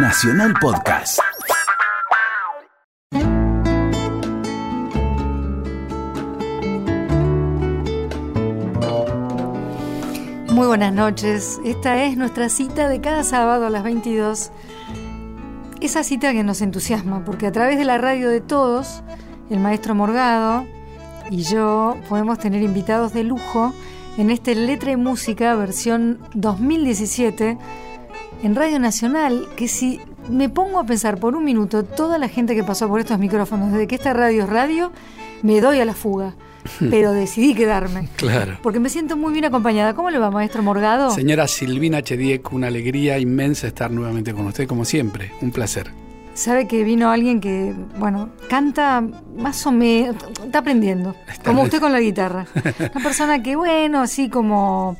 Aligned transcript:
Nacional 0.00 0.54
Podcast. 0.60 1.18
Muy 10.52 10.66
buenas 10.68 10.92
noches. 10.92 11.58
Esta 11.64 12.04
es 12.04 12.16
nuestra 12.16 12.48
cita 12.48 12.88
de 12.88 13.00
cada 13.00 13.24
sábado 13.24 13.66
a 13.66 13.70
las 13.70 13.82
22. 13.82 14.52
Esa 15.80 16.04
cita 16.04 16.32
que 16.32 16.44
nos 16.44 16.62
entusiasma, 16.62 17.24
porque 17.24 17.48
a 17.48 17.52
través 17.52 17.76
de 17.76 17.84
la 17.84 17.98
radio 17.98 18.30
de 18.30 18.40
todos, 18.40 19.02
el 19.50 19.58
maestro 19.58 19.96
Morgado 19.96 20.64
y 21.28 21.42
yo 21.42 21.96
podemos 22.08 22.38
tener 22.38 22.62
invitados 22.62 23.12
de 23.12 23.24
lujo 23.24 23.74
en 24.16 24.30
este 24.30 24.54
Letra 24.54 24.92
y 24.92 24.96
Música 24.96 25.56
versión 25.56 26.20
2017 26.34 27.58
en 28.42 28.54
Radio 28.54 28.78
Nacional, 28.78 29.48
que 29.56 29.68
si 29.68 30.00
me 30.28 30.48
pongo 30.48 30.78
a 30.78 30.84
pensar 30.84 31.18
por 31.18 31.34
un 31.34 31.44
minuto 31.44 31.84
toda 31.84 32.18
la 32.18 32.28
gente 32.28 32.54
que 32.54 32.62
pasó 32.62 32.88
por 32.88 33.00
estos 33.00 33.18
micrófonos, 33.18 33.72
desde 33.72 33.86
que 33.86 33.94
esta 33.94 34.12
radio 34.12 34.44
es 34.44 34.48
radio, 34.48 34.92
me 35.42 35.60
doy 35.60 35.80
a 35.80 35.84
la 35.84 35.94
fuga. 35.94 36.34
Pero 36.90 37.12
decidí 37.12 37.54
quedarme. 37.54 38.08
Claro. 38.16 38.58
Porque 38.62 38.80
me 38.80 38.90
siento 38.90 39.16
muy 39.16 39.32
bien 39.32 39.46
acompañada. 39.46 39.94
¿Cómo 39.94 40.10
le 40.10 40.18
va, 40.18 40.30
maestro 40.30 40.62
Morgado? 40.62 41.10
Señora 41.10 41.48
Silvina 41.48 42.02
Chediek, 42.02 42.52
una 42.52 42.66
alegría 42.66 43.18
inmensa 43.18 43.68
estar 43.68 43.90
nuevamente 43.90 44.34
con 44.34 44.46
usted, 44.46 44.66
como 44.66 44.84
siempre. 44.84 45.32
Un 45.40 45.50
placer. 45.50 45.90
Sabe 46.34 46.68
que 46.68 46.84
vino 46.84 47.10
alguien 47.10 47.40
que, 47.40 47.74
bueno, 47.98 48.30
canta 48.48 49.02
más 49.36 49.66
o 49.66 49.72
menos, 49.72 50.16
está 50.44 50.60
aprendiendo, 50.60 51.16
como 51.44 51.62
usted 51.62 51.80
con 51.80 51.90
la 51.90 52.00
guitarra. 52.00 52.46
Una 52.78 53.02
persona 53.02 53.42
que, 53.42 53.56
bueno, 53.56 54.00
así 54.00 54.28
como 54.28 54.96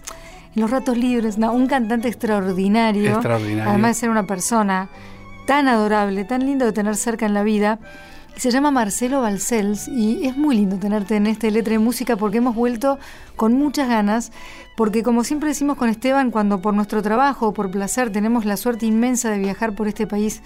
los 0.59 0.71
ratos 0.71 0.97
libres, 0.97 1.39
no, 1.39 1.53
un 1.53 1.67
cantante 1.67 2.09
extraordinario. 2.09 3.13
Extraordinario. 3.13 3.69
Además 3.69 3.97
de 3.97 4.01
ser 4.01 4.11
una 4.11 4.27
persona 4.27 4.89
tan 5.47 5.67
adorable, 5.67 6.25
tan 6.25 6.45
lindo 6.45 6.67
de 6.67 6.73
tener 6.73 6.97
cerca 6.97 7.25
en 7.25 7.35
la 7.35 7.43
vida. 7.43 7.79
Se 8.37 8.51
llama 8.51 8.71
Marcelo 8.71 9.21
Balcells 9.23 9.89
y 9.89 10.27
es 10.27 10.37
muy 10.37 10.57
lindo 10.57 10.77
tenerte 10.77 11.17
en 11.17 11.27
este 11.27 11.51
Letra 11.51 11.73
de 11.73 11.79
Música 11.79 12.17
porque 12.17 12.39
hemos 12.39 12.55
vuelto 12.55 12.99
con 13.35 13.55
muchas 13.55 13.89
ganas, 13.89 14.31
porque 14.77 15.03
como 15.03 15.25
siempre 15.25 15.49
decimos 15.49 15.77
con 15.77 15.89
Esteban, 15.89 16.31
cuando 16.31 16.61
por 16.61 16.75
nuestro 16.75 17.03
trabajo 17.03 17.49
o 17.49 17.55
por 17.55 17.71
placer 17.71 18.13
tenemos 18.13 18.45
la 18.45 18.57
suerte 18.57 18.87
inmensa 18.87 19.31
de 19.31 19.39
viajar 19.39 19.75
por 19.75 19.89
este 19.89 20.07
país 20.07 20.43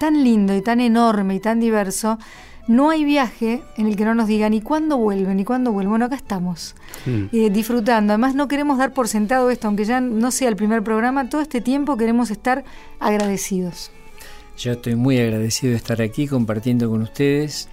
tan 0.00 0.24
lindo 0.24 0.56
y 0.56 0.62
tan 0.62 0.80
enorme 0.80 1.34
y 1.34 1.40
tan 1.40 1.60
diverso, 1.60 2.18
no 2.68 2.90
hay 2.90 3.04
viaje 3.04 3.62
en 3.76 3.86
el 3.86 3.96
que 3.96 4.04
no 4.04 4.14
nos 4.14 4.26
digan 4.28 4.50
ni 4.52 4.60
cuándo 4.60 4.96
vuelven, 4.98 5.36
ni 5.36 5.44
cuándo 5.44 5.72
vuelven. 5.72 5.90
Bueno, 5.90 6.04
acá 6.06 6.16
estamos, 6.16 6.74
Mm. 7.06 7.24
eh, 7.32 7.50
disfrutando. 7.50 8.12
Además, 8.12 8.34
no 8.34 8.48
queremos 8.48 8.78
dar 8.78 8.92
por 8.92 9.06
sentado 9.08 9.50
esto, 9.50 9.68
aunque 9.68 9.84
ya 9.84 10.00
no 10.00 10.30
sea 10.30 10.48
el 10.48 10.56
primer 10.56 10.82
programa, 10.82 11.28
todo 11.28 11.40
este 11.40 11.60
tiempo 11.60 11.96
queremos 11.96 12.30
estar 12.30 12.64
agradecidos. 12.98 13.90
Yo 14.58 14.72
estoy 14.72 14.96
muy 14.96 15.18
agradecido 15.18 15.72
de 15.72 15.76
estar 15.76 16.00
aquí 16.02 16.26
compartiendo 16.26 16.88
con 16.90 17.02
ustedes 17.02 17.68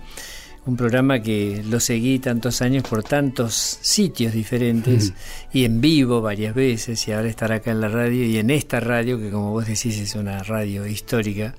un 0.65 0.77
programa 0.77 1.21
que 1.21 1.61
lo 1.67 1.79
seguí 1.81 2.19
tantos 2.19 2.61
años 2.61 2.83
por 2.83 3.03
tantos 3.03 3.79
sitios 3.81 4.31
diferentes 4.33 5.11
y 5.51 5.65
en 5.65 5.81
vivo 5.81 6.21
varias 6.21 6.55
veces 6.55 7.05
y 7.07 7.11
ahora 7.11 7.27
estar 7.27 7.51
acá 7.51 7.71
en 7.71 7.81
la 7.81 7.89
radio 7.89 8.23
y 8.23 8.37
en 8.37 8.49
esta 8.49 8.79
radio 8.79 9.17
que 9.19 9.29
como 9.29 9.51
vos 9.51 9.65
decís 9.67 9.97
es 9.99 10.15
una 10.15 10.41
radio 10.43 10.85
histórica 10.87 11.53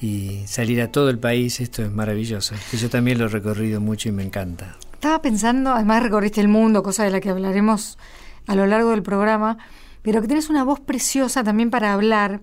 y 0.00 0.42
salir 0.46 0.80
a 0.82 0.90
todo 0.92 1.08
el 1.10 1.18
país, 1.18 1.60
esto 1.60 1.82
es 1.82 1.90
maravilloso. 1.90 2.54
Que 2.70 2.76
yo 2.76 2.90
también 2.90 3.18
lo 3.18 3.26
he 3.26 3.28
recorrido 3.28 3.80
mucho 3.80 4.08
y 4.08 4.12
me 4.12 4.22
encanta. 4.22 4.76
Estaba 4.92 5.20
pensando, 5.22 5.72
además 5.72 6.02
recorriste 6.02 6.40
el 6.40 6.48
mundo, 6.48 6.82
cosa 6.82 7.04
de 7.04 7.10
la 7.10 7.20
que 7.20 7.30
hablaremos 7.30 7.98
a 8.46 8.54
lo 8.54 8.66
largo 8.66 8.90
del 8.90 9.02
programa, 9.02 9.58
pero 10.02 10.20
que 10.20 10.26
tienes 10.28 10.50
una 10.50 10.64
voz 10.64 10.80
preciosa 10.80 11.42
también 11.44 11.70
para 11.70 11.92
hablar. 11.92 12.40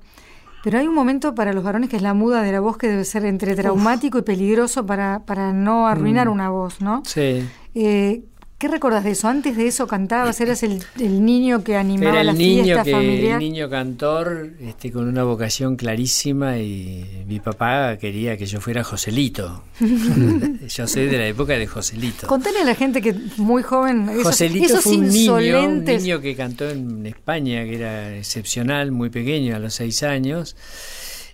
Pero 0.63 0.79
hay 0.79 0.87
un 0.87 0.93
momento 0.95 1.35
para 1.35 1.51
los 1.51 1.63
varones 1.63 1.89
que 1.89 1.97
es 1.97 2.01
la 2.01 2.13
muda 2.13 2.41
de 2.41 2.51
la 2.53 2.61
voz 2.61 2.77
que 2.77 2.87
debe 2.87 3.03
ser 3.03 3.25
entre 3.25 3.53
traumático 3.55 4.17
y 4.17 4.21
peligroso 4.21 4.85
para, 4.85 5.25
para 5.25 5.51
no 5.51 5.87
arruinar 5.87 6.27
Mm. 6.29 6.31
una 6.31 6.49
voz, 6.49 6.79
¿no? 6.79 7.03
Sí. 7.05 7.43
Eh, 7.75 8.23
¿Qué 8.63 8.69
recordás 8.69 9.03
de 9.03 9.11
eso? 9.11 9.27
Antes 9.27 9.57
de 9.57 9.67
eso 9.67 9.87
cantabas, 9.87 10.39
eras 10.39 10.63
el, 10.63 10.81
el 10.97 11.25
niño 11.25 11.65
que 11.65 11.75
animaba 11.75 12.13
Era 12.13 12.23
la 12.23 12.31
el 12.31 12.37
niño 12.37 12.63
fiesta 12.63 12.83
que 12.85 12.91
familiar. 12.91 13.33
el 13.33 13.39
niño 13.39 13.69
cantor 13.69 14.51
este, 14.61 14.89
con 14.89 15.05
una 15.05 15.25
vocación 15.25 15.75
clarísima 15.75 16.59
y 16.59 17.25
mi 17.27 17.41
papá 17.41 17.97
quería 17.97 18.37
que 18.37 18.45
yo 18.45 18.61
fuera 18.61 18.81
Joselito. 18.85 19.65
yo 19.81 20.87
soy 20.87 21.07
de 21.07 21.17
la 21.17 21.27
época 21.27 21.57
de 21.57 21.67
Joselito. 21.67 22.25
Contale 22.25 22.59
a 22.59 22.63
la 22.63 22.73
gente 22.73 23.01
que 23.01 23.13
muy 23.35 23.63
joven, 23.63 24.07
esos, 24.07 24.23
Joselito 24.23 24.67
esos 24.67 24.83
fue 24.85 24.95
un 24.95 25.09
niño, 25.09 25.35
un 25.67 25.83
niño 25.83 26.21
que 26.21 26.33
cantó 26.33 26.69
en 26.69 27.05
España, 27.05 27.65
que 27.65 27.75
era 27.75 28.15
excepcional, 28.15 28.93
muy 28.93 29.09
pequeño, 29.09 29.57
a 29.57 29.59
los 29.59 29.73
seis 29.73 30.03
años. 30.03 30.55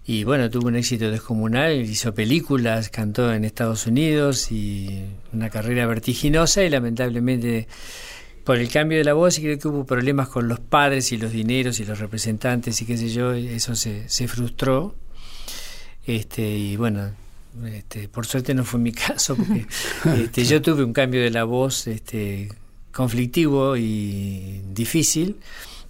Y 0.09 0.23
bueno, 0.23 0.49
tuvo 0.49 0.69
un 0.69 0.75
éxito 0.75 1.11
descomunal, 1.11 1.81
hizo 1.81 2.15
películas, 2.15 2.89
cantó 2.89 3.31
en 3.31 3.45
Estados 3.45 3.85
Unidos 3.85 4.51
y 4.51 5.05
una 5.33 5.51
carrera 5.51 5.85
vertiginosa 5.85 6.63
y 6.63 6.69
lamentablemente 6.71 7.67
por 8.43 8.57
el 8.57 8.71
cambio 8.71 8.97
de 8.97 9.03
la 9.03 9.13
voz 9.13 9.37
y 9.37 9.43
creo 9.43 9.59
que 9.59 9.67
hubo 9.67 9.85
problemas 9.85 10.27
con 10.27 10.47
los 10.47 10.59
padres 10.59 11.11
y 11.11 11.17
los 11.17 11.31
dineros 11.31 11.79
y 11.79 11.85
los 11.85 11.99
representantes 11.99 12.81
y 12.81 12.87
qué 12.87 12.97
sé 12.97 13.09
yo, 13.09 13.33
eso 13.33 13.75
se, 13.75 14.09
se 14.09 14.27
frustró. 14.27 14.95
Este, 16.07 16.41
y 16.41 16.75
bueno, 16.75 17.11
este, 17.67 18.09
por 18.09 18.25
suerte 18.25 18.55
no 18.55 18.65
fue 18.65 18.79
mi 18.79 18.91
caso, 19.07 19.35
porque 19.35 19.67
este, 20.23 20.43
yo 20.43 20.59
tuve 20.59 20.83
un 20.83 20.93
cambio 20.93 21.21
de 21.21 21.29
la 21.29 21.43
voz 21.43 21.85
este, 21.85 22.49
conflictivo 22.91 23.77
y 23.77 24.63
difícil, 24.73 25.35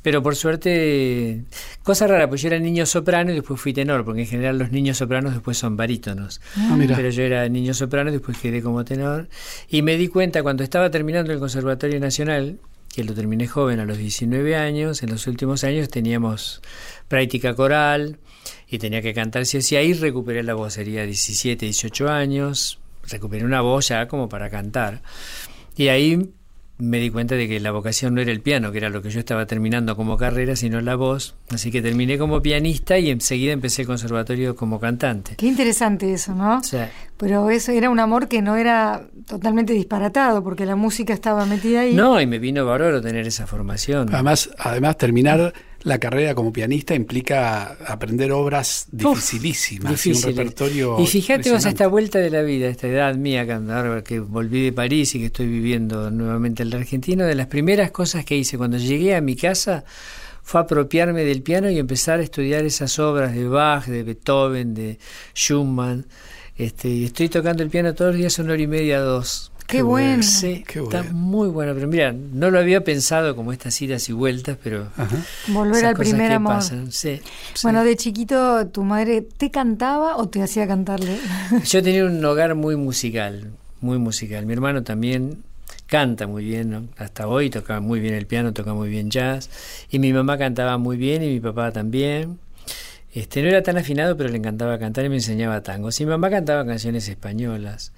pero 0.02 0.24
por 0.24 0.36
suerte, 0.36 1.44
cosa 1.84 2.08
rara, 2.08 2.30
pues 2.30 2.42
yo 2.42 2.48
era 2.48 2.60
niño 2.60 2.86
soprano 2.86 3.32
y 3.32 3.36
después 3.36 3.60
fui 3.60 3.74
tenor, 3.74 4.06
porque 4.06 4.22
en 4.22 4.28
general 4.28 4.58
los 4.58 4.72
niños 4.72 4.98
sopranos 4.98 5.34
después 5.34 5.58
son 5.58 5.76
barítonos. 5.76 6.40
Ah. 6.56 6.78
Pero 6.78 7.10
yo 7.10 7.24
era 7.24 7.48
niño 7.50 7.74
soprano 7.74 8.10
y 8.10 8.14
después 8.14 8.38
quedé 8.38 8.62
como 8.62 8.86
tenor. 8.86 9.28
Y 9.68 9.82
me 9.82 9.98
di 9.98 10.08
cuenta 10.08 10.42
cuando 10.42 10.64
estaba 10.64 10.90
terminando 10.90 11.34
el 11.34 11.40
Conservatorio 11.40 12.00
Nacional, 12.00 12.60
que 12.94 13.04
lo 13.04 13.14
terminé 13.14 13.48
joven 13.48 13.80
a 13.80 13.86
los 13.86 13.98
19 13.98 14.56
años, 14.56 15.04
en 15.04 15.10
los 15.10 15.28
últimos 15.28 15.64
años 15.64 15.90
teníamos 15.90 16.62
práctica 17.08 17.54
coral 17.54 18.20
y 18.68 18.80
tenía 18.80 19.02
que 19.02 19.14
cantar 19.14 19.46
sí 19.46 19.58
o 19.58 19.62
sí. 19.62 19.76
Ahí 19.76 19.94
recuperé 19.94 20.44
la 20.44 20.54
voz, 20.54 20.74
sería 20.74 21.06
17, 21.06 21.66
18 21.66 22.10
años, 22.10 22.80
recuperé 23.10 23.44
una 23.44 23.62
voz 23.62 23.90
ya 23.90 24.08
como 24.08 24.30
para 24.30 24.50
cantar. 24.50 25.02
Y 25.76 25.90
ahí 25.90 26.32
me 26.80 26.98
di 27.00 27.10
cuenta 27.10 27.36
de 27.36 27.48
que 27.48 27.60
la 27.60 27.72
vocación 27.72 28.16
no 28.16 28.22
era 28.22 28.32
el 28.32 28.42
piano, 28.42 28.72
que 28.72 28.78
era 28.78 28.90
lo 28.90 29.02
que 29.02 29.10
yo 29.10 29.20
estaba 29.20 29.46
terminando 29.46 29.96
como 29.96 30.18
carrera, 30.18 30.56
sino 30.56 30.80
la 30.80 30.96
voz. 30.96 31.36
Así 31.52 31.72
que 31.72 31.82
terminé 31.82 32.18
como 32.18 32.42
pianista 32.42 32.98
y 32.98 33.10
enseguida 33.10 33.52
empecé 33.52 33.82
el 33.82 33.88
conservatorio 33.88 34.56
como 34.56 34.80
cantante. 34.80 35.36
Qué 35.36 35.48
interesante 35.48 36.14
eso, 36.14 36.34
¿no? 36.34 36.62
Pero 37.18 37.50
eso 37.50 37.74
era 37.74 37.90
un 37.90 38.00
amor 38.00 38.30
que 38.30 38.42
no 38.42 38.56
era 38.56 39.08
totalmente 39.28 39.74
disparatado, 39.74 40.42
porque 40.42 40.66
la 40.66 40.78
música 40.78 41.14
estaba 41.14 41.46
metida 41.46 41.82
ahí. 41.82 41.94
no, 41.94 42.20
y 42.22 42.26
me 42.26 42.40
vino 42.40 42.66
bárbaro 42.66 43.02
tener 43.02 43.28
esa 43.28 43.46
formación. 43.46 44.14
Además, 44.14 44.50
además, 44.58 44.98
terminar 44.98 45.54
la 45.84 45.98
carrera 45.98 46.36
como 46.36 46.52
pianista 46.52 46.94
implica 46.94 47.78
aprender 47.88 48.32
obras 48.32 48.88
dificilísimas 48.92 50.06
y 50.06 50.12
un 50.12 50.22
repertorio. 50.22 51.00
Y 51.00 51.08
fíjate 51.08 51.52
vos 51.52 51.66
a 51.66 51.70
esta 51.70 51.88
vuelta 51.88 52.20
de 52.20 52.30
la 52.30 52.42
vida, 52.42 52.68
a 52.68 52.70
esta 52.70 52.88
edad 52.88 53.16
mía, 53.16 53.46
que 53.46 53.54
ahora 53.54 54.04
que 54.04 54.20
volví 54.20 54.64
de 54.64 54.74
París 54.74 55.16
y 55.16 55.20
que 55.20 55.26
estoy 55.28 55.48
viviendo 55.48 56.12
nuevamente 56.12 56.64
en 56.64 56.72
la 56.72 56.78
Argentina, 56.78 57.26
de 57.26 57.36
las 57.36 57.48
primeras 57.48 57.92
cosas 57.92 58.26
que 58.26 58.36
hice 58.36 58.58
cuando 58.58 58.78
llegué 58.78 59.16
a 59.16 59.22
mi 59.22 59.36
casa 59.36 59.84
fue 60.50 60.62
apropiarme 60.62 61.24
del 61.26 61.44
piano 61.44 61.70
y 61.70 61.78
empezar 61.78 62.20
a 62.20 62.24
estudiar 62.24 62.66
esas 62.66 62.98
obras 62.98 63.36
de 63.36 63.48
Bach, 63.48 63.86
de 63.86 64.04
Beethoven, 64.04 64.74
de 64.74 64.98
Schumann. 65.36 66.08
Este, 66.58 66.90
y 66.90 67.06
estoy 67.06 67.30
tocando 67.30 67.62
el 67.64 67.70
piano 67.70 67.94
todos 67.94 68.12
los 68.12 68.18
días 68.20 68.40
una 68.40 68.54
hora 68.54 68.62
y 68.62 68.68
media, 68.68 69.00
dos. 69.00 69.49
Qué 69.70 69.82
bueno. 69.82 70.24
Sí, 70.24 70.64
Qué 70.68 70.80
está 70.80 71.02
bueno. 71.04 71.14
muy 71.18 71.48
bueno. 71.50 71.74
Pero 71.76 71.88
mira, 71.88 72.12
no 72.14 72.50
lo 72.52 72.60
había 72.60 72.84
pensado 72.84 73.36
como 73.36 73.54
estas 73.54 73.82
idas 73.82 74.10
y 74.10 74.14
vueltas, 74.14 74.58
pero 74.64 74.88
Ajá. 74.98 75.16
Volver 75.48 75.78
esas 75.78 75.90
al 75.90 75.96
cosas 75.96 76.10
primer 76.12 76.30
que 76.30 76.36
amor. 76.36 76.54
pasan, 76.56 76.92
sí. 76.92 77.22
Bueno, 77.64 77.84
de 77.84 77.96
chiquito, 77.96 78.68
¿tu 78.68 78.84
madre 78.84 79.22
te 79.22 79.52
cantaba 79.52 80.18
o 80.18 80.28
te 80.28 80.42
hacía 80.42 80.68
cantarle? 80.68 81.18
Yo 81.66 81.84
tenía 81.84 82.06
un 82.06 82.24
hogar 82.26 82.56
muy 82.56 82.76
musical, 82.76 83.52
muy 83.82 83.98
musical. 84.00 84.46
Mi 84.46 84.54
hermano 84.54 84.84
también 84.84 85.44
canta 85.86 86.28
muy 86.28 86.44
bien, 86.46 86.70
¿no? 86.70 86.84
hasta 86.98 87.28
hoy 87.28 87.50
tocaba 87.50 87.80
muy 87.80 88.00
bien 88.00 88.14
el 88.14 88.28
piano, 88.28 88.54
toca 88.54 88.74
muy 88.74 88.90
bien 88.90 89.10
jazz. 89.10 89.50
Y 89.90 90.00
mi 90.00 90.14
mamá 90.14 90.38
cantaba 90.38 90.78
muy 90.78 90.98
bien 90.98 91.24
y 91.24 91.28
mi 91.28 91.40
papá 91.40 91.72
también. 91.72 92.40
Este, 93.12 93.42
no 93.42 93.48
era 93.50 93.64
tan 93.64 93.76
afinado, 93.78 94.16
pero 94.16 94.30
le 94.30 94.38
encantaba 94.38 94.78
cantar 94.78 95.04
y 95.06 95.10
me 95.10 95.16
enseñaba 95.16 95.62
tangos. 95.62 96.00
Y 96.00 96.06
mi 96.06 96.12
mamá 96.12 96.30
cantaba 96.30 96.64
canciones 96.64 97.08
españolas, 97.10 97.92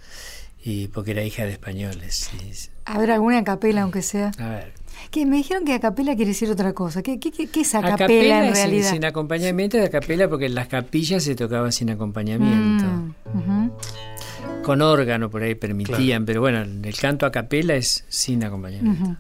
y 0.63 0.87
porque 0.89 1.11
era 1.11 1.23
hija 1.23 1.43
de 1.45 1.51
españoles. 1.53 2.29
y- 2.33 2.69
A 2.85 2.97
ver, 2.99 3.11
alguna 3.11 3.39
a 3.39 3.43
capela, 3.43 3.81
aunque 3.83 4.01
sea. 4.01 4.31
a 4.37 4.49
ver, 4.49 4.73
Que 5.09 5.25
me 5.25 5.37
dijeron 5.37 5.65
que 5.65 5.73
a 5.73 5.79
capela 5.79 6.15
quiere 6.15 6.29
decir 6.29 6.49
otra 6.49 6.73
cosa. 6.73 7.01
¿Qué, 7.01 7.19
qué, 7.19 7.31
qué- 7.31 7.61
es 7.61 7.75
a, 7.75 7.79
a 7.79 7.81
capela, 7.81 7.97
capela 7.97 8.47
en 8.47 8.53
realidad? 8.53 8.91
Sin, 8.91 9.05
acompañamiento 9.05 9.77
de 9.77 9.85
a 9.85 9.89
capela 9.89 10.27
porque 10.29 10.45
en 10.45 10.55
las 10.55 10.67
capillas 10.67 11.23
se 11.23 11.35
tocaba 11.35 11.71
sin 11.71 11.89
acompañamiento. 11.89 12.85
Mm. 13.33 13.71
Con 14.63 14.81
órgano 14.81 15.29
por 15.29 15.41
ahí 15.43 15.55
permitían, 15.55 16.25
pero 16.25 16.41
bueno, 16.41 16.61
el 16.61 16.95
canto 16.99 17.25
a 17.25 17.31
capela 17.31 17.75
es 17.75 18.05
sin 18.09 18.43
acompañamiento. 18.43 19.17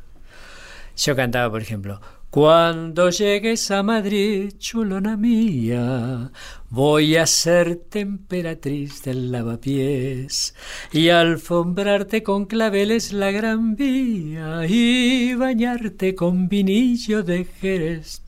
Yo 0.97 1.15
cantaba, 1.15 1.49
por 1.49 1.61
ejemplo, 1.61 1.99
Cuando 2.31 3.09
llegues 3.09 3.71
a 3.71 3.83
Madrid, 3.83 4.53
chulona 4.57 5.17
mía, 5.17 6.31
voy 6.69 7.17
a 7.17 7.25
ser 7.25 7.75
temperatriz 7.89 9.03
del 9.03 9.33
lavapiés 9.33 10.55
y 10.93 11.09
alfombrarte 11.09 12.23
con 12.23 12.45
claveles 12.45 13.11
la 13.11 13.31
gran 13.31 13.75
vía 13.75 14.65
y 14.65 15.33
bañarte 15.33 16.15
con 16.15 16.47
vinillo 16.47 17.21
de 17.21 17.43
Jerez. 17.43 18.21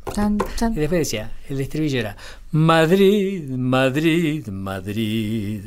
Y 0.76 0.76
después 0.76 1.00
decía, 1.00 1.32
el 1.48 1.62
estribillo 1.62 2.02
era 2.02 2.18
Madrid, 2.52 3.50
Madrid, 3.52 4.46
Madrid, 4.50 5.62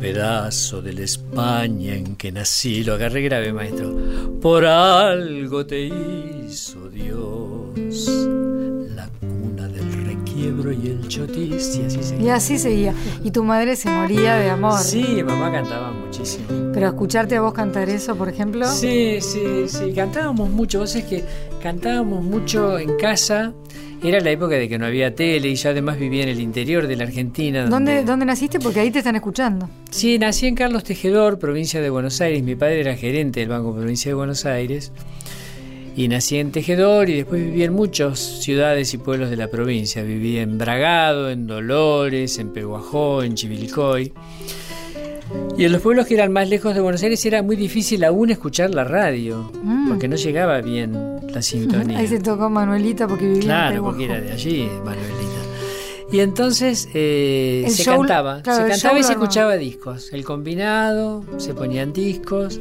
pedazo 0.00 0.80
de 0.80 0.94
la 0.94 1.02
España 1.02 1.94
en 1.94 2.16
que 2.16 2.32
nací. 2.32 2.82
Lo 2.84 2.94
agarré 2.94 3.20
grave, 3.20 3.52
maestro. 3.52 3.94
Por 4.40 4.64
algo 4.64 5.66
te 5.66 5.84
hizo 5.84 6.88
Dios 6.88 7.45
la 7.76 9.08
cuna 9.20 9.68
del 9.68 10.06
requiebro 10.06 10.72
y 10.72 10.86
el 10.86 11.08
chotis 11.08 11.76
y 11.76 11.82
así 11.84 12.02
seguía. 12.02 12.26
Y 12.26 12.30
así 12.30 12.58
seguía. 12.58 12.94
Y 13.22 13.30
tu 13.30 13.44
madre 13.44 13.76
se 13.76 13.90
moría 13.90 14.36
de 14.36 14.50
amor. 14.50 14.80
Sí, 14.80 15.22
mamá 15.22 15.52
cantaba 15.52 15.92
muchísimo. 15.92 16.46
Pero 16.72 16.86
escucharte 16.86 17.36
a 17.36 17.42
vos 17.42 17.52
cantar 17.52 17.88
eso, 17.88 18.16
por 18.16 18.28
ejemplo. 18.28 18.66
Sí, 18.66 19.18
sí, 19.20 19.68
sí. 19.68 19.92
Cantábamos 19.94 20.48
mucho. 20.50 20.78
Vos 20.78 20.96
es 20.96 21.04
que 21.04 21.22
cantábamos 21.62 22.24
mucho 22.24 22.78
en 22.78 22.96
casa 22.96 23.52
era 24.02 24.20
la 24.20 24.30
época 24.30 24.56
de 24.56 24.68
que 24.68 24.78
no 24.78 24.86
había 24.86 25.14
tele 25.14 25.48
y 25.48 25.54
yo 25.54 25.70
además 25.70 25.98
vivía 25.98 26.22
en 26.22 26.28
el 26.28 26.40
interior 26.40 26.86
de 26.86 26.96
la 26.96 27.04
Argentina. 27.04 27.66
¿Dónde, 27.66 28.04
¿Dónde 28.04 28.26
naciste? 28.26 28.60
Porque 28.60 28.80
ahí 28.80 28.90
te 28.90 28.98
están 28.98 29.16
escuchando. 29.16 29.68
Sí, 29.90 30.18
nací 30.18 30.46
en 30.46 30.54
Carlos 30.54 30.84
Tejedor, 30.84 31.38
provincia 31.38 31.80
de 31.80 31.90
Buenos 31.90 32.20
Aires. 32.20 32.42
Mi 32.42 32.56
padre 32.56 32.80
era 32.80 32.94
gerente 32.94 33.40
del 33.40 33.48
Banco 33.48 33.74
Provincia 33.74 34.10
de 34.10 34.14
Buenos 34.14 34.44
Aires. 34.44 34.92
Y 35.96 36.08
nací 36.08 36.36
en 36.36 36.52
Tejedor 36.52 37.08
y 37.08 37.14
después 37.14 37.42
viví 37.42 37.62
en 37.62 37.72
muchas 37.72 38.18
ciudades 38.18 38.92
y 38.92 38.98
pueblos 38.98 39.30
de 39.30 39.36
la 39.36 39.48
provincia. 39.48 40.02
Viví 40.02 40.36
en 40.36 40.58
Bragado, 40.58 41.30
en 41.30 41.46
Dolores, 41.46 42.38
en 42.38 42.52
Peguajó, 42.52 43.22
en 43.22 43.34
Chivilcoy. 43.34 44.12
Y 45.56 45.64
en 45.64 45.72
los 45.72 45.80
pueblos 45.80 46.06
que 46.06 46.12
eran 46.12 46.32
más 46.32 46.50
lejos 46.50 46.74
de 46.74 46.82
Buenos 46.82 47.02
Aires 47.02 47.24
era 47.24 47.42
muy 47.42 47.56
difícil 47.56 48.04
aún 48.04 48.28
escuchar 48.30 48.74
la 48.74 48.84
radio, 48.84 49.50
mm. 49.62 49.88
porque 49.88 50.06
no 50.06 50.16
llegaba 50.16 50.60
bien 50.60 51.16
la 51.30 51.40
sintonía. 51.40 51.98
Ahí 51.98 52.06
se 52.06 52.20
tocó 52.20 52.50
Manuelita 52.50 53.08
porque 53.08 53.26
vivía 53.26 53.42
Claro, 53.42 53.82
porque 53.82 54.04
era 54.04 54.20
de 54.20 54.32
allí, 54.32 54.68
Manuelita. 54.84 55.26
Y 56.12 56.20
entonces 56.20 56.88
eh, 56.92 57.66
se 57.70 57.84
cantaba, 57.84 58.38
se 58.38 58.68
cantaba 58.68 58.98
y 58.98 59.02
se 59.02 59.12
escuchaba 59.12 59.56
discos. 59.56 60.12
El 60.12 60.24
combinado, 60.24 61.24
se 61.38 61.54
ponían 61.54 61.94
discos 61.94 62.60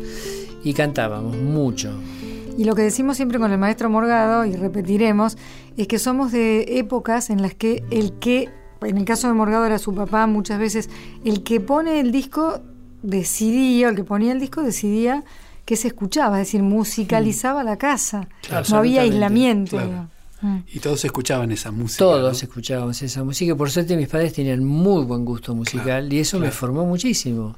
y 0.64 0.74
cantábamos 0.74 1.36
mucho. 1.36 1.92
Y 2.57 2.63
lo 2.63 2.75
que 2.75 2.84
decimos 2.84 3.18
siempre 3.18 3.40
con 3.40 3.52
el 3.52 3.57
maestro 3.57 3.90
Morgado, 3.90 4.46
y 4.46 4.56
repetiremos, 4.56 5.38
es 5.78 5.88
que 5.88 6.00
somos 6.00 6.31
de 6.31 6.80
épocas 6.80 7.30
en 7.30 7.42
las 7.42 7.54
que 7.54 7.84
el 7.92 8.13
que 8.19 8.50
en 8.81 8.98
el 8.98 9.06
caso 9.06 9.28
de 9.28 9.34
Morgado 9.34 9.66
era 9.66 9.80
su 9.80 9.94
papá, 9.94 10.28
muchas 10.28 10.60
veces 10.60 10.90
el 11.24 11.44
que 11.44 11.60
pone 11.60 12.00
el 12.00 12.12
disco 12.12 12.62
decidía, 13.02 13.90
el 13.90 13.96
que 13.96 14.04
ponía 14.04 14.31
el 14.31 14.40
disco 14.40 14.62
decidía 14.62 15.24
que 15.66 15.75
se 15.75 15.88
escuchaba, 15.88 16.40
es 16.40 16.48
decir, 16.48 16.62
musicalizaba 16.62 17.63
la 17.63 17.78
casa. 17.78 18.28
no 18.69 18.78
había 18.78 19.01
aislamiento. 19.01 19.78
Mm. 20.42 20.58
Y 20.72 20.80
todos 20.80 21.04
escuchaban 21.06 21.51
esa 21.51 21.72
música. 21.72 22.00
Todos 22.00 22.44
escuchábamos 22.44 23.01
esa 23.01 23.24
música. 23.24 23.56
Por 23.56 23.72
suerte 23.72 23.98
mis 23.98 24.08
padres 24.08 24.34
tenían 24.34 24.63
muy 24.63 25.04
buen 25.04 25.25
gusto 25.25 25.56
musical 25.56 26.12
y 26.12 26.19
eso 26.19 26.40
me 26.40 26.51
formó 26.51 26.86
muchísimo. 26.86 27.56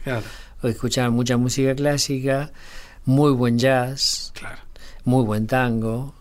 Escuchaban 0.63 1.13
mucha 1.13 1.35
música 1.37 1.75
clásica, 1.75 2.51
muy 3.03 3.31
buen 3.31 3.57
jazz, 3.59 4.31
muy 5.07 5.23
buen 5.23 5.47
tango, 5.47 6.13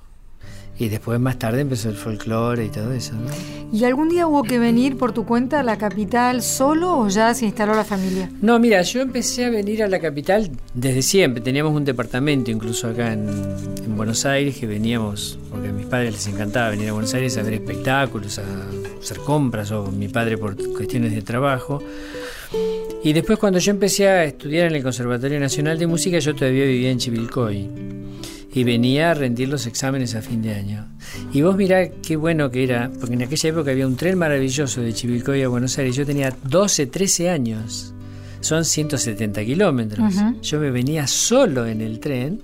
y 0.78 0.88
después 0.88 1.18
más 1.18 1.38
tarde 1.38 1.62
empezó 1.62 1.88
el 1.88 1.96
folclore 1.96 2.66
y 2.66 2.68
todo 2.68 2.92
eso. 2.92 3.14
¿no? 3.14 3.30
¿Y 3.72 3.84
algún 3.84 4.08
día 4.08 4.26
hubo 4.26 4.42
que 4.42 4.58
venir 4.58 4.96
por 4.96 5.12
tu 5.12 5.24
cuenta 5.24 5.60
a 5.60 5.62
la 5.62 5.76
capital 5.76 6.42
solo 6.42 6.98
o 6.98 7.08
ya 7.08 7.34
se 7.34 7.46
instaló 7.46 7.74
la 7.74 7.84
familia? 7.84 8.30
No, 8.42 8.58
mira, 8.58 8.82
yo 8.82 9.00
empecé 9.00 9.46
a 9.46 9.50
venir 9.50 9.82
a 9.82 9.88
la 9.88 9.98
capital 9.98 10.50
desde 10.74 11.02
siempre. 11.02 11.42
Teníamos 11.42 11.74
un 11.74 11.84
departamento 11.84 12.50
incluso 12.50 12.88
acá 12.88 13.12
en, 13.12 13.28
en 13.84 13.96
Buenos 13.96 14.24
Aires 14.24 14.56
que 14.56 14.66
veníamos, 14.66 15.38
porque 15.50 15.68
a 15.68 15.72
mis 15.72 15.86
padres 15.86 16.12
les 16.12 16.26
encantaba 16.28 16.70
venir 16.70 16.90
a 16.90 16.92
Buenos 16.92 17.12
Aires 17.14 17.36
a 17.38 17.42
ver 17.42 17.54
espectáculos, 17.54 18.38
a 18.38 18.42
hacer 19.02 19.18
compras, 19.18 19.72
o 19.72 19.90
mi 19.90 20.08
padre 20.08 20.38
por 20.38 20.56
cuestiones 20.74 21.12
de 21.12 21.22
trabajo. 21.22 21.82
Y 23.02 23.12
después 23.12 23.38
cuando 23.38 23.58
yo 23.58 23.70
empecé 23.70 24.08
a 24.08 24.24
estudiar 24.24 24.66
en 24.66 24.76
el 24.76 24.82
Conservatorio 24.82 25.40
Nacional 25.40 25.78
de 25.78 25.86
Música, 25.86 26.18
yo 26.18 26.34
todavía 26.34 26.64
vivía 26.64 26.90
en 26.90 26.98
Chivilcoy 26.98 27.70
y 28.56 28.64
venía 28.64 29.10
a 29.10 29.14
rendir 29.14 29.50
los 29.50 29.66
exámenes 29.66 30.14
a 30.14 30.22
fin 30.22 30.40
de 30.40 30.54
año. 30.54 30.86
Y 31.30 31.42
vos 31.42 31.58
mirá 31.58 31.90
qué 31.90 32.16
bueno 32.16 32.50
que 32.50 32.64
era, 32.64 32.90
porque 32.98 33.12
en 33.12 33.22
aquella 33.22 33.50
época 33.50 33.70
había 33.70 33.86
un 33.86 33.96
tren 33.96 34.16
maravilloso 34.16 34.80
de 34.80 34.94
Chivilcoy 34.94 35.42
a 35.42 35.48
Buenos 35.48 35.76
Aires. 35.76 35.94
Yo 35.94 36.06
tenía 36.06 36.34
12, 36.42 36.86
13 36.86 37.28
años. 37.28 37.92
Son 38.40 38.64
170 38.64 39.44
kilómetros. 39.44 40.14
Yo 40.40 40.58
me 40.58 40.70
venía 40.70 41.06
solo 41.06 41.66
en 41.66 41.82
el 41.82 42.00
tren, 42.00 42.40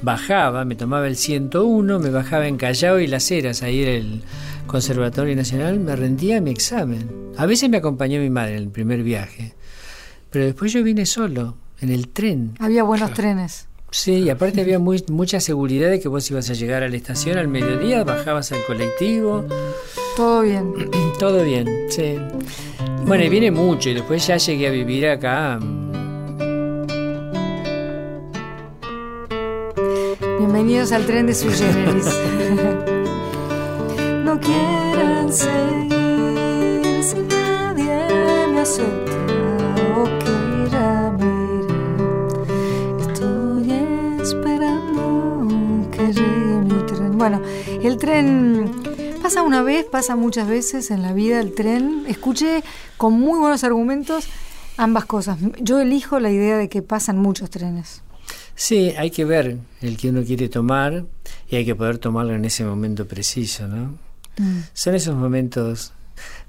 bajaba, 0.00 0.64
me 0.64 0.76
tomaba 0.76 1.06
el 1.06 1.16
101, 1.16 1.98
me 1.98 2.08
bajaba 2.08 2.48
en 2.48 2.56
Callao 2.56 2.98
y 2.98 3.06
Las 3.06 3.30
Heras, 3.30 3.62
ahí 3.62 3.82
era 3.82 3.92
el 3.92 4.22
Conservatorio 4.66 5.36
Nacional, 5.36 5.78
me 5.78 5.94
rendía 5.94 6.40
mi 6.40 6.52
examen. 6.52 7.06
A 7.36 7.44
veces 7.44 7.68
me 7.68 7.76
acompañó 7.76 8.18
mi 8.18 8.30
madre 8.30 8.56
en 8.56 8.62
el 8.62 8.70
primer 8.70 9.02
viaje, 9.02 9.52
pero 10.30 10.46
después 10.46 10.72
yo 10.72 10.82
vine 10.82 11.04
solo, 11.04 11.54
en 11.82 11.90
el 11.90 12.08
tren. 12.08 12.54
Había 12.60 12.82
buenos 12.82 13.12
trenes. 13.12 13.67
Sí, 13.90 14.24
y 14.24 14.30
aparte 14.30 14.60
había 14.60 14.78
muy, 14.78 15.02
mucha 15.08 15.40
seguridad 15.40 15.88
de 15.88 15.98
que 15.98 16.08
vos 16.08 16.30
ibas 16.30 16.50
a 16.50 16.52
llegar 16.52 16.82
a 16.82 16.88
la 16.88 16.96
estación 16.96 17.38
al 17.38 17.48
mediodía, 17.48 18.04
bajabas 18.04 18.52
al 18.52 18.62
colectivo. 18.66 19.46
Todo 20.14 20.42
bien. 20.42 20.74
Todo 21.18 21.42
bien, 21.42 21.66
sí. 21.88 22.16
Bueno, 23.06 23.24
y 23.24 23.30
viene 23.30 23.50
mucho, 23.50 23.88
y 23.88 23.94
después 23.94 24.26
ya 24.26 24.36
llegué 24.36 24.66
a 24.66 24.70
vivir 24.70 25.08
acá. 25.08 25.58
Bienvenidos 30.38 30.92
al 30.92 31.06
tren 31.06 31.26
de 31.26 31.34
su 31.34 31.50
generis. 31.50 32.04
no 34.24 34.38
quieran 34.38 35.32
seguir 35.32 37.02
si 37.02 37.16
nadie 37.16 38.46
me 38.52 38.60
acepta 38.60 39.07
Bueno, 47.28 47.44
el 47.82 47.98
tren 47.98 48.72
pasa 49.22 49.42
una 49.42 49.62
vez, 49.62 49.84
pasa 49.84 50.16
muchas 50.16 50.48
veces 50.48 50.90
en 50.90 51.02
la 51.02 51.12
vida 51.12 51.40
el 51.40 51.54
tren. 51.54 52.04
Escuché 52.08 52.64
con 52.96 53.20
muy 53.20 53.38
buenos 53.38 53.64
argumentos 53.64 54.28
ambas 54.78 55.04
cosas. 55.04 55.36
Yo 55.60 55.78
elijo 55.78 56.20
la 56.20 56.30
idea 56.30 56.56
de 56.56 56.70
que 56.70 56.80
pasan 56.80 57.18
muchos 57.18 57.50
trenes. 57.50 58.00
Sí, 58.54 58.94
hay 58.96 59.10
que 59.10 59.26
ver 59.26 59.58
el 59.82 59.98
que 59.98 60.08
uno 60.08 60.24
quiere 60.24 60.48
tomar 60.48 61.04
y 61.50 61.56
hay 61.56 61.66
que 61.66 61.74
poder 61.74 61.98
tomarlo 61.98 62.32
en 62.34 62.46
ese 62.46 62.64
momento 62.64 63.06
preciso, 63.06 63.68
¿no? 63.68 63.98
Mm. 64.38 64.60
Son 64.72 64.94
esos 64.94 65.14
momentos, 65.14 65.92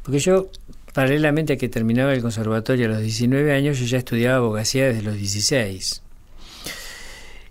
porque 0.01 0.19
yo 0.19 0.47
paralelamente 0.93 1.53
a 1.53 1.57
que 1.57 1.67
terminaba 1.67 2.13
el 2.13 2.21
conservatorio 2.21 2.85
a 2.85 2.89
los 2.89 3.01
19 3.01 3.53
años, 3.53 3.79
yo 3.79 3.85
ya 3.85 3.97
estudiaba 3.97 4.37
abogacía 4.37 4.87
desde 4.87 5.01
los 5.01 5.15
16. 5.15 6.03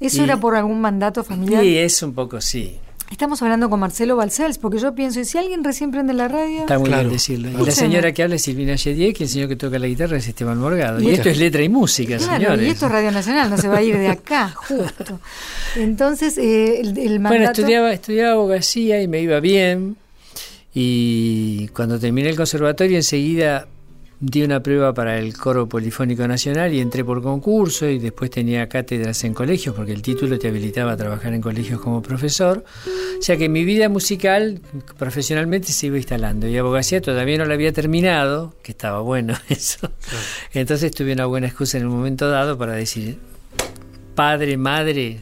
¿Eso 0.00 0.24
era 0.24 0.38
por 0.38 0.54
algún 0.56 0.80
mandato 0.80 1.22
familiar? 1.22 1.62
Sí, 1.62 1.76
es 1.76 2.02
un 2.02 2.14
poco 2.14 2.40
sí. 2.40 2.78
Estamos 3.10 3.40
hablando 3.40 3.70
con 3.70 3.80
Marcelo 3.80 4.16
Balcells, 4.16 4.58
porque 4.58 4.78
yo 4.78 4.94
pienso, 4.94 5.24
si 5.24 5.38
alguien 5.38 5.64
recién 5.64 5.90
prende 5.90 6.12
la 6.12 6.28
radio... 6.28 6.60
Está 6.60 6.78
muy 6.78 6.90
bien 6.90 7.08
decirlo. 7.08 7.48
Y 7.62 7.66
la 7.66 7.72
señora 7.72 8.12
que 8.12 8.22
habla 8.22 8.36
es 8.36 8.42
Silvina 8.42 8.76
Yediek 8.76 9.20
y 9.20 9.22
el 9.22 9.28
señor 9.28 9.48
que 9.48 9.56
toca 9.56 9.78
la 9.78 9.86
guitarra 9.86 10.18
es 10.18 10.28
Esteban 10.28 10.58
Morgado. 10.58 11.00
Y, 11.00 11.10
esto 11.10 11.30
es 11.30 11.38
letra 11.38 11.62
y 11.62 11.70
música, 11.70 12.18
claro, 12.18 12.62
Y 12.62 12.66
esto 12.66 12.86
es 12.86 12.92
Radio 12.92 13.10
Nacional, 13.10 13.48
no 13.48 13.56
se 13.56 13.68
va 13.68 13.78
a 13.78 13.82
ir 13.82 13.96
de 13.96 14.08
acá, 14.08 14.50
justo. 14.54 15.20
Entonces, 15.76 16.36
eh, 16.36 16.80
el, 16.80 17.18
mandato... 17.20 17.36
Bueno, 17.36 17.44
estudiaba, 17.50 17.92
estudiaba 17.92 18.32
abogacía 18.32 19.00
y 19.00 19.08
me 19.08 19.20
iba 19.20 19.40
bien. 19.40 19.96
Y 20.74 21.68
cuando 21.68 21.98
terminé 21.98 22.28
el 22.28 22.36
conservatorio 22.36 22.98
enseguida 22.98 23.66
di 24.20 24.42
una 24.42 24.60
prueba 24.62 24.92
para 24.92 25.18
el 25.18 25.36
coro 25.36 25.68
polifónico 25.68 26.26
nacional 26.26 26.74
y 26.74 26.80
entré 26.80 27.04
por 27.04 27.22
concurso 27.22 27.88
y 27.88 27.98
después 27.98 28.30
tenía 28.30 28.68
cátedras 28.68 29.22
en 29.24 29.32
colegios 29.32 29.74
porque 29.76 29.92
el 29.92 30.02
título 30.02 30.38
te 30.38 30.48
habilitaba 30.48 30.92
a 30.92 30.96
trabajar 30.96 31.32
en 31.34 31.40
colegios 31.40 31.80
como 31.80 32.02
profesor. 32.02 32.64
O 33.18 33.22
sea 33.22 33.36
que 33.36 33.48
mi 33.48 33.64
vida 33.64 33.88
musical 33.88 34.60
profesionalmente 34.98 35.72
se 35.72 35.86
iba 35.86 35.96
instalando 35.96 36.48
y 36.48 36.56
abogacía 36.56 37.00
todavía 37.00 37.38
no 37.38 37.44
la 37.44 37.54
había 37.54 37.72
terminado, 37.72 38.54
que 38.62 38.72
estaba 38.72 39.00
bueno 39.00 39.34
eso. 39.48 39.90
Entonces 40.52 40.90
tuve 40.92 41.12
una 41.12 41.26
buena 41.26 41.46
excusa 41.46 41.78
en 41.78 41.86
un 41.86 41.96
momento 41.96 42.28
dado 42.28 42.58
para 42.58 42.72
decir, 42.72 43.18
padre, 44.16 44.56
madre, 44.56 45.20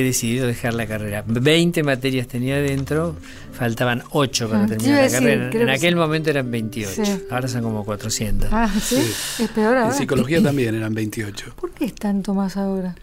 he 0.00 0.04
decidido 0.04 0.46
dejar 0.46 0.74
la 0.74 0.86
carrera. 0.86 1.24
20 1.26 1.82
materias 1.82 2.26
tenía 2.28 2.56
dentro, 2.56 3.16
faltaban 3.52 4.02
8 4.10 4.48
para 4.48 4.64
ah, 4.64 4.66
terminar 4.66 5.04
la 5.04 5.10
carrera. 5.10 5.50
En 5.52 5.68
aquel 5.70 5.96
momento 5.96 6.30
eran 6.30 6.50
28, 6.50 7.02
ahora 7.30 7.48
son 7.48 7.62
como 7.62 7.84
400. 7.84 8.48
Ah, 8.52 8.70
¿sí? 8.80 8.96
Es 8.96 9.50
peor 9.54 9.76
ahora. 9.76 9.92
En 9.92 9.94
psicología 9.94 10.42
también 10.42 10.74
eran 10.74 10.94
28. 10.94 11.54
¿Por 11.60 11.70
qué 11.72 11.86
es 11.86 11.94
tanto 11.94 12.34
más 12.34 12.56
ahora? 12.56 12.94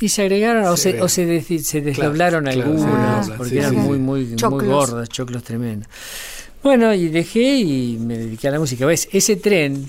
Y 0.00 0.08
se 0.08 0.22
agregaron 0.22 0.64
o 0.64 0.76
Se 0.76 1.00
o 1.02 1.08
se, 1.08 1.26
desdoblaron 1.26 1.94
Claro, 1.94 2.42
claro, 2.42 2.50
algunas, 2.50 3.26
sí, 3.26 3.32
porque 3.36 3.50
sí, 3.50 3.58
eran 3.58 3.70
sí. 3.72 3.76
muy, 3.76 3.98
muy, 3.98 4.24
muy 4.24 4.66
gordas, 4.66 5.08
choclos 5.10 5.42
tremendos. 5.44 5.88
Bueno, 6.62 6.92
y 6.94 7.08
dejé 7.08 7.56
y 7.56 7.98
me 7.98 8.16
dediqué 8.16 8.48
a 8.48 8.50
la 8.52 8.58
música. 8.58 8.86
¿Ves? 8.86 9.08
Ese 9.12 9.36
tren, 9.36 9.86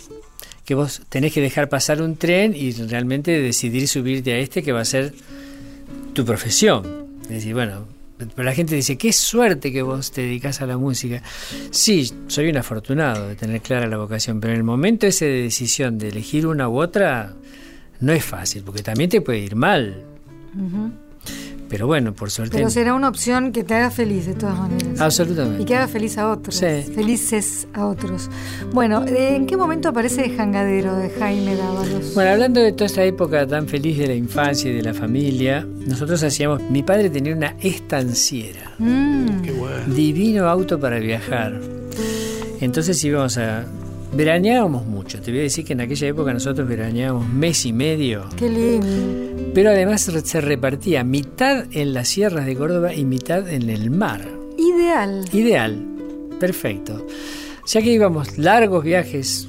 que 0.66 0.76
vos 0.76 1.02
tenés 1.10 1.34
que 1.34 1.42
dejar 1.42 1.70
pasar 1.70 2.02
un 2.02 2.18
tren 2.18 2.54
y 2.56 2.72
realmente 2.72 3.40
decidir 3.42 3.88
subirte 3.88 4.34
a 4.34 4.38
este 4.38 4.64
que 4.64 4.72
va 4.72 4.82
a 4.82 4.86
ser 4.86 5.14
tu 6.14 6.26
profesión. 6.26 7.08
Es 7.24 7.30
decir, 7.30 7.54
bueno, 7.54 7.86
pero 8.18 8.44
la 8.44 8.54
gente 8.54 8.76
dice, 8.76 8.98
qué 8.98 9.14
suerte 9.14 9.72
que 9.72 9.82
vos 9.82 10.12
te 10.12 10.22
dedicas 10.22 10.62
a 10.62 10.66
la 10.66 10.78
música. 10.78 11.22
Sí, 11.72 12.12
soy 12.28 12.50
un 12.50 12.58
afortunado 12.58 13.28
de 13.28 13.36
tener 13.36 13.62
clara 13.62 13.88
la 13.88 13.98
vocación, 13.98 14.40
pero 14.40 14.54
en 14.54 14.58
el 14.58 14.64
momento 14.64 15.08
ese 15.08 15.26
de 15.26 15.42
decisión 15.44 15.98
de 15.98 16.10
elegir 16.10 16.46
una 16.46 16.70
u 16.70 16.80
otra, 16.80 17.34
no 18.00 18.14
es 18.14 18.24
fácil, 18.24 18.64
porque 18.64 18.84
también 18.84 19.10
te 19.10 19.22
puede 19.22 19.40
ir 19.40 19.56
mal. 19.56 20.04
Pero 21.70 21.88
bueno, 21.88 22.12
por 22.14 22.30
suerte. 22.30 22.58
Pero 22.58 22.70
será 22.70 22.94
una 22.94 23.08
opción 23.08 23.54
que 23.54 23.64
te 23.64 23.74
haga 23.76 23.92
feliz 23.92 24.26
de 24.26 24.34
todas 24.34 24.60
maneras. 24.60 25.00
Y 25.00 25.02
Absolutamente. 25.02 25.64
que 25.64 25.74
haga 25.78 25.88
feliz 25.88 26.18
a 26.18 26.30
otros. 26.30 26.56
Sí. 26.56 26.66
Felices 26.94 27.66
a 27.74 27.86
otros. 27.86 28.30
Bueno, 28.74 29.06
¿en 29.08 29.46
qué 29.46 29.56
momento 29.56 29.88
aparece 29.88 30.30
Jangadero 30.32 30.98
de 30.98 31.10
Jaime 31.12 31.56
Dávalos? 31.56 32.14
Bueno, 32.14 32.32
hablando 32.32 32.60
de 32.60 32.74
toda 32.74 32.88
esta 32.88 33.06
época 33.06 33.48
tan 33.48 33.70
feliz 33.70 33.98
de 33.98 34.08
la 34.08 34.16
infancia 34.16 34.70
y 34.70 34.76
de 34.76 34.82
la 34.82 34.94
familia, 34.94 35.66
nosotros 35.88 36.22
hacíamos, 36.24 36.62
mi 36.70 36.84
padre 36.84 37.10
tenía 37.10 37.34
una 37.34 37.56
estanciera, 37.62 38.74
Mm, 38.78 39.42
Qué 39.42 39.52
bueno. 39.54 39.94
divino 39.94 40.48
auto 40.50 40.78
para 40.78 41.00
viajar. 41.00 41.58
Entonces 42.60 43.02
íbamos 43.04 43.38
a... 43.38 43.64
Veraneábamos 44.14 44.86
mucho, 44.86 45.22
te 45.22 45.32
voy 45.32 45.40
a 45.40 45.44
decir 45.44 45.64
que 45.64 45.72
en 45.72 45.82
aquella 45.82 46.08
época 46.10 46.34
nosotros 46.34 46.68
veraneábamos 46.68 47.30
mes 47.30 47.66
y 47.66 47.72
medio, 47.72 48.26
qué 48.36 48.50
lindo. 48.50 49.52
pero 49.54 49.70
además 49.70 50.02
se 50.02 50.42
repartía 50.42 51.06
mitad 51.06 51.66
en 51.72 51.94
las 51.94 52.10
sierras 52.10 52.46
de 52.46 52.56
Córdoba 52.58 52.94
y 52.94 53.06
mitad 53.06 53.48
en 53.48 53.70
el 53.70 53.90
mar. 53.90 54.28
Ideal. 54.58 55.24
Ideal, 55.32 55.86
perfecto. 56.42 57.08
Ya 57.68 57.82
que 57.82 57.90
íbamos 57.90 58.38
largos 58.38 58.84
viajes 58.84 59.48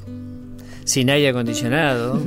sin 0.85 1.09
aire 1.09 1.29
acondicionado 1.29 2.21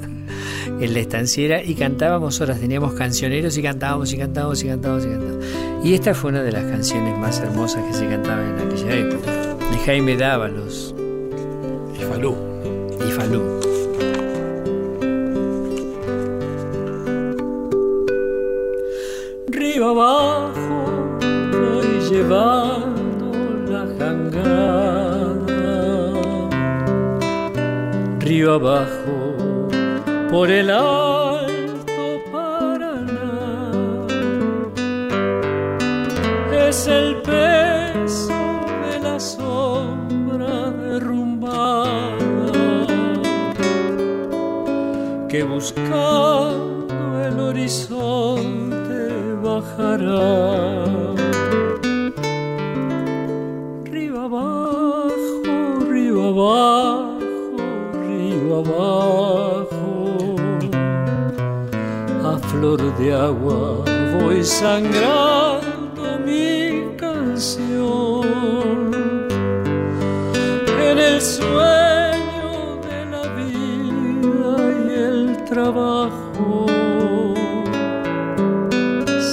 en 0.80 0.92
la 0.92 1.00
estanciera 1.00 1.64
y 1.64 1.74
cantábamos 1.74 2.38
horas, 2.42 2.60
teníamos 2.60 2.92
cancioneros 2.92 3.56
y 3.56 3.62
cantábamos 3.62 4.12
y 4.12 4.18
cantábamos 4.18 4.62
y 4.62 4.66
cantábamos 4.66 5.06
y 5.06 5.08
cantábamos. 5.08 5.46
Y 5.82 5.94
esta 5.94 6.12
fue 6.12 6.32
una 6.32 6.42
de 6.42 6.52
las 6.52 6.64
canciones 6.64 7.18
más 7.18 7.40
hermosas 7.40 7.82
que 7.86 7.94
se 7.94 8.06
cantaban 8.06 8.58
en 8.58 8.66
aquella 8.66 8.94
época, 8.94 9.32
de 9.70 9.78
Jaime 9.86 10.16
Dávalos 10.18 10.91
Y 12.02 12.04
Falú. 12.04 12.34
y 12.98 13.12
Falú. 13.12 13.60
Río 19.46 19.90
abajo 19.90 21.18
voy 21.52 22.00
llevando 22.10 23.30
la 23.70 23.86
jangada. 23.98 25.44
Río 28.18 28.54
abajo 28.54 29.68
por 30.28 30.50
el 30.50 30.70
alto 30.70 31.11
que 45.32 45.42
buscando 45.44 47.24
el 47.26 47.40
horizonte 47.40 48.98
bajará. 49.42 50.84
Río 53.90 54.20
abajo, 54.20 55.14
río 55.88 56.28
abajo, 56.32 57.56
río 57.94 58.56
abajo. 58.62 60.36
A 62.30 62.38
flor 62.48 62.80
de 62.98 63.14
agua 63.14 63.84
voy 64.20 64.44
sangrando 64.44 66.02
mi 66.26 66.94
canción 66.98 68.26
en 70.78 70.98
el 70.98 71.22
sueño 71.22 71.81
trabajo. 75.52 76.66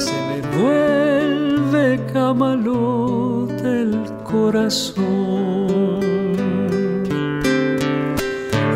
Se 0.03 0.17
me 0.27 0.39
vuelve 0.57 1.83
camalote 2.11 3.67
el 3.83 3.93
corazón. 4.23 5.99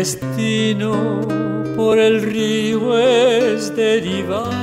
Destino 0.00 1.20
por 1.76 1.98
el 1.98 2.22
río 2.22 2.96
es 2.98 3.76
derivar 3.76 4.59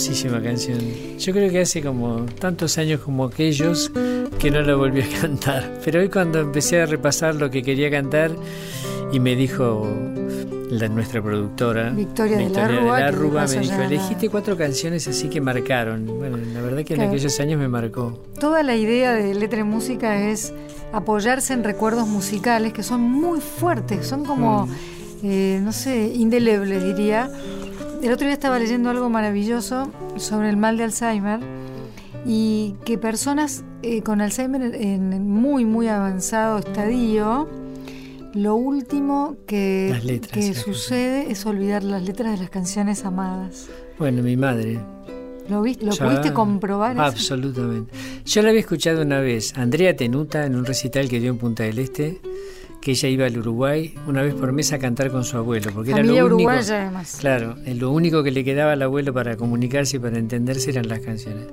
Hermosísima 0.00 0.42
canción. 0.42 0.78
Yo 1.18 1.32
creo 1.32 1.50
que 1.50 1.60
hace 1.60 1.80
como 1.80 2.26
tantos 2.38 2.76
años 2.76 3.00
como 3.00 3.24
aquellos 3.24 3.90
que 4.38 4.50
no 4.50 4.60
la 4.60 4.74
volví 4.74 5.00
a 5.00 5.08
cantar. 5.22 5.80
Pero 5.82 6.00
hoy 6.00 6.10
cuando 6.10 6.38
empecé 6.38 6.82
a 6.82 6.86
repasar 6.86 7.34
lo 7.36 7.50
que 7.50 7.62
quería 7.62 7.90
cantar 7.90 8.30
y 9.10 9.20
me 9.20 9.34
dijo 9.34 9.88
la, 10.70 10.88
nuestra 10.88 11.22
productora 11.22 11.88
Victoria 11.92 12.36
de 12.36 12.50
la 12.50 12.68
Rúa, 13.10 13.46
de 13.46 13.56
me 13.56 13.62
dijo, 13.62 13.80
elegiste 13.80 14.28
cuatro 14.28 14.54
canciones 14.58 15.08
así 15.08 15.30
que 15.30 15.40
marcaron. 15.40 16.04
Bueno, 16.04 16.36
la 16.52 16.60
verdad 16.60 16.84
que 16.84 16.92
en 16.92 16.98
Claro. 16.98 17.12
aquellos 17.12 17.40
años 17.40 17.58
me 17.58 17.68
marcó. 17.68 18.22
Toda 18.38 18.62
la 18.62 18.76
idea 18.76 19.14
de 19.14 19.34
letra 19.34 19.60
y 19.60 19.64
música 19.64 20.28
es 20.28 20.52
apoyarse 20.92 21.54
en 21.54 21.64
recuerdos 21.64 22.06
musicales 22.06 22.74
que 22.74 22.82
son 22.82 23.00
muy 23.00 23.40
fuertes, 23.40 24.06
son 24.06 24.26
como, 24.26 24.68
eh, 25.22 25.58
no 25.64 25.72
sé, 25.72 26.12
indelebles 26.14 26.84
diría. 26.84 27.30
El 28.02 28.12
otro 28.12 28.26
día 28.26 28.34
estaba 28.34 28.58
leyendo 28.58 28.90
algo 28.90 29.08
maravilloso 29.10 29.90
sobre 30.16 30.48
el 30.50 30.56
mal 30.56 30.76
de 30.76 30.84
Alzheimer 30.84 31.40
y 32.24 32.74
que 32.84 32.98
personas 32.98 33.64
eh, 33.82 34.02
con 34.02 34.20
Alzheimer 34.20 34.74
en 34.74 35.28
muy, 35.28 35.64
muy 35.64 35.88
avanzado 35.88 36.58
estadio, 36.58 37.48
lo 38.34 38.54
último 38.54 39.36
que, 39.46 39.98
letras, 40.04 40.32
que 40.32 40.54
sucede 40.54 41.30
es 41.30 41.46
olvidar 41.46 41.82
las 41.84 42.02
letras 42.02 42.32
de 42.32 42.38
las 42.38 42.50
canciones 42.50 43.04
amadas. 43.04 43.66
Bueno, 43.98 44.22
mi 44.22 44.36
madre. 44.36 44.78
¿Lo, 45.48 45.62
viste, 45.62 45.86
lo 45.86 45.92
Ya- 45.92 46.04
pudiste 46.06 46.32
comprobar? 46.32 46.92
eso? 46.92 47.02
Absolutamente. 47.02 47.92
Yo 48.24 48.42
la 48.42 48.48
había 48.48 48.60
escuchado 48.60 49.02
una 49.02 49.20
vez, 49.20 49.56
Andrea 49.56 49.94
Tenuta, 49.96 50.44
en 50.44 50.56
un 50.56 50.64
recital 50.64 51.08
que 51.08 51.20
dio 51.20 51.30
en 51.30 51.38
Punta 51.38 51.62
del 51.62 51.78
Este, 51.78 52.20
que 52.86 52.92
ella 52.92 53.08
iba 53.08 53.26
al 53.26 53.36
Uruguay 53.36 53.92
una 54.06 54.22
vez 54.22 54.34
por 54.34 54.52
mes 54.52 54.72
a 54.72 54.78
cantar 54.78 55.10
con 55.10 55.24
su 55.24 55.36
abuelo, 55.36 55.72
porque 55.74 55.90
Familia 55.90 56.20
era 56.20 56.20
lo 56.20 56.36
único, 56.36 56.50
uruguaya 56.50 56.82
además. 56.82 57.16
Claro, 57.18 57.56
lo 57.66 57.90
único 57.90 58.22
que 58.22 58.30
le 58.30 58.44
quedaba 58.44 58.74
al 58.74 58.82
abuelo 58.82 59.12
para 59.12 59.36
comunicarse 59.36 59.96
y 59.96 59.98
para 59.98 60.18
entenderse 60.18 60.70
eran 60.70 60.86
las 60.86 61.00
canciones. 61.00 61.48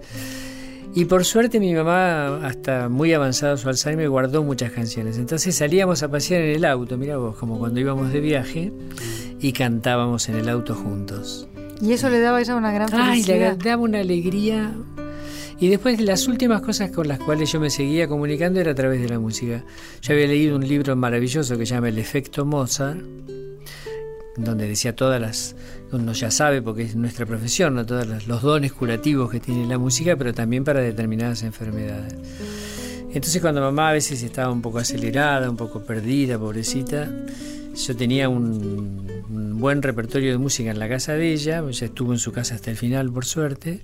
Y 0.94 1.06
por 1.06 1.26
suerte 1.26 1.60
mi 1.60 1.74
mamá, 1.74 2.46
hasta 2.46 2.88
muy 2.88 3.14
avanzado 3.14 3.58
su 3.58 3.68
Alzheimer, 3.68 4.10
guardó 4.10 4.44
muchas 4.44 4.74
canciones. 4.74 5.18
Entonces 5.18 5.56
salíamos 5.56 6.04
a 6.04 6.12
pasear 6.12 6.44
en 6.44 6.56
el 6.58 6.66
auto, 6.66 7.00
mira 7.00 7.18
vos, 7.18 7.36
como 7.36 7.58
cuando 7.58 7.80
íbamos 7.80 8.14
de 8.14 8.20
viaje, 8.20 8.72
y 9.40 9.54
cantábamos 9.54 10.30
en 10.30 10.36
el 10.36 10.48
auto 10.50 10.76
juntos. 10.76 11.48
Y 11.82 11.94
eso 11.94 12.12
le 12.12 12.20
daba 12.20 12.38
a 12.38 12.42
ella 12.42 12.56
una 12.56 12.72
gran 12.72 12.90
felicidad. 12.90 13.54
Ay, 13.54 13.58
le 13.58 13.58
daba 13.58 13.82
una 13.82 14.02
alegría. 14.02 14.72
Y 15.64 15.70
después 15.70 15.98
las 16.02 16.28
últimas 16.28 16.62
cosas 16.62 16.92
con 16.92 17.08
las 17.08 17.20
cuales 17.20 17.50
yo 17.50 17.58
me 17.58 17.70
seguía 17.70 18.06
comunicando 18.06 18.60
era 18.60 18.74
a 18.74 18.76
través 18.76 19.02
de 19.02 19.08
la 19.08 19.18
música. 19.18 19.64
Yo 20.02 20.12
había 20.12 20.28
leído 20.28 20.58
un 20.58 20.68
libro 20.68 20.94
maravilloso 20.98 21.58
que 21.58 21.66
se 21.66 21.74
llama 21.74 21.88
El 21.88 22.00
efecto 22.00 22.44
Mozart, 22.44 23.00
donde 24.36 24.68
decía 24.68 24.94
todas 24.94 25.22
las, 25.22 25.56
uno 25.94 26.12
ya 26.12 26.32
sabe 26.32 26.62
porque 26.62 26.82
es 26.82 26.98
nuestra 26.98 27.26
profesión, 27.26 27.86
todos 27.86 28.28
los 28.28 28.42
dones 28.42 28.74
curativos 28.74 29.32
que 29.32 29.40
tiene 29.40 29.66
la 29.66 29.78
música, 29.78 30.18
pero 30.18 30.34
también 30.34 30.66
para 30.66 30.82
determinadas 30.82 31.44
enfermedades. 31.44 32.14
Entonces 33.14 33.42
cuando 33.42 33.62
mamá 33.62 33.92
a 33.92 33.94
veces 33.94 34.22
estaba 34.22 34.52
un 34.52 34.62
poco 34.62 34.80
acelerada, 34.80 35.50
un 35.50 35.56
poco 35.56 35.82
perdida, 35.82 36.38
pobrecita, 36.38 37.10
yo 37.74 37.96
tenía 37.96 38.28
un, 38.28 39.08
un 39.30 39.60
buen 39.62 39.82
repertorio 39.82 40.30
de 40.34 40.38
música 40.40 40.72
en 40.72 40.80
la 40.80 40.90
casa 40.90 41.14
de 41.14 41.32
ella, 41.32 41.64
ella 41.66 41.86
estuvo 41.86 42.12
en 42.12 42.20
su 42.20 42.34
casa 42.34 42.54
hasta 42.54 42.70
el 42.70 42.76
final 42.76 43.10
por 43.14 43.24
suerte, 43.24 43.80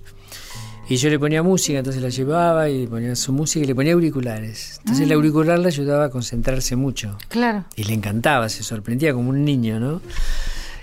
y 0.90 0.96
yo 0.96 1.08
le 1.08 1.20
ponía 1.20 1.40
música, 1.44 1.78
entonces 1.78 2.02
la 2.02 2.08
llevaba 2.08 2.68
y 2.68 2.88
ponía 2.88 3.14
su 3.14 3.32
música 3.32 3.62
y 3.64 3.68
le 3.68 3.76
ponía 3.76 3.92
auriculares. 3.92 4.78
Entonces 4.80 5.04
el 5.06 5.12
auricular 5.12 5.56
le 5.56 5.68
ayudaba 5.68 6.06
a 6.06 6.10
concentrarse 6.10 6.74
mucho. 6.74 7.16
Claro. 7.28 7.64
Y 7.76 7.84
le 7.84 7.94
encantaba, 7.94 8.48
se 8.48 8.64
sorprendía 8.64 9.12
como 9.14 9.30
un 9.30 9.44
niño, 9.44 9.78
¿no? 9.78 10.02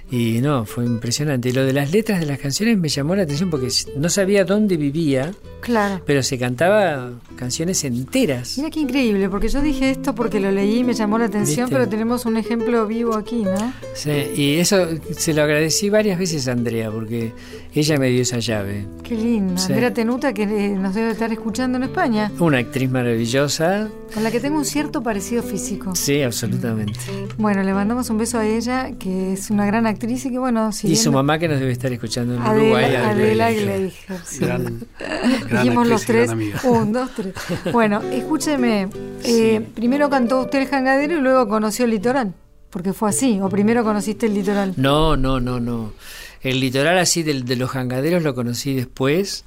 Y 0.10 0.40
no, 0.42 0.66
fue 0.66 0.86
impresionante. 0.86 1.50
Y 1.50 1.52
lo 1.52 1.66
de 1.66 1.74
las 1.74 1.92
letras 1.92 2.20
de 2.22 2.26
las 2.26 2.40
canciones 2.40 2.78
me 2.78 2.88
llamó 2.90 3.16
la 3.16 3.24
atención 3.24 3.50
porque 3.50 3.68
no 3.98 4.08
sabía 4.10 4.46
dónde 4.46 4.78
vivía, 4.78 5.34
Claro. 5.60 6.02
pero 6.06 6.24
se 6.24 6.38
cantaba 6.38 7.12
canciones 7.36 7.84
enteras. 7.84 8.58
Mira 8.58 8.70
qué 8.70 8.80
increíble, 8.80 9.28
porque 9.30 9.50
yo 9.50 9.62
dije 9.62 9.90
esto 9.90 10.16
porque 10.16 10.40
lo 10.40 10.50
leí 10.52 10.78
y 10.80 10.84
me 10.86 10.94
llamó 10.94 11.18
la 11.18 11.26
atención, 11.26 11.66
¿Viste? 11.66 11.76
pero 11.76 11.90
tenemos 11.90 12.26
un 12.26 12.38
ejemplo 12.38 12.88
vivo 12.88 13.16
aquí, 13.16 13.44
¿no? 13.44 13.74
Sí, 13.94 14.12
y 14.36 14.56
eso 14.60 14.88
se 15.12 15.34
lo 15.34 15.44
agradecí 15.44 15.90
varias 15.90 16.18
veces 16.18 16.48
a 16.48 16.54
Andrea 16.54 16.90
porque 16.90 17.34
ella 17.74 17.98
me 17.98 18.08
dio 18.10 18.22
esa 18.22 18.40
llave. 18.40 18.86
Qué 19.04 19.16
lindo. 19.16 19.58
Sí. 19.58 19.74
Andrea 19.74 19.94
Tenuta, 19.94 20.34
que 20.34 20.44
eh, 20.44 20.70
nos 20.70 20.96
debe 20.96 21.12
estar 21.12 21.32
escuchando 21.34 21.78
en 21.78 21.84
España, 21.84 22.32
Una 22.40 22.60
actriz 22.60 22.90
maravillosa, 22.90 23.90
con 24.14 24.24
la 24.24 24.32
que 24.32 24.40
tengo 24.40 24.58
un 24.58 24.66
cierto 24.66 25.04
parecido 25.04 25.44
físico. 25.44 25.94
sí, 25.96 26.22
absolutamente. 26.22 27.00
Bueno, 27.38 27.62
le 27.64 27.74
mandamos 27.74 28.10
un 28.10 28.18
beso 28.20 28.40
a 28.40 28.46
ella, 28.48 28.92
que 28.98 29.34
es 29.34 29.50
una 29.50 29.66
gran 29.66 29.86
actriz 29.86 29.97
y 30.02 30.30
que, 30.32 30.40
bueno, 30.40 30.72
si 30.72 30.88
Y 30.88 30.92
bien 30.92 31.04
su 31.04 31.12
mamá 31.12 31.38
que 31.40 31.48
nos 31.48 31.60
debe 31.60 31.72
estar 31.72 31.92
escuchando 31.92 32.36
en 32.36 32.42
Uruguay. 32.42 32.86
Adela. 32.96 33.52
Gleicher, 33.52 33.92
sí. 34.26 34.40
Gran, 34.40 34.64
gran 35.50 35.64
Dijimos 35.64 35.88
los 35.88 36.06
tres. 36.06 36.32
Un, 36.64 36.94
dos, 36.94 37.10
tres. 37.16 37.34
Bueno, 37.72 38.02
escúcheme. 38.12 38.90
eh, 39.24 39.62
primero 39.76 40.10
cantó 40.10 40.42
usted 40.42 40.60
el 40.62 40.68
jangadero 40.68 41.18
y 41.18 41.22
luego 41.22 41.48
conoció 41.48 41.86
el 41.86 41.92
litoral. 41.92 42.34
Porque 42.70 42.94
fue 42.94 43.10
así. 43.10 43.40
O 43.42 43.50
primero 43.50 43.84
conociste 43.84 44.26
el 44.28 44.34
litoral. 44.34 44.74
No, 44.78 45.16
no, 45.18 45.40
no, 45.40 45.60
no. 45.60 45.94
El 46.42 46.60
litoral 46.60 46.98
así 47.00 47.24
del- 47.24 47.46
de, 47.46 47.56
los 47.56 47.70
jangaderos 47.72 48.22
lo 48.24 48.36
conocí 48.36 48.74
después 48.76 49.44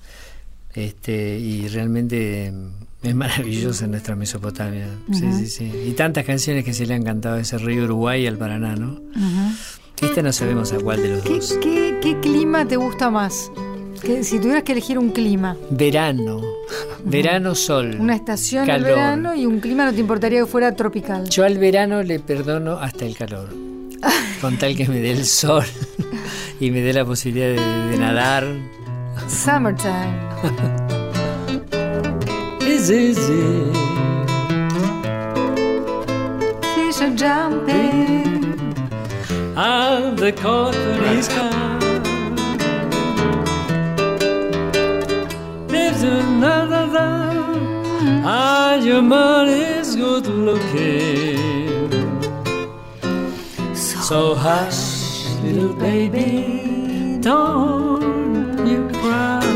este, 0.75 1.38
y 1.38 1.69
realmente 1.69 2.50
mm, 2.52 3.07
es 3.07 3.14
maravillosa 3.14 3.87
nuestra 3.87 4.16
Mesopotamia. 4.16 4.87
Sí, 5.12 5.33
sí, 5.33 5.47
sí. 5.47 5.73
Y 5.87 5.92
tantas 5.92 6.25
canciones 6.25 6.64
que 6.64 6.73
se 6.75 6.87
le 6.87 6.95
han 6.95 7.02
cantado 7.04 7.37
a 7.37 7.40
ese 7.40 7.59
río 7.59 7.85
Uruguay 7.85 8.23
y 8.23 8.26
al 8.26 8.38
Paraná, 8.38 8.75
¿no? 8.76 9.00
Este 10.00 10.23
no 10.23 10.33
sabemos 10.33 10.73
a 10.73 10.78
cuál 10.78 11.02
de 11.02 11.09
los 11.11 11.23
¿Qué, 11.23 11.35
dos. 11.35 11.52
qué, 11.62 11.99
qué 12.02 12.19
clima 12.21 12.66
te 12.66 12.76
gusta 12.76 13.11
más? 13.11 13.50
Que 14.02 14.25
si 14.25 14.38
tuvieras 14.38 14.62
que 14.62 14.73
elegir 14.73 14.99
un 14.99 15.11
clima, 15.11 15.57
Verano. 15.71 16.40
Verano, 17.04 17.54
sol. 17.54 17.97
una 18.00 18.14
estación 18.14 18.66
calor. 18.66 18.88
verano 18.88 19.35
y 19.35 19.45
un 19.47 19.61
clima 19.61 19.85
no 19.85 19.92
te 19.92 20.00
importaría 20.00 20.40
que 20.40 20.47
fuera 20.47 20.75
tropical. 20.75 21.28
Yo 21.28 21.45
al 21.45 21.59
verano 21.59 22.02
le 22.02 22.19
perdono 22.19 22.78
hasta 22.78 23.04
el 23.04 23.14
calor. 23.16 23.49
Con 24.40 24.57
tal 24.57 24.75
que 24.75 24.88
me 24.88 25.00
dé 25.00 25.11
el 25.12 25.26
sol 25.26 25.64
y 26.61 26.71
me 26.71 26.80
dé 26.80 26.95
la 26.95 27.04
posibilidad 27.04 27.49
de, 27.49 27.90
de 27.90 27.99
nadar. 27.99 28.47
Summertime. 29.28 30.17
Is 32.67 32.91
easy. 32.91 33.71
Fish 36.75 37.02
are 37.02 37.15
jumping. 37.15 38.20
of 39.56 40.17
the 40.17 40.32
company's 40.32 41.28
car. 41.28 41.80
There's 45.69 46.02
another 46.02 46.86
love, 46.86 48.06
and 48.25 48.84
your 48.84 49.02
money's 49.02 49.97
good 49.97 50.26
looking. 50.26 51.80
So 53.75 54.34
hush, 54.34 55.26
little 55.43 55.75
baby, 55.75 57.19
don't 57.21 58.29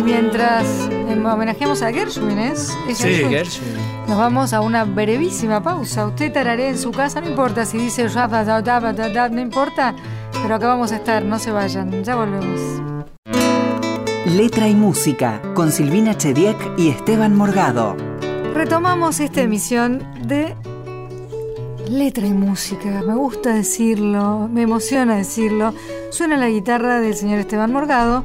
Mientras 0.05 0.65
em, 0.91 1.25
homenajeamos 1.25 1.81
a 1.83 1.91
Gershwin, 1.93 2.39
¿es? 2.39 2.77
¿Es 2.89 2.99
Sí, 2.99 3.05
Gershwin? 3.05 3.31
Gershwin. 3.31 3.75
Nos 4.09 4.19
vamos 4.19 4.53
a 4.53 4.61
una 4.61 4.85
brevísima 4.85 5.63
pausa. 5.63 6.07
Usted 6.07 6.33
tararé 6.33 6.69
en 6.69 6.79
su 6.79 6.91
casa, 6.91 7.21
no 7.21 7.29
importa 7.29 7.65
si 7.65 7.79
dice 7.79 8.07
"Rapa, 8.09 8.45
da, 8.45 8.61
da, 8.61 8.81
da, 8.93 9.09
da", 9.09 9.29
no 9.31 9.41
importa, 9.41 9.95
pero 10.43 10.55
acá 10.57 10.67
vamos 10.69 10.93
a 10.93 10.97
estar, 10.97 11.25
no 11.25 11.39
se 11.39 11.51
vayan, 11.53 12.05
ya 12.05 12.15
volvemos. 12.17 12.61
Letra 14.27 14.69
y 14.69 14.75
música 14.75 15.41
con 15.55 15.71
Silvina 15.73 16.17
Chediek 16.17 16.57
y 16.77 16.89
Esteban 16.91 17.35
Morgado. 17.35 17.97
Retomamos 18.53 19.21
esta 19.21 19.41
emisión 19.43 20.07
de 20.27 20.55
letra 21.89 22.27
y 22.27 22.33
música. 22.33 23.03
Me 23.07 23.15
gusta 23.15 23.55
decirlo, 23.55 24.49
me 24.53 24.63
emociona 24.63 25.17
decirlo. 25.17 25.73
Suena 26.11 26.37
la 26.37 26.49
guitarra 26.49 27.01
del 27.01 27.15
señor 27.15 27.39
Esteban 27.39 27.73
Morgado. 27.73 28.25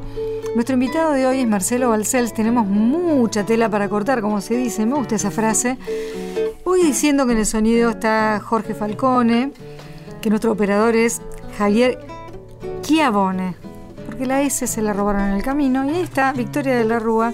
Nuestro 0.54 0.74
invitado 0.74 1.12
de 1.12 1.26
hoy 1.26 1.40
es 1.40 1.48
Marcelo 1.48 1.90
Balcells. 1.90 2.34
Tenemos 2.34 2.66
mucha 2.66 3.46
tela 3.46 3.68
para 3.68 3.88
cortar, 3.88 4.20
como 4.20 4.40
se 4.40 4.56
dice. 4.56 4.84
Me 4.84 4.96
gusta 4.96 5.14
esa 5.14 5.30
frase. 5.30 5.78
Voy 6.64 6.82
diciendo 6.82 7.24
que 7.24 7.32
en 7.32 7.38
el 7.38 7.46
sonido 7.46 7.90
está 7.90 8.40
Jorge 8.44 8.74
Falcone, 8.74 9.52
que 10.20 10.28
nuestro 10.28 10.50
operador 10.50 10.96
es 10.96 11.22
Javier 11.56 11.98
Chiavone, 12.82 13.54
porque 14.06 14.26
la 14.26 14.42
S 14.42 14.66
se 14.66 14.82
la 14.82 14.92
robaron 14.92 15.22
en 15.22 15.34
el 15.34 15.42
camino. 15.42 15.84
Y 15.84 15.90
ahí 15.90 16.02
está 16.02 16.32
Victoria 16.32 16.76
de 16.76 16.84
la 16.84 16.98
Rúa 16.98 17.32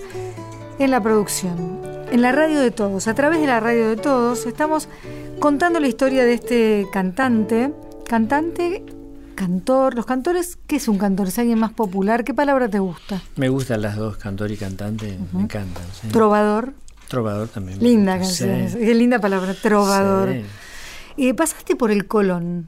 en 0.79 0.90
la 0.90 1.00
producción. 1.00 1.81
En 2.12 2.20
la 2.20 2.33
radio 2.33 2.61
de 2.61 2.70
todos, 2.70 3.09
a 3.09 3.14
través 3.14 3.40
de 3.40 3.46
la 3.46 3.61
radio 3.61 3.88
de 3.88 3.96
todos, 3.96 4.44
estamos 4.46 4.88
contando 5.40 5.81
la 5.81 5.88
historia 5.88 6.24
de 6.24 6.35
este 6.35 6.87
cantante. 6.92 7.72
Cantante, 8.07 8.85
cantor. 9.37 9.94
Los 9.94 10.05
cantores, 10.07 10.59
¿qué 10.66 10.75
es 10.77 10.88
un 10.88 10.99
cantor? 10.99 11.29
¿Es 11.29 11.38
alguien 11.38 11.61
más 11.61 11.72
popular? 11.72 12.25
¿Qué 12.25 12.35
palabra 12.35 12.68
te 12.68 12.81
gusta? 12.81 13.22
Me 13.37 13.49
gustan 13.49 13.83
las 13.83 13.94
dos, 13.96 14.16
cantor 14.16 14.51
y 14.51 14.57
cantante, 14.57 15.16
me 15.33 15.42
encantan. 15.42 15.85
sí. 16.01 16.09
Trovador. 16.09 16.72
Trovador 17.07 17.46
también. 17.46 17.79
Linda 17.81 18.14
Sí. 18.25 18.44
canción. 18.44 18.81
Qué 18.81 18.94
linda 18.96 19.20
palabra, 19.20 19.55
trovador. 19.55 20.33
Sí. 20.33 20.42
Y 21.18 21.33
pasaste 21.35 21.77
por 21.77 21.92
el 21.92 22.07
Colón. 22.09 22.66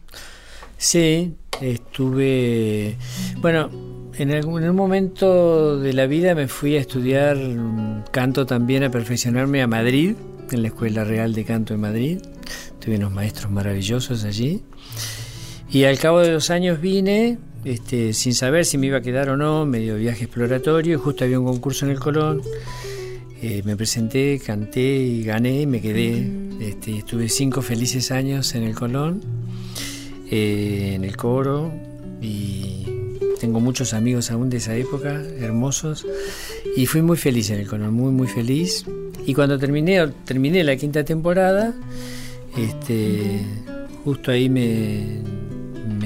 Sí, 0.76 1.34
estuve. 1.60 2.96
Bueno, 3.38 3.68
en, 4.16 4.30
algún, 4.32 4.62
en 4.62 4.70
un 4.70 4.76
momento 4.76 5.78
de 5.80 5.92
la 5.92 6.06
vida 6.06 6.34
me 6.36 6.46
fui 6.48 6.76
a 6.76 6.80
estudiar 6.80 7.36
canto 8.12 8.46
también, 8.46 8.84
a 8.84 8.90
perfeccionarme 8.90 9.60
a 9.62 9.66
Madrid, 9.66 10.14
en 10.50 10.62
la 10.62 10.68
Escuela 10.68 11.02
Real 11.04 11.34
de 11.34 11.44
Canto 11.44 11.74
de 11.74 11.78
Madrid. 11.78 12.18
Tuve 12.78 12.96
unos 12.96 13.12
maestros 13.12 13.50
maravillosos 13.50 14.24
allí. 14.24 14.62
Y 15.70 15.84
al 15.84 15.98
cabo 15.98 16.20
de 16.20 16.32
los 16.32 16.50
años 16.50 16.80
vine, 16.80 17.38
este, 17.64 18.14
sin 18.14 18.34
saber 18.34 18.64
si 18.64 18.78
me 18.78 18.86
iba 18.86 18.98
a 18.98 19.02
quedar 19.02 19.28
o 19.28 19.36
no, 19.36 19.66
medio 19.66 19.96
viaje 19.96 20.24
exploratorio, 20.24 20.94
y 20.94 20.98
justo 20.98 21.24
había 21.24 21.38
un 21.38 21.46
concurso 21.46 21.84
en 21.84 21.92
el 21.92 21.98
Colón. 21.98 22.40
Eh, 23.42 23.62
me 23.64 23.76
presenté, 23.76 24.40
canté 24.44 24.80
y 24.80 25.22
gané 25.22 25.62
y 25.62 25.66
me 25.66 25.80
quedé. 25.80 26.26
Este, 26.60 26.98
estuve 26.98 27.28
cinco 27.28 27.60
felices 27.60 28.10
años 28.10 28.54
en 28.54 28.62
el 28.62 28.74
Colón, 28.74 29.20
eh, 30.30 30.92
en 30.94 31.04
el 31.04 31.16
coro, 31.16 31.70
y 32.22 32.86
tengo 33.38 33.60
muchos 33.60 33.92
amigos 33.92 34.30
aún 34.30 34.48
de 34.48 34.56
esa 34.56 34.74
época, 34.74 35.22
hermosos, 35.38 36.06
y 36.76 36.86
fui 36.86 37.02
muy 37.02 37.16
feliz 37.18 37.50
en 37.50 37.60
el 37.60 37.66
Colón, 37.66 37.92
muy, 37.92 38.10
muy 38.10 38.26
feliz. 38.26 38.86
Y 39.26 39.34
cuando 39.34 39.58
terminé, 39.58 40.08
terminé 40.24 40.64
la 40.64 40.76
quinta 40.76 41.04
temporada, 41.04 41.74
este, 42.56 43.42
justo 44.02 44.32
ahí 44.32 44.48
me, 44.48 45.20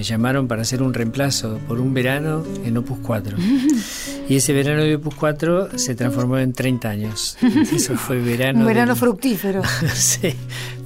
me 0.02 0.06
llamaron 0.08 0.48
para 0.48 0.62
hacer 0.62 0.82
un 0.82 0.92
reemplazo 0.94 1.58
por 1.68 1.78
un 1.78 1.94
verano 1.94 2.42
en 2.64 2.76
Opus 2.76 2.98
4. 3.04 3.36
Y 4.28 4.36
ese 4.36 4.52
verano 4.52 4.82
de 4.82 4.96
Opus 4.96 5.14
4 5.14 5.78
se 5.78 5.94
transformó 5.94 6.38
en 6.38 6.52
30 6.52 6.88
años. 6.88 7.36
Eso 7.72 7.94
fue 7.96 8.18
verano. 8.20 8.60
Un 8.60 8.66
verano 8.66 8.94
del- 8.94 9.00
fructífero. 9.00 9.62
sí, 9.94 10.34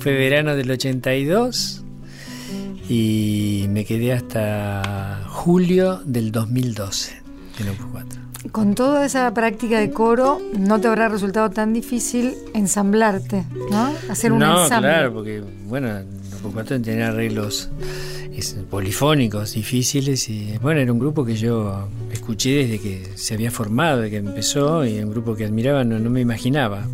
fue 0.00 0.12
verano 0.12 0.54
del 0.54 0.70
82 0.70 1.82
y 2.90 3.66
me 3.70 3.86
quedé 3.86 4.12
hasta 4.12 5.22
julio 5.28 6.02
del 6.04 6.30
2012 6.30 7.16
en 7.60 7.68
Opus 7.70 7.86
4. 7.92 8.20
con 8.52 8.74
toda 8.74 9.06
esa 9.06 9.32
práctica 9.32 9.78
de 9.80 9.90
coro, 9.92 10.40
no 10.58 10.78
te 10.80 10.88
habrá 10.88 11.08
resultado 11.08 11.48
tan 11.50 11.72
difícil 11.72 12.34
ensamblarte, 12.52 13.44
¿no? 13.70 13.92
Hacer 14.10 14.32
un 14.32 14.40
no, 14.40 14.62
ensamble. 14.64 14.88
claro, 14.90 15.12
porque, 15.14 15.42
bueno, 15.66 15.88
supuesto 16.48 16.80
tener 16.80 17.02
arreglos 17.04 17.70
polifónicos 18.70 19.54
difíciles 19.54 20.28
y, 20.28 20.58
bueno, 20.60 20.80
era 20.80 20.92
un 20.92 20.98
grupo 20.98 21.24
que 21.24 21.36
yo 21.36 21.88
escuché 22.12 22.50
desde 22.66 22.78
que 22.80 23.06
se 23.14 23.34
había 23.34 23.50
formado, 23.50 24.00
desde 24.00 24.10
que 24.10 24.16
empezó, 24.18 24.84
y 24.84 24.98
un 25.00 25.10
grupo 25.10 25.34
que 25.34 25.44
admiraba, 25.44 25.84
no, 25.84 25.98
no 25.98 26.10
me 26.10 26.20
imaginaba 26.20 26.86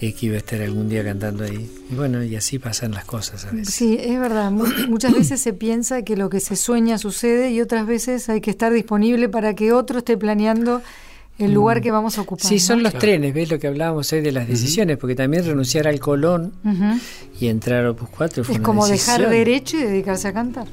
eh, 0.00 0.12
que 0.12 0.26
iba 0.26 0.34
a 0.34 0.38
estar 0.38 0.60
algún 0.60 0.88
día 0.88 1.04
cantando 1.04 1.44
ahí. 1.44 1.70
Y 1.90 1.94
bueno, 1.94 2.22
y 2.24 2.34
así 2.34 2.58
pasan 2.58 2.92
las 2.92 3.04
cosas 3.04 3.44
a 3.44 3.52
veces. 3.52 3.72
Sí, 3.74 3.96
es 4.00 4.18
verdad. 4.18 4.50
Mu- 4.50 4.66
Muchas 4.88 5.12
veces 5.16 5.40
se 5.40 5.52
piensa 5.52 6.02
que 6.02 6.16
lo 6.16 6.28
que 6.30 6.40
se 6.40 6.56
sueña 6.56 6.98
sucede 6.98 7.52
y 7.52 7.60
otras 7.60 7.86
veces 7.86 8.28
hay 8.28 8.40
que 8.40 8.50
estar 8.50 8.72
disponible 8.72 9.28
para 9.28 9.54
que 9.54 9.72
otro 9.72 9.98
esté 9.98 10.16
planeando 10.16 10.82
el 11.38 11.52
lugar 11.52 11.80
que 11.80 11.90
vamos 11.90 12.16
a 12.18 12.20
ocupar. 12.22 12.46
Mm. 12.46 12.48
Sí, 12.48 12.58
son 12.60 12.78
¿no? 12.78 12.84
los 12.84 12.94
trenes, 12.98 13.34
¿ves 13.34 13.50
lo 13.50 13.58
que 13.58 13.66
hablábamos 13.66 14.12
hoy 14.12 14.20
de 14.20 14.32
las 14.32 14.46
decisiones? 14.46 14.96
Porque 14.98 15.14
también 15.14 15.44
renunciar 15.44 15.88
al 15.88 15.98
Colón 16.00 16.52
y 17.40 17.48
entrar 17.48 17.84
a 17.84 17.90
Opus 17.90 18.08
4 18.10 18.44
fue 18.44 18.54
Es 18.54 18.58
una 18.60 18.66
como 18.66 18.86
dejar 18.86 19.20
decisión. 19.20 19.30
derecho 19.30 19.76
y 19.78 19.82
dedicarse 19.82 20.28
a 20.28 20.32
cantar. 20.32 20.66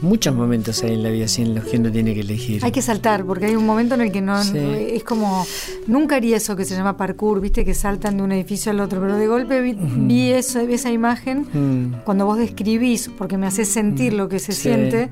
Muchos 0.00 0.32
momentos 0.34 0.80
hay 0.84 0.92
en 0.94 1.02
la 1.02 1.10
vida 1.10 1.24
así 1.24 1.42
en 1.42 1.56
los 1.56 1.64
que 1.64 1.76
uno 1.76 1.90
tiene 1.90 2.14
que 2.14 2.20
elegir. 2.20 2.64
Hay 2.64 2.70
que 2.70 2.82
saltar, 2.82 3.24
porque 3.24 3.46
hay 3.46 3.56
un 3.56 3.66
momento 3.66 3.96
en 3.96 4.02
el 4.02 4.12
que 4.12 4.20
no, 4.20 4.42
Sí. 4.44 4.52
no- 4.54 4.74
es 4.74 5.02
como, 5.02 5.44
nunca 5.88 6.16
haría 6.16 6.36
eso 6.36 6.54
que 6.54 6.64
se 6.64 6.76
llama 6.76 6.96
parkour, 6.96 7.40
viste, 7.40 7.64
que 7.64 7.74
saltan 7.74 8.16
de 8.16 8.22
un 8.22 8.30
edificio 8.30 8.70
al 8.70 8.78
otro, 8.78 9.00
pero 9.00 9.16
de 9.16 9.26
golpe 9.26 9.60
vi, 9.60 9.74
vi 9.76 10.30
eso, 10.30 10.60
esa 10.60 10.92
imagen 10.92 11.46
Mm. 11.52 12.02
cuando 12.04 12.26
vos 12.26 12.38
describís, 12.38 13.10
porque 13.18 13.36
me 13.38 13.46
haces 13.48 13.68
sentir 13.68 14.12
lo 14.12 14.28
que 14.28 14.38
se 14.38 14.52
Sí. 14.52 14.62
siente, 14.62 15.08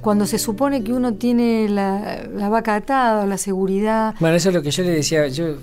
cuando 0.00 0.26
se 0.26 0.38
supone 0.38 0.82
que 0.84 0.92
uno 0.92 1.14
tiene 1.14 1.68
la, 1.68 2.24
la 2.34 2.48
vaca 2.48 2.76
atada 2.76 3.24
o 3.24 3.26
la 3.26 3.38
seguridad. 3.38 4.14
Bueno, 4.20 4.36
eso 4.36 4.50
es 4.50 4.54
lo 4.54 4.62
que 4.62 4.70
yo 4.70 4.82
le 4.84 4.90
decía. 4.90 5.28
Yo 5.28 5.56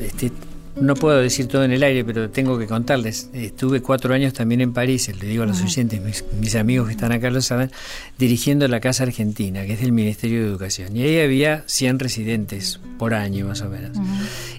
este, 0.00 0.32
no 0.76 0.94
puedo 0.94 1.18
decir 1.18 1.46
todo 1.46 1.64
en 1.64 1.72
el 1.72 1.82
aire, 1.82 2.04
pero 2.04 2.30
tengo 2.30 2.58
que 2.58 2.66
contarles. 2.66 3.30
Estuve 3.32 3.80
cuatro 3.80 4.12
años 4.12 4.32
también 4.32 4.60
en 4.60 4.72
París, 4.72 5.08
le 5.08 5.26
digo 5.26 5.44
a 5.44 5.46
los 5.46 5.62
oyentes, 5.62 6.00
mis, 6.00 6.24
mis 6.40 6.54
amigos 6.56 6.88
que 6.88 6.92
están 6.94 7.12
acá 7.12 7.30
lo 7.30 7.40
saben, 7.40 7.70
dirigiendo 8.18 8.66
la 8.66 8.80
Casa 8.80 9.04
Argentina, 9.04 9.64
que 9.66 9.74
es 9.74 9.80
del 9.80 9.92
Ministerio 9.92 10.40
de 10.42 10.48
Educación. 10.48 10.96
Y 10.96 11.02
ahí 11.02 11.20
había 11.20 11.64
100 11.66 11.98
residentes 12.00 12.80
por 12.98 13.14
año, 13.14 13.46
más 13.46 13.60
o 13.60 13.68
menos. 13.68 13.96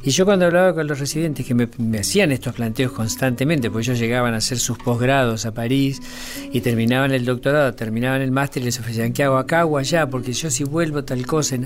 Y 0.03 0.11
yo 0.11 0.25
cuando 0.25 0.45
hablaba 0.45 0.73
con 0.73 0.87
los 0.87 0.99
residentes 0.99 1.45
que 1.45 1.53
me, 1.53 1.67
me 1.77 1.99
hacían 1.99 2.31
estos 2.31 2.55
planteos 2.55 2.93
constantemente, 2.93 3.69
porque 3.69 3.87
ellos 3.89 3.99
llegaban 3.99 4.33
a 4.33 4.37
hacer 4.37 4.57
sus 4.57 4.77
posgrados 4.77 5.45
a 5.45 5.53
París 5.53 6.01
y 6.51 6.61
terminaban 6.61 7.11
el 7.11 7.25
doctorado, 7.25 7.73
terminaban 7.73 8.21
el 8.21 8.31
máster 8.31 8.61
y 8.61 8.65
les 8.65 8.79
ofrecían, 8.79 9.11
¿qué 9.11 9.23
hago 9.23 9.37
acá 9.37 9.65
o 9.65 9.77
allá? 9.77 10.09
Porque 10.09 10.31
yo 10.33 10.49
si 10.49 10.63
vuelvo 10.63 11.03
tal 11.03 11.25
cosa... 11.25 11.57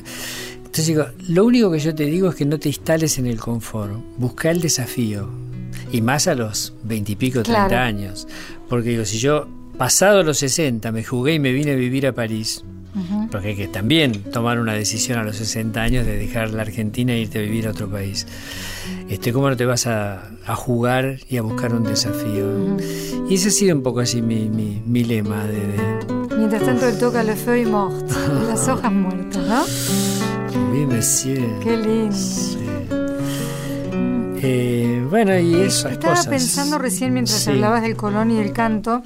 no". 0.70 0.76
Entonces 0.82 0.88
digo, 0.88 1.06
lo 1.28 1.46
único 1.46 1.72
que 1.72 1.80
yo 1.80 1.94
te 1.96 2.06
digo 2.06 2.30
es 2.30 2.36
que 2.36 2.46
no 2.46 2.60
te 2.60 2.70
instales 2.70 3.18
en 3.18 3.26
el 3.28 3.40
confort, 3.40 3.94
busca 4.18 4.52
el 4.52 4.62
desafío. 4.62 5.28
Y 5.92 6.02
más 6.02 6.28
a 6.28 6.36
los 6.36 6.74
veintipico, 6.84 7.42
treinta 7.44 7.68
Claro. 7.68 7.86
años. 7.86 8.28
Porque 8.70 8.90
digo, 8.90 9.06
si 9.06 9.18
yo 9.18 9.48
pasado 9.78 10.24
los 10.24 10.38
60 10.38 10.92
me 10.92 11.04
jugué 11.04 11.34
y 11.36 11.40
me 11.40 11.52
vine 11.52 11.72
a 11.72 11.76
vivir 11.76 12.06
a 12.06 12.14
París, 12.14 12.64
Ujú. 12.96 13.28
porque 13.32 13.50
hay 13.50 13.56
que 13.56 13.68
también 13.68 14.12
tomar 14.32 14.60
una 14.60 14.74
decisión 14.74 15.18
a 15.20 15.24
los 15.24 15.38
60 15.38 15.82
años 15.82 16.06
de 16.06 16.18
dejar 16.18 16.52
la 16.52 16.62
Argentina 16.64 17.14
e 17.14 17.22
irte 17.22 17.40
a 17.40 17.42
vivir 17.42 17.66
a 17.68 17.72
otro 17.72 17.90
país. 17.90 18.28
Este, 19.10 19.34
¿Cómo 19.34 19.50
no 19.50 19.58
te 19.58 19.66
vas 19.66 19.88
a, 19.88 20.30
a 20.46 20.56
jugar 20.56 21.20
y 21.30 21.38
a 21.38 21.42
buscar 21.42 21.74
un 21.74 21.84
desafío? 21.84 22.78
Y 23.30 23.36
ese 23.36 23.48
ha 23.48 23.52
sido 23.52 23.76
un 23.76 23.82
poco 23.84 24.02
así 24.02 24.22
mi, 24.22 24.50
mi, 24.50 24.82
mi 24.86 25.04
lema 25.04 25.44
de, 25.46 25.54
de 25.60 26.36
Mientras 26.38 26.64
tanto 26.64 26.88
él 26.88 26.98
toca 27.00 27.24
le 27.24 27.36
feuille 27.36 27.70
morte, 27.72 28.14
las 28.48 28.68
hojas 28.68 28.92
muertas, 28.92 29.48
¿no? 29.48 30.29
Oui, 30.80 30.86
monsieur. 30.86 31.60
Qué 31.62 31.76
lindo. 31.76 32.16
Sí. 32.16 32.58
Eh, 34.42 35.06
bueno, 35.10 35.38
y 35.38 35.56
esas 35.56 35.92
Estaba 35.92 36.14
cosas. 36.16 36.28
pensando 36.28 36.78
recién 36.78 37.12
mientras 37.12 37.38
Sí. 37.42 37.50
hablabas 37.50 37.82
del 37.82 37.98
Colón 37.98 38.32
y 38.32 38.38
del 38.38 38.54
canto. 38.54 39.02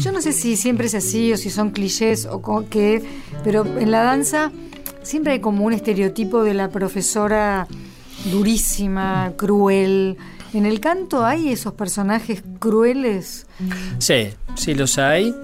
Yo 0.00 0.12
no 0.12 0.20
sé 0.22 0.32
si 0.32 0.56
siempre 0.56 0.86
es 0.86 0.94
así 0.94 1.32
o 1.32 1.36
si 1.36 1.50
son 1.50 1.70
clichés 1.72 2.28
o 2.30 2.64
qué, 2.70 3.02
pero 3.42 3.66
en 3.66 3.90
la 3.90 4.04
danza 4.04 4.52
siempre 5.02 5.32
hay 5.32 5.40
como 5.40 5.64
un 5.64 5.72
estereotipo 5.72 6.44
de 6.44 6.54
la 6.54 6.68
profesora 6.68 7.66
durísima, 8.30 9.32
cruel. 9.36 10.16
En 10.52 10.64
el 10.64 10.78
canto 10.78 11.24
hay 11.24 11.48
esos 11.48 11.72
personajes 11.74 12.44
crueles. 12.60 13.46
Sí, 13.98 14.28
sí 14.54 14.74
los 14.74 14.98
hay. 14.98 15.34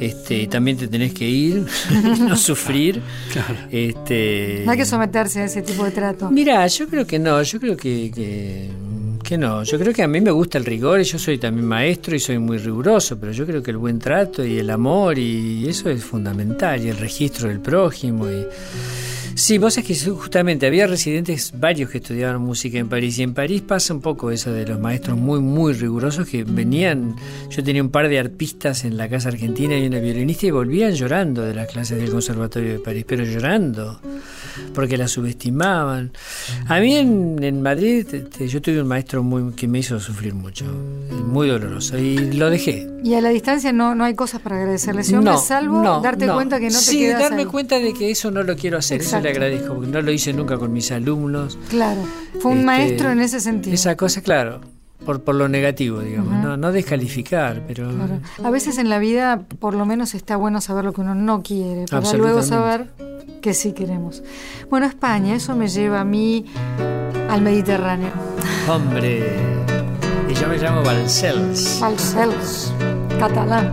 Este, 0.00 0.42
y 0.42 0.46
también 0.46 0.76
te 0.76 0.88
tenés 0.88 1.12
que 1.14 1.28
ir, 1.28 1.64
no 2.18 2.36
sufrir. 2.36 3.00
Este, 3.70 4.62
No 4.64 4.72
hay 4.72 4.78
que 4.78 4.84
someterse 4.84 5.40
a 5.40 5.44
ese 5.44 5.62
tipo 5.62 5.84
de 5.84 5.90
trato. 5.90 6.30
Mira, 6.30 6.66
yo 6.66 6.88
creo 6.88 7.06
que 7.06 7.18
no, 7.18 7.42
yo 7.42 7.58
creo 7.60 7.76
que, 7.76 8.10
que, 8.14 8.70
que 9.22 9.36
no. 9.38 9.62
Yo 9.64 9.78
creo 9.78 9.92
que 9.92 10.02
a 10.02 10.08
mí 10.08 10.20
me 10.20 10.30
gusta 10.30 10.58
el 10.58 10.64
rigor 10.64 11.00
y 11.00 11.04
yo 11.04 11.18
soy 11.18 11.38
también 11.38 11.66
maestro 11.66 12.14
y 12.14 12.20
soy 12.20 12.38
muy 12.38 12.58
riguroso, 12.58 13.18
pero 13.18 13.32
yo 13.32 13.46
creo 13.46 13.62
que 13.62 13.70
el 13.72 13.76
buen 13.78 13.98
trato 13.98 14.44
y 14.44 14.58
el 14.58 14.70
amor 14.70 15.18
y 15.18 15.68
eso 15.68 15.90
es 15.90 16.04
fundamental 16.04 16.84
y 16.84 16.88
el 16.88 16.96
registro 16.96 17.48
del 17.48 17.60
prójimo 17.60 18.28
y 18.30 18.46
Sí, 19.36 19.58
vos 19.58 19.76
es 19.76 19.84
que 19.84 19.94
justamente 20.10 20.66
había 20.66 20.86
residentes 20.86 21.52
varios 21.54 21.90
que 21.90 21.98
estudiaban 21.98 22.40
música 22.40 22.78
en 22.78 22.88
París 22.88 23.18
y 23.18 23.22
en 23.22 23.34
París 23.34 23.60
pasa 23.60 23.92
un 23.92 24.00
poco 24.00 24.30
eso 24.30 24.50
de 24.50 24.66
los 24.66 24.80
maestros 24.80 25.18
muy 25.18 25.40
muy 25.40 25.74
rigurosos 25.74 26.26
que 26.26 26.42
venían, 26.42 27.14
yo 27.50 27.62
tenía 27.62 27.82
un 27.82 27.90
par 27.90 28.08
de 28.08 28.18
arpistas 28.18 28.84
en 28.86 28.96
la 28.96 29.10
casa 29.10 29.28
argentina 29.28 29.76
y 29.76 29.86
una 29.88 29.98
violinista 29.98 30.46
y 30.46 30.52
volvían 30.52 30.92
llorando 30.94 31.42
de 31.42 31.52
las 31.54 31.70
clases 31.70 31.98
del 31.98 32.10
Conservatorio 32.10 32.72
de 32.72 32.78
París, 32.78 33.04
pero 33.06 33.24
llorando 33.24 34.00
porque 34.74 34.96
la 34.96 35.06
subestimaban. 35.06 36.12
A 36.66 36.80
mí 36.80 36.96
en, 36.96 37.42
en 37.42 37.60
Madrid 37.60 38.06
este, 38.10 38.48
yo 38.48 38.62
tuve 38.62 38.80
un 38.80 38.88
maestro 38.88 39.22
muy 39.22 39.52
que 39.52 39.68
me 39.68 39.80
hizo 39.80 40.00
sufrir 40.00 40.32
mucho, 40.32 40.64
muy 40.64 41.46
doloroso 41.46 41.98
y 41.98 42.32
lo 42.32 42.48
dejé. 42.48 42.88
Y 43.04 43.12
a 43.12 43.20
la 43.20 43.28
distancia 43.28 43.70
no, 43.72 43.94
no 43.94 44.04
hay 44.04 44.14
cosas 44.14 44.40
para 44.40 44.56
agradecerle 44.56 45.02
hombre, 45.14 45.36
salvo 45.36 45.82
no, 45.82 46.00
darte 46.00 46.26
no. 46.26 46.34
cuenta 46.34 46.58
que 46.58 46.66
no 46.70 46.78
te 46.78 46.84
sí, 46.84 47.00
quedas 47.00 47.20
darme 47.20 47.42
ahí. 47.42 47.46
cuenta 47.48 47.78
de 47.78 47.92
que 47.92 48.10
eso 48.10 48.30
no 48.30 48.42
lo 48.42 48.56
quiero 48.56 48.78
hacer, 48.78 49.02
le 49.26 49.32
agradezco, 49.32 49.74
porque 49.74 49.90
no 49.90 50.00
lo 50.00 50.12
hice 50.12 50.32
nunca 50.32 50.56
con 50.56 50.72
mis 50.72 50.92
alumnos. 50.92 51.58
Claro, 51.68 52.00
fue 52.40 52.52
un 52.52 52.58
Este, 52.58 52.66
maestro 52.66 53.10
en 53.10 53.20
ese 53.20 53.40
sentido. 53.40 53.74
Esa 53.74 53.96
cosa, 53.96 54.20
claro, 54.22 54.60
por, 55.04 55.22
por 55.22 55.34
lo 55.34 55.48
negativo, 55.48 56.00
digamos, 56.00 56.32
no, 56.32 56.56
no 56.56 56.70
descalificar, 56.70 57.62
pero... 57.66 57.90
Claro. 57.90 58.20
A 58.44 58.50
veces 58.50 58.78
en 58.78 58.88
la 58.88 58.98
vida, 59.00 59.42
por 59.58 59.74
lo 59.74 59.84
menos, 59.84 60.14
está 60.14 60.36
bueno 60.36 60.60
saber 60.60 60.84
lo 60.84 60.92
que 60.92 61.00
uno 61.00 61.14
no 61.16 61.42
quiere, 61.42 61.86
para 61.90 62.12
luego 62.12 62.42
saber 62.42 62.86
que 63.42 63.52
sí 63.52 63.72
queremos. 63.72 64.22
Bueno, 64.70 64.86
España, 64.86 65.34
eso 65.34 65.56
me 65.56 65.66
lleva 65.68 66.00
a 66.00 66.04
mí 66.04 66.44
al 67.28 67.42
Mediterráneo. 67.42 68.10
Hombre, 68.68 69.24
y 70.28 70.34
yo 70.34 70.48
me 70.48 70.56
llamo 70.58 70.82
Balcells. 70.84 71.80
Balcells, 71.80 72.72
catalán. 73.18 73.72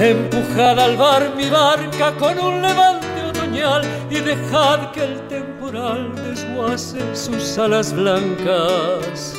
empujad 0.00 0.78
al 0.78 0.96
bar 0.96 1.34
mi 1.36 1.48
barca 1.48 2.12
con 2.18 2.38
un 2.38 2.62
levante 2.62 3.22
otoñal 3.28 3.82
y 4.10 4.20
dejad 4.20 4.90
que 4.92 5.04
el 5.04 5.20
temporal 5.28 6.12
desguace 6.14 7.00
sus 7.14 7.58
alas 7.58 7.92
blancas 7.92 9.34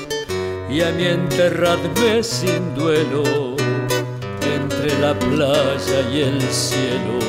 y 0.70 0.82
a 0.82 0.92
mí 0.92 1.06
enterradme 1.06 2.24
sin 2.24 2.76
duelo 2.76 3.24
entre 4.42 5.00
la 5.00 5.14
playa 5.18 6.02
y 6.12 6.22
el 6.22 6.42
cielo. 6.42 7.20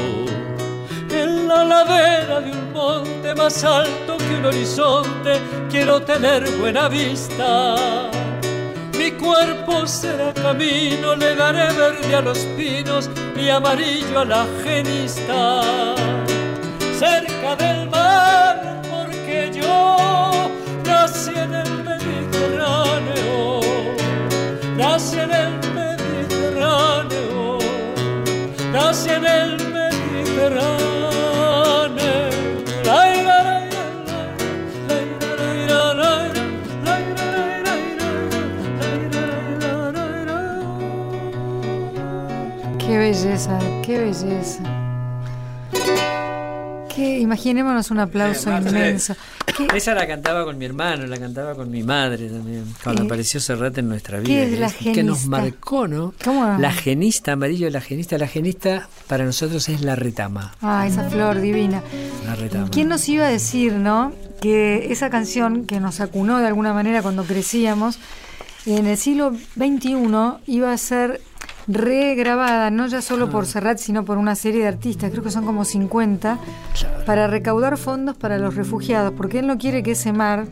En 1.10 1.48
la 1.48 1.64
ladera 1.64 2.40
de 2.40 2.50
un 2.50 2.72
monte 2.72 3.34
más 3.34 3.64
alto 3.64 4.16
que 4.18 4.34
un 4.36 4.46
horizonte 4.46 5.40
quiero 5.70 6.00
tener 6.00 6.48
buena 6.58 6.88
vista 6.88 7.76
cuerpo 9.28 9.86
será 9.86 10.32
camino, 10.32 11.14
le 11.14 11.34
daré 11.34 11.70
verde 11.74 12.14
a 12.14 12.22
los 12.22 12.38
pinos 12.56 13.10
y 13.36 13.50
amarillo 13.50 14.20
a 14.20 14.24
la 14.24 14.46
genista. 14.64 15.96
Cerca 16.98 17.54
del 17.56 17.90
mar, 17.90 18.67
belleza, 42.96 43.58
qué 43.84 43.98
belleza. 43.98 44.62
Que, 46.94 47.18
imaginémonos 47.18 47.90
un 47.90 48.00
aplauso 48.00 48.50
inmenso. 48.50 49.14
Esa 49.74 49.94
la 49.94 50.06
cantaba 50.06 50.44
con 50.44 50.56
mi 50.56 50.64
hermano, 50.64 51.06
la 51.06 51.18
cantaba 51.18 51.54
con 51.54 51.70
mi 51.70 51.82
madre 51.82 52.28
también, 52.28 52.64
cuando 52.82 53.02
apareció 53.02 53.40
Serrat 53.40 53.76
en 53.78 53.88
nuestra 53.88 54.20
vida. 54.20 54.42
es 54.42 54.58
la 54.58 54.70
que, 54.70 55.02
nos 55.02 55.26
marcó, 55.26 55.88
¿no? 55.88 56.14
La 56.58 56.72
genista, 56.72 57.32
amarillo, 57.32 57.68
la 57.70 57.80
genista. 57.80 58.16
La 58.18 58.28
genista 58.28 58.88
para 59.06 59.24
nosotros 59.24 59.68
es 59.68 59.82
la 59.82 59.96
retama. 59.96 60.54
Ah, 60.62 60.86
esa 60.86 61.08
flor 61.10 61.40
divina. 61.40 61.82
La 62.24 62.36
retama. 62.36 62.70
¿Quién 62.70 62.88
nos 62.88 63.08
iba 63.08 63.26
a 63.26 63.30
decir, 63.30 63.72
no? 63.74 64.12
Que 64.40 64.92
esa 64.92 65.10
canción 65.10 65.66
que 65.66 65.80
nos 65.80 66.00
acunó 66.00 66.38
de 66.38 66.46
alguna 66.46 66.72
manera 66.72 67.02
cuando 67.02 67.24
crecíamos, 67.24 67.98
en 68.66 68.86
el 68.86 68.96
siglo 68.96 69.32
XXI 69.56 69.96
iba 70.46 70.72
a 70.72 70.78
ser 70.78 71.20
regrabada, 71.68 72.70
no 72.70 72.86
ya 72.86 73.02
solo 73.02 73.30
por 73.30 73.46
Serrat, 73.46 73.78
sino 73.78 74.04
por 74.04 74.16
una 74.16 74.34
serie 74.34 74.62
de 74.62 74.68
artistas, 74.68 75.10
creo 75.10 75.22
que 75.22 75.30
son 75.30 75.44
como 75.44 75.64
50, 75.64 76.38
para 77.04 77.26
recaudar 77.26 77.76
fondos 77.76 78.16
para 78.16 78.38
los 78.38 78.54
refugiados, 78.54 79.12
porque 79.14 79.40
él 79.40 79.46
no 79.46 79.58
quiere 79.58 79.82
que 79.82 79.92
ese 79.92 80.12
mar 80.12 80.48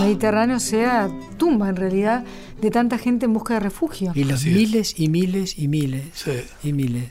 Mediterráneo 0.00 0.58
sea 0.60 1.10
tumba 1.36 1.68
en 1.68 1.76
realidad 1.76 2.24
de 2.60 2.70
tanta 2.70 2.96
gente 2.96 3.26
en 3.26 3.34
busca 3.34 3.54
de 3.54 3.60
refugio. 3.60 4.12
Y 4.14 4.24
los 4.24 4.44
miles 4.46 4.98
y 4.98 5.08
miles 5.08 5.58
y 5.58 5.68
miles 5.68 6.24
y 6.62 6.72
miles. 6.72 7.10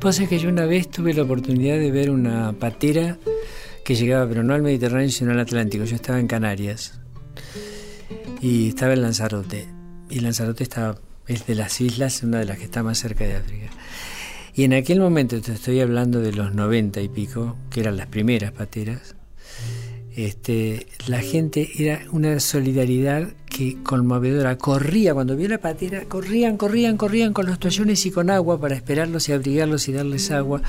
Pues 0.00 0.18
es 0.18 0.28
que 0.28 0.38
yo 0.38 0.48
una 0.48 0.64
vez 0.64 0.90
tuve 0.90 1.12
la 1.12 1.24
oportunidad 1.24 1.78
de 1.78 1.90
ver 1.90 2.10
una 2.10 2.52
patera 2.52 3.18
que 3.84 3.94
llegaba, 3.94 4.26
pero 4.26 4.42
no 4.42 4.54
al 4.54 4.62
Mediterráneo, 4.62 5.10
sino 5.10 5.32
al 5.32 5.40
Atlántico. 5.40 5.84
Yo 5.84 5.94
estaba 5.94 6.18
en 6.18 6.26
Canarias 6.26 7.00
y 8.40 8.68
estaba 8.68 8.94
en 8.94 9.02
Lanzarote. 9.02 9.68
Y 10.08 10.20
Lanzarote 10.20 10.62
estaba 10.62 10.96
es 11.28 11.46
de 11.46 11.54
las 11.54 11.80
islas, 11.80 12.22
una 12.22 12.38
de 12.38 12.46
las 12.46 12.58
que 12.58 12.64
está 12.64 12.82
más 12.82 12.98
cerca 12.98 13.24
de 13.24 13.36
África. 13.36 13.66
Y 14.54 14.64
en 14.64 14.72
aquel 14.72 14.98
momento, 15.00 15.40
te 15.40 15.52
estoy 15.52 15.80
hablando 15.80 16.20
de 16.20 16.32
los 16.32 16.54
noventa 16.54 17.00
y 17.00 17.08
pico, 17.08 17.56
que 17.70 17.80
eran 17.80 17.96
las 17.96 18.06
primeras 18.06 18.50
pateras, 18.50 19.14
este, 20.18 20.88
la 21.06 21.20
gente 21.20 21.70
era 21.78 22.00
una 22.10 22.40
solidaridad 22.40 23.28
que 23.46 23.76
conmovedora. 23.84 24.58
Corría, 24.58 25.14
cuando 25.14 25.36
vio 25.36 25.48
la 25.48 25.58
patera, 25.58 26.06
corrían, 26.06 26.56
corrían, 26.56 26.96
corrían 26.96 27.32
con 27.32 27.46
los 27.46 27.60
toallones 27.60 28.04
y 28.04 28.10
con 28.10 28.28
agua 28.28 28.60
para 28.60 28.74
esperarlos 28.74 29.28
y 29.28 29.32
abrigarlos 29.32 29.86
y 29.86 29.92
darles 29.92 30.32
agua. 30.32 30.60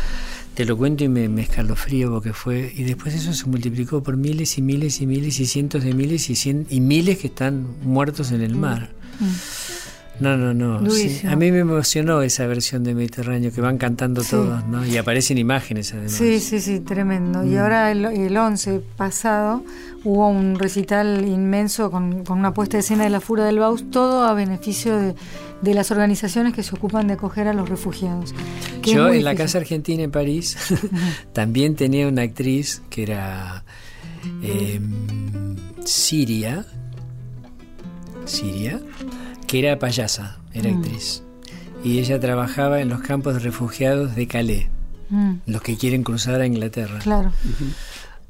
Te 0.53 0.65
lo 0.65 0.77
cuento 0.77 1.03
y 1.03 1.07
me, 1.07 1.29
me 1.29 1.41
escalofrío 1.41 2.11
porque 2.11 2.31
fue. 2.31 2.71
Y 2.75 2.83
después 2.83 3.15
eso 3.15 3.33
se 3.33 3.47
multiplicó 3.47 4.03
por 4.03 4.17
miles 4.17 4.55
y 4.59 4.61
miles 4.61 5.01
y 5.01 5.07
miles 5.07 5.39
y 5.39 5.47
cientos 5.47 5.83
de 5.83 5.95
miles 5.95 6.29
y, 6.29 6.35
cien, 6.35 6.67
y 6.69 6.79
miles 6.79 7.17
que 7.17 7.25
están 7.25 7.65
muertos 7.81 8.31
en 8.31 8.41
el 8.41 8.55
mar. 8.55 8.91
Mm. 9.19 9.88
No, 10.19 10.35
no, 10.35 10.53
no. 10.53 10.77
a 10.77 11.35
mí 11.35 11.51
me 11.51 11.59
emocionó 11.59 12.21
esa 12.21 12.45
versión 12.45 12.83
de 12.83 12.93
Mediterráneo 12.93 13.51
que 13.51 13.61
van 13.61 13.77
cantando 13.77 14.21
todos, 14.23 14.65
¿no? 14.67 14.85
Y 14.85 14.97
aparecen 14.97 15.37
imágenes 15.37 15.93
además. 15.93 16.11
Sí, 16.11 16.39
sí, 16.39 16.59
sí, 16.59 16.81
tremendo. 16.81 17.43
Y 17.43 17.51
mm. 17.51 17.57
ahora 17.57 17.91
el, 17.91 18.05
el 18.05 18.35
11 18.35 18.81
pasado 18.97 19.63
hubo 20.03 20.27
un 20.29 20.57
recital 20.57 21.25
inmenso 21.27 21.91
con, 21.91 22.23
una 22.29 22.53
puesta 22.53 22.77
de 22.77 22.81
escena 22.81 23.03
de 23.03 23.09
la 23.09 23.21
Fura 23.21 23.45
del 23.45 23.59
Baus, 23.59 23.89
todo 23.91 24.23
a 24.23 24.33
beneficio 24.33 24.97
de, 24.97 25.15
las 25.73 25.91
organizaciones 25.91 26.53
que 26.53 26.63
se 26.63 26.75
ocupan 26.75 27.07
de 27.07 27.13
acoger 27.13 27.47
a 27.47 27.53
los 27.53 27.69
refugiados. 27.69 28.33
Yo 28.83 29.09
en 29.09 29.23
la 29.23 29.35
Casa 29.35 29.57
Argentina 29.59 30.03
en 30.03 30.11
París 30.11 30.57
también 31.33 31.75
tenía 31.75 32.07
una 32.07 32.23
actriz 32.23 32.81
que 32.89 33.03
era 33.03 33.63
eh, 34.41 34.79
Siria. 35.85 36.65
Siria 38.25 38.79
que 39.49 39.57
era 39.57 39.79
payasa, 39.79 40.37
era 40.53 40.69
mm. 40.69 40.77
actriz. 40.77 41.23
Y 41.83 41.97
ella 41.97 42.19
trabajaba 42.19 42.81
en 42.81 42.89
los 42.89 43.01
campos 43.01 43.33
de 43.33 43.39
refugiados 43.39 44.15
de 44.15 44.27
Calais, 44.27 44.67
mm. 45.09 45.33
los 45.47 45.61
que 45.63 45.75
quieren 45.75 46.03
cruzar 46.03 46.39
a 46.39 46.45
Inglaterra. 46.45 46.99
Claro. 46.99 47.31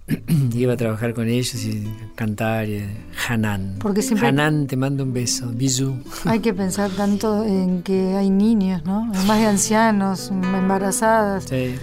Iba 0.55 0.73
a 0.73 0.77
trabajar 0.77 1.13
con 1.13 1.27
ellos 1.27 1.53
y 1.55 1.91
cantar. 2.15 2.69
Y, 2.69 2.85
Hanan. 3.27 3.75
Porque 3.79 4.01
siempre... 4.01 4.29
Hanan, 4.29 4.65
te 4.65 4.77
mando 4.77 5.03
un 5.03 5.11
beso. 5.11 5.49
Bisú. 5.49 5.97
Hay 6.23 6.39
que 6.39 6.53
pensar 6.53 6.89
tanto 6.91 7.43
en 7.43 7.83
que 7.83 8.15
hay 8.15 8.29
niños, 8.29 8.85
¿no? 8.85 9.11
Además 9.13 9.39
de 9.39 9.45
ancianos, 9.45 10.29
embarazadas. 10.31 11.43
Sí. 11.49 11.75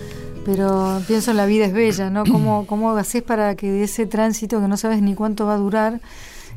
Pero 0.46 1.02
pienso 1.06 1.32
en 1.32 1.36
la 1.36 1.44
vida 1.44 1.66
es 1.66 1.74
bella, 1.74 2.08
¿no? 2.08 2.24
¿Cómo, 2.24 2.66
cómo 2.66 2.96
haces 2.96 3.22
para 3.22 3.54
que 3.54 3.70
de 3.70 3.84
ese 3.84 4.06
tránsito 4.06 4.62
que 4.62 4.68
no 4.68 4.78
sabes 4.78 5.02
ni 5.02 5.14
cuánto 5.14 5.44
va 5.44 5.54
a 5.54 5.58
durar 5.58 6.00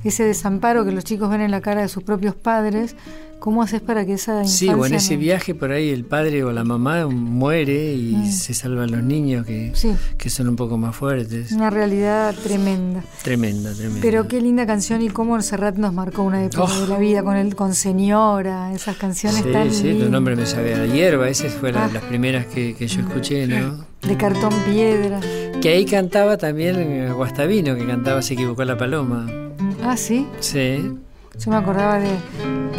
ese 0.04 0.24
desamparo 0.24 0.86
que 0.86 0.92
los 0.92 1.04
chicos 1.04 1.30
ven 1.30 1.42
en 1.42 1.52
la 1.52 1.62
cara 1.62 1.82
de 1.82 1.88
sus 1.88 2.04
propios 2.04 2.36
padres, 2.36 2.96
¿cómo 3.40 3.64
haces 3.64 3.82
para 3.82 4.06
que 4.06 4.14
esa 4.14 4.44
infancia... 4.44 4.58
Sí, 4.58 4.70
o 4.70 4.86
en 4.86 4.94
ese 4.94 5.18
viaje 5.18 5.56
por 5.56 5.72
ahí 5.72 5.90
el 5.90 6.06
padre 6.06 6.44
o 6.44 6.52
la 6.52 6.64
mamá 6.64 7.08
muere 7.08 7.94
y 7.94 8.16
mm. 8.16 8.32
se 8.32 8.54
salvan 8.54 8.92
los 8.92 9.04
niños 9.04 9.46
que, 9.46 9.74
que 10.18 10.30
son 10.30 10.50
un 10.50 10.56
poco 10.56 10.78
más 10.78 10.96
fuertes. 10.96 11.52
Una 11.52 11.70
realidad 11.70 12.36
tremenda. 12.36 13.04
Tremenda, 13.24 13.74
tremenda. 13.74 14.02
Pero 14.02 14.28
qué 14.28 14.42
linda 14.42 14.66
canción 14.66 15.02
y 15.02 15.10
cómo 15.10 15.42
Serrat 15.42 15.76
nos 15.78 15.94
marcó 15.94 16.24
una 16.24 16.44
época 16.44 16.74
de 16.80 16.88
la 16.88 16.96
oh. 16.96 17.00
vida 17.00 17.24
con 17.24 17.36
el 17.36 17.56
con 17.56 17.74
Señora, 17.74 18.74
esas 18.74 18.98
canciones 18.98 19.44
sí, 19.44 19.52
tan 19.52 19.72
Sí, 19.72 19.98
tu 20.00 20.10
nombre 20.10 20.36
me 20.36 20.46
sabe 20.46 20.76
a 20.76 20.80
la 20.80 20.86
hierba, 20.86 21.30
esas 21.30 21.54
fueron 21.54 21.84
ah. 21.84 21.90
las 21.94 22.04
primeras 22.04 22.46
que, 22.46 22.76
que 22.76 22.88
yo 22.88 23.02
escuché, 23.02 23.48
¿no? 23.48 23.86
De 24.02 24.16
cartón 24.16 24.54
piedra. 24.66 25.20
Que 25.62 25.70
ahí 25.70 25.86
cantaba 25.86 26.38
también 26.38 27.14
Guastavino, 27.14 27.76
que 27.76 27.86
cantaba 27.86 28.22
Se 28.22 28.34
equivocó 28.34 28.64
la 28.64 28.78
paloma. 28.78 29.49
Ah, 29.84 29.98
sí. 29.98 30.28
Sí. 30.40 30.92
Yo 31.40 31.52
me 31.52 31.58
acordaba 31.58 32.00
de, 32.00 32.12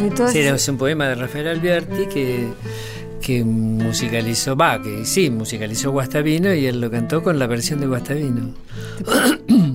de 0.01 0.11
todo 0.15 0.27
Sí, 0.27 0.39
es 0.39 0.67
un 0.67 0.77
poema 0.77 1.07
de 1.07 1.15
Rafael 1.15 1.47
Alberti 1.47 2.05
que, 2.05 2.49
que 3.21 3.43
musicalizó, 3.43 4.55
va, 4.55 4.81
que 4.81 5.05
sí, 5.05 5.29
musicalizó 5.29 5.91
Guastavino 5.91 6.53
y 6.53 6.65
él 6.65 6.79
lo 6.79 6.91
cantó 6.91 7.23
con 7.23 7.39
la 7.39 7.47
versión 7.47 7.79
de 7.79 7.87
Guastavino. 7.87 8.53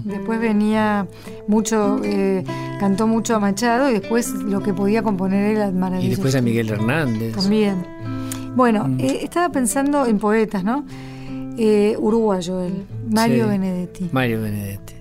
Después, 0.05 0.41
venía 0.41 1.07
mucho, 1.49 2.01
eh, 2.05 2.45
cantó 2.79 3.07
mucho 3.07 3.35
a 3.37 3.41
Machado 3.41 3.91
y 3.91 3.95
después 3.95 4.33
lo 4.33 4.63
que 4.63 4.73
podía 4.73 5.03
componer 5.03 5.57
él 5.57 5.73
maravilloso. 5.73 6.07
Y 6.07 6.11
después 6.11 6.35
a 6.35 6.41
Miguel 6.41 6.69
Hernández. 6.69 7.35
También. 7.35 7.85
Bueno, 8.55 8.89
mm. 8.89 9.01
eh, 9.01 9.19
estaba 9.23 9.51
pensando 9.51 10.07
en 10.07 10.19
poetas, 10.19 10.65
¿no? 10.65 10.85
Eh, 11.59 11.97
uruguayo 11.99 12.63
él, 12.63 12.85
Mario 13.11 13.49
Benedetti. 13.49 14.09
Mario 14.13 14.43
Benedetti. 14.43 14.96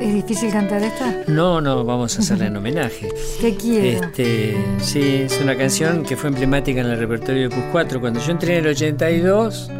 ¿Es 0.00 0.14
difícil 0.14 0.52
cantar 0.52 0.82
esta? 0.82 1.24
No, 1.26 1.60
no, 1.60 1.84
vamos 1.84 2.16
a 2.16 2.20
hacerla 2.20 2.46
en 2.46 2.56
homenaje. 2.56 3.08
Te 3.40 3.56
quiero. 3.56 4.06
Este, 4.06 4.56
sí, 4.80 5.00
es 5.24 5.40
una 5.40 5.56
canción 5.56 6.04
que 6.04 6.16
fue 6.16 6.28
emblemática 6.28 6.80
en 6.80 6.86
el 6.86 6.98
repertorio 6.98 7.48
de 7.48 7.54
PUS 7.54 7.64
4. 7.72 8.00
Cuando 8.00 8.20
yo 8.20 8.30
entré 8.30 8.58
en 8.58 8.64
el 8.64 8.70
82, 8.70 9.70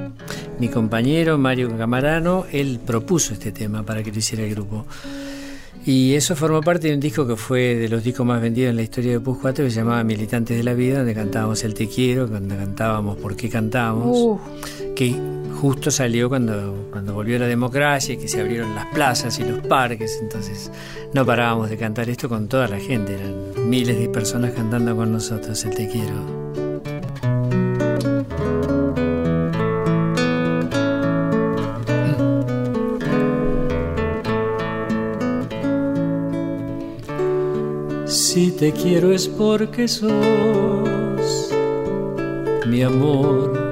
mi 0.58 0.68
compañero 0.68 1.38
Mario 1.38 1.76
Camarano, 1.76 2.46
él 2.50 2.80
propuso 2.84 3.32
este 3.32 3.52
tema 3.52 3.84
para 3.84 4.02
que 4.02 4.10
lo 4.10 4.18
hiciera 4.18 4.42
el 4.44 4.50
grupo. 4.50 4.86
Y 5.86 6.14
eso 6.14 6.34
formó 6.34 6.60
parte 6.60 6.88
de 6.88 6.94
un 6.94 7.00
disco 7.00 7.26
que 7.26 7.36
fue 7.36 7.76
de 7.76 7.88
los 7.88 8.02
discos 8.02 8.26
más 8.26 8.42
vendidos 8.42 8.70
en 8.70 8.76
la 8.76 8.82
historia 8.82 9.12
de 9.12 9.20
PUS 9.20 9.38
4 9.40 9.64
que 9.64 9.70
se 9.70 9.76
llamaba 9.76 10.02
Militantes 10.02 10.56
de 10.56 10.64
la 10.64 10.74
Vida, 10.74 10.98
donde 10.98 11.14
cantábamos 11.14 11.62
El 11.62 11.74
Te 11.74 11.88
Quiero, 11.88 12.26
donde 12.26 12.56
cantábamos 12.56 13.16
Por 13.18 13.36
qué 13.36 13.48
cantamos, 13.48 14.16
Uh, 14.18 14.38
que 14.94 15.16
justo 15.60 15.90
salió 15.90 16.28
cuando, 16.28 16.86
cuando 16.92 17.14
volvió 17.14 17.36
la 17.38 17.46
democracia 17.46 18.14
y 18.14 18.16
que 18.16 18.28
se 18.28 18.40
abrieron 18.40 18.76
las 18.76 18.86
plazas 18.94 19.40
y 19.40 19.44
los 19.44 19.58
parques, 19.66 20.18
entonces 20.22 20.70
no 21.12 21.26
parábamos 21.26 21.68
de 21.68 21.76
cantar 21.76 22.08
esto 22.08 22.28
con 22.28 22.46
toda 22.46 22.68
la 22.68 22.78
gente, 22.78 23.14
eran 23.14 23.68
miles 23.68 23.98
de 23.98 24.08
personas 24.08 24.52
cantando 24.52 24.94
con 24.94 25.12
nosotros 25.12 25.64
El 25.64 25.74
Te 25.74 25.88
Quiero. 25.88 26.38
Si 38.06 38.52
te 38.52 38.72
quiero 38.72 39.10
es 39.12 39.26
porque 39.26 39.88
sos 39.88 40.08
mi 42.66 42.82
amor, 42.82 43.67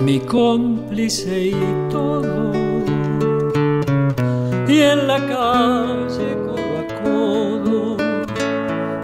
mi 0.00 0.20
cómplice 0.20 1.48
y 1.48 1.88
todo. 1.90 2.52
Y 4.68 4.80
en 4.80 5.06
la 5.06 5.18
calle 5.26 6.36
codo 6.44 6.78
a 6.80 6.84
codo 7.02 7.96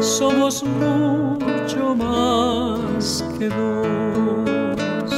somos 0.00 0.64
mucho 0.64 1.94
más 1.94 3.24
que 3.38 3.48
dos. 3.48 5.10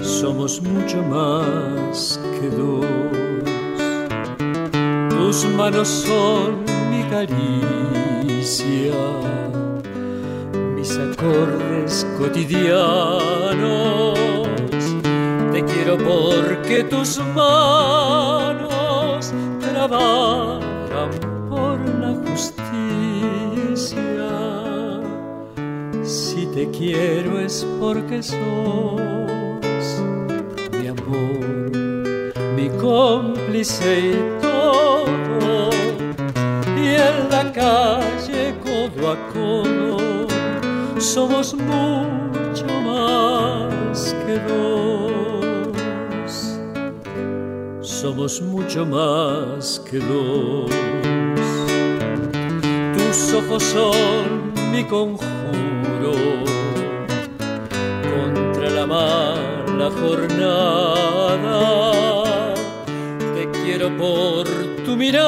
Somos 0.00 0.60
mucho 0.62 1.02
más 1.02 2.20
que 2.40 2.48
dos. 2.50 2.84
Tus 5.10 5.44
manos 5.56 5.88
son 5.88 6.64
mi 6.90 7.02
caricia, 7.10 8.94
acordes 11.24 12.06
cotidianos. 12.18 14.18
Te 15.52 15.64
quiero 15.64 15.96
porque 15.98 16.84
tus 16.84 17.18
manos 17.34 19.32
trabajan 19.60 21.10
por 21.48 21.80
la 22.00 22.14
justicia. 22.28 22.62
Si 26.02 26.46
te 26.46 26.70
quiero 26.70 27.40
es 27.40 27.66
porque 27.80 28.22
sos 28.22 29.00
mi 30.72 30.88
amor, 30.88 31.72
mi 32.54 32.68
cómplice 32.80 34.10
y 34.10 34.14
todo. 34.42 35.70
Y 36.76 36.86
en 36.86 37.30
la 37.30 37.52
calle 37.52 37.93
somos 41.00 41.54
mucho 41.54 42.66
más 42.84 44.14
que 44.26 44.38
dos. 44.48 45.80
Somos 47.80 48.40
mucho 48.42 48.86
más 48.86 49.80
que 49.90 49.98
dos. 49.98 50.70
Tus 52.96 53.34
ojos 53.34 53.62
son 53.62 54.52
mi 54.70 54.84
conjuro 54.84 56.14
contra 58.10 58.70
la 58.70 58.86
mala 58.86 59.90
jornada. 60.00 61.58
Te 63.34 63.50
quiero 63.50 63.88
por 63.96 64.46
tu 64.84 64.96
mirada 64.96 65.24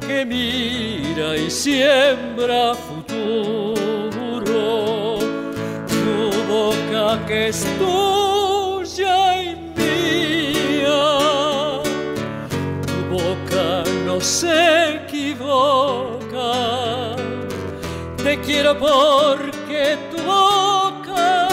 que 0.00 0.24
mira 0.24 1.36
y 1.36 1.50
siembra 1.50 2.74
que 7.32 7.48
es 7.48 7.64
tuya 7.78 9.42
y 9.42 9.48
mía. 9.76 11.04
Tu 12.86 12.98
boca 13.16 13.68
no 14.06 14.16
se 14.20 14.56
equivoca. 14.96 16.50
Te 18.22 18.32
quiero 18.46 18.72
porque 18.78 19.82
tu 20.10 20.18
boca 20.22 21.48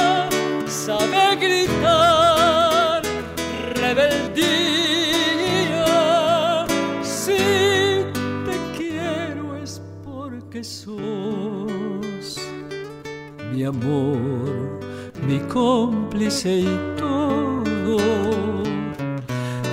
sabe 0.67 1.23
gritar 1.43 3.01
rebeldía. 3.83 4.65
Si 7.01 7.41
te 8.47 8.55
quiero 8.77 9.45
es 9.63 9.81
porque 10.03 10.61
sos 10.61 12.27
mi 13.53 13.63
amor, 13.63 14.28
cómplice 15.51 16.59
y 16.59 16.79
todo. 16.97 17.97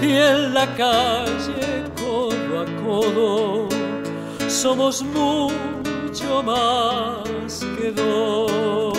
Y 0.03 0.11
en 0.11 0.55
la 0.55 0.67
calle 0.75 1.85
codo 2.01 2.61
a 2.61 2.67
codo 2.83 3.69
somos 4.49 5.03
mucho 5.03 6.43
más 6.43 7.65
que 7.79 7.91
dos. 7.93 8.97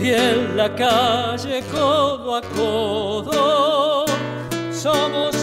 Y 0.00 0.10
en 0.10 0.56
la 0.56 0.74
calle 0.74 1.62
codo 1.72 2.36
a 2.36 2.42
codo 2.42 4.04
somos 4.70 5.33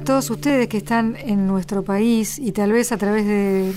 Para 0.00 0.14
todos 0.14 0.30
ustedes 0.30 0.66
que 0.66 0.78
están 0.78 1.14
en 1.14 1.46
nuestro 1.46 1.82
país 1.82 2.38
y 2.38 2.52
tal 2.52 2.72
vez 2.72 2.90
a 2.90 2.96
través 2.96 3.26
de 3.26 3.70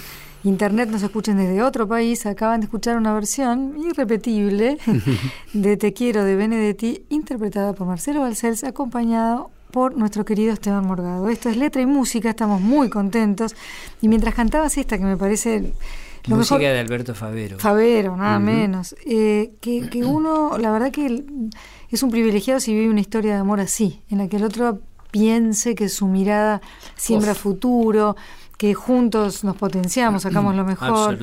internet 0.46 0.88
nos 0.90 1.04
escuchen 1.04 1.36
desde 1.36 1.62
otro 1.62 1.86
país, 1.86 2.26
acaban 2.26 2.62
de 2.62 2.68
escuchar 2.68 2.96
una 2.96 3.14
versión 3.14 3.76
irrepetible 3.86 4.78
de 5.54 5.76
Te 5.76 5.92
quiero 5.92 6.24
de 6.24 6.38
Benedetti, 6.38 7.04
interpretada 7.10 7.74
por 7.74 7.88
Marcelo 7.88 8.22
Balcells, 8.22 8.64
acompañado 8.64 9.52
por 9.72 9.98
nuestro 9.98 10.24
querido 10.24 10.54
Esteban 10.54 10.88
Morgado. 10.88 11.28
Esto 11.28 11.50
es 11.50 11.58
letra 11.58 11.82
y 11.82 11.88
música, 11.88 12.30
estamos 12.30 12.62
muy 12.62 12.90
contentos. 12.90 13.54
Y 14.02 14.08
mientras 14.08 14.34
cantabas 14.34 14.78
esta, 14.78 14.98
que 14.98 15.04
me 15.04 15.18
parece 15.18 15.74
lo 16.28 16.38
Música 16.38 16.58
mejor, 16.58 16.74
de 16.74 16.80
Alberto 16.80 17.16
Favero. 17.16 17.60
Favero, 17.60 18.16
nada 18.16 18.40
menos. 18.40 18.96
Eh, 19.06 19.56
que, 19.60 19.90
que 19.90 20.06
uno, 20.06 20.58
la 20.58 20.72
verdad 20.72 20.90
que 20.90 21.26
es 21.90 22.02
un 22.02 22.12
privilegiado 22.12 22.62
si 22.62 22.74
vive 22.74 22.90
una 22.90 23.02
historia 23.02 23.34
de 23.34 23.40
amor 23.42 23.60
así, 23.60 24.04
en 24.10 24.20
la 24.20 24.30
que 24.30 24.38
el 24.38 24.46
otro 24.46 24.80
piense 25.14 25.76
que 25.76 25.90
su 25.90 26.08
mirada 26.08 26.60
siembra 26.96 27.34
Uf. 27.34 27.38
futuro, 27.38 28.16
que 28.58 28.74
juntos 28.74 29.44
nos 29.44 29.56
potenciamos, 29.56 30.24
sacamos 30.24 30.56
lo 30.56 30.66
mejor, 30.66 31.20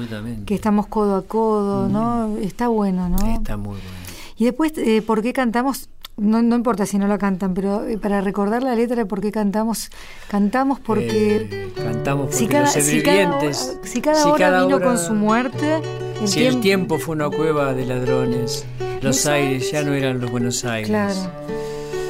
que 0.47 0.55
estamos 0.55 0.87
codo 0.87 1.17
a 1.17 1.23
codo, 1.23 1.89
¿no? 1.89 2.37
Está 2.39 2.69
bueno, 2.69 3.09
¿no? 3.09 3.17
Está 3.35 3.57
muy 3.57 3.73
bueno. 3.73 4.01
Y 4.37 4.45
después, 4.45 4.73
eh, 4.79 5.03
¿por 5.03 5.23
qué 5.23 5.33
cantamos? 5.33 5.89
No, 6.17 6.41
no 6.43 6.55
importa 6.55 6.87
si 6.87 6.99
no 6.99 7.09
la 7.09 7.19
cantan, 7.19 7.53
pero 7.53 7.85
eh, 7.89 7.99
para 7.99 8.21
recordar 8.21 8.63
la 8.63 8.77
letra 8.77 8.95
de 8.97 9.07
por 9.07 9.21
qué 9.21 9.33
cantamos, 9.33 9.91
cantamos 10.29 10.79
porque... 10.79 11.49
Eh, 11.51 11.73
cantamos 11.75 12.27
porque 12.27 12.37
si 12.37 12.47
cada, 12.47 12.63
los 12.65 12.73
si 12.75 13.03
cada 13.03 13.53
si 13.83 14.01
cada 14.01 14.23
si 14.23 14.29
hora 14.29 14.39
cada 14.39 14.63
vino 14.65 14.77
hora- 14.77 14.87
con 14.87 14.99
su 14.99 15.15
muerte, 15.15 15.81
el 16.21 16.29
si 16.29 16.45
el 16.45 16.61
tiempo- 16.61 16.99
fue 16.99 17.17
una 17.17 17.29
cueva 17.31 17.73
de 17.75 17.87
ladrones, 17.87 18.65
los 19.03 19.27
aires 19.27 19.65
es. 19.65 19.73
ya 19.73 19.83
no 19.83 19.95
eran 19.95 20.21
los 20.21 20.31
Buenos 20.31 20.65
Aires. 20.65 20.89
Claro. 20.91 21.19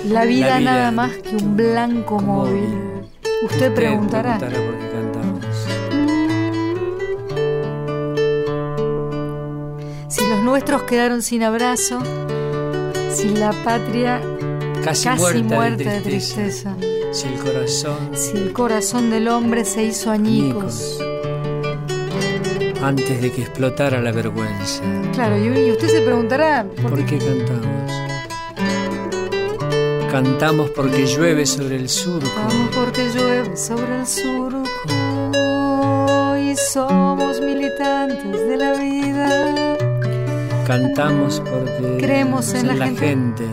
La 0.08 0.24
vida, 0.24 0.48
La 0.48 0.58
vida 0.58 0.60
nada 0.60 0.90
más 0.90 1.12
que 1.18 1.36
un 1.36 1.56
blanco 1.56 2.20
móvil. 2.20 2.68
Usted 3.42 3.74
preguntará. 3.74 4.38
por 4.38 4.48
qué 4.48 4.88
cantamos. 4.92 5.44
Si 10.08 10.26
los 10.26 10.42
nuestros 10.42 10.82
quedaron 10.84 11.22
sin 11.22 11.42
abrazo, 11.42 12.00
si 13.10 13.28
la 13.30 13.52
patria 13.64 14.20
Casi, 14.82 15.04
casi 15.04 15.20
muerta, 15.20 15.54
muerta 15.54 15.90
de 15.90 15.96
de 15.96 16.00
tristeza. 16.00 16.74
Si 17.12 17.28
el 17.28 17.38
corazón 17.38 18.10
si 18.14 18.36
el 18.38 18.52
corazón 18.52 19.10
del 19.10 19.28
hombre 19.28 19.64
se 19.64 19.84
hizo 19.84 20.10
añicos. 20.10 20.98
antes 22.82 23.20
de 23.20 23.30
que 23.30 23.42
explotara 23.42 24.00
la 24.00 24.12
vergüenza. 24.12 24.82
Claro, 25.12 25.36
y, 25.36 25.70
usted 25.70 25.88
se 25.88 26.00
preguntará, 26.00 26.64
¿por 26.82 27.04
qué 27.04 27.18
cantamos? 27.18 28.09
Cantamos 30.10 30.70
porque 30.70 31.06
llueve 31.06 31.46
sobre 31.46 31.76
el 31.76 31.88
surco. 31.88 32.28
Cantamos 32.34 32.68
porque 32.74 33.08
llueve 33.14 33.56
sobre 33.56 34.00
el 34.00 34.06
surco. 34.08 34.68
Y 36.36 36.56
somos 36.56 37.40
militantes 37.40 38.48
de 38.48 38.56
la 38.56 38.72
vida. 38.72 39.76
Cantamos 40.66 41.40
porque 41.48 41.98
creemos 42.00 42.52
en, 42.54 42.76
la, 42.76 42.88
gente. 42.88 43.44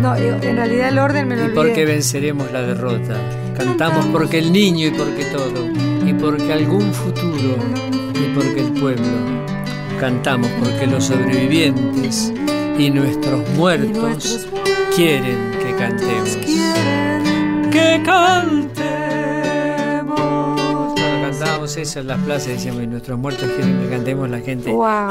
No, 0.00 0.14
en 0.14 0.40
realidad 0.56 0.90
el 0.90 0.98
orden 1.00 1.26
me 1.26 1.36
lo 1.36 1.46
Y 1.46 1.48
porque 1.48 1.84
venceremos 1.84 2.52
la 2.52 2.62
derrota. 2.62 3.16
Cantamos 3.56 4.06
porque 4.12 4.38
el 4.38 4.52
niño 4.52 4.86
y 4.86 4.90
porque 4.92 5.24
todo. 5.24 5.66
Y 6.06 6.12
porque 6.12 6.52
algún 6.52 6.92
futuro. 6.92 7.56
Y 8.14 8.34
porque 8.36 8.60
el 8.60 8.72
pueblo. 8.80 9.04
Cantamos 9.98 10.48
porque 10.60 10.86
los 10.86 11.06
sobrevivientes 11.06 12.32
y 12.78 12.90
nuestros 12.90 13.48
muertos 13.56 14.46
quieren 14.96 15.52
que 15.62 15.76
cantemos. 15.76 16.36
que 17.70 18.02
cantemos. 18.04 18.70
Cuando 20.98 21.20
cantábamos 21.20 21.76
eso 21.76 22.00
en 22.00 22.06
las 22.06 22.18
plazas 22.20 22.48
decíamos, 22.48 22.82
y 22.82 22.86
nuestros 22.86 23.18
muertos 23.18 23.46
quieren 23.50 23.78
que 23.82 23.90
cantemos 23.90 24.30
la 24.30 24.40
gente. 24.40 24.72
Wow. 24.72 25.10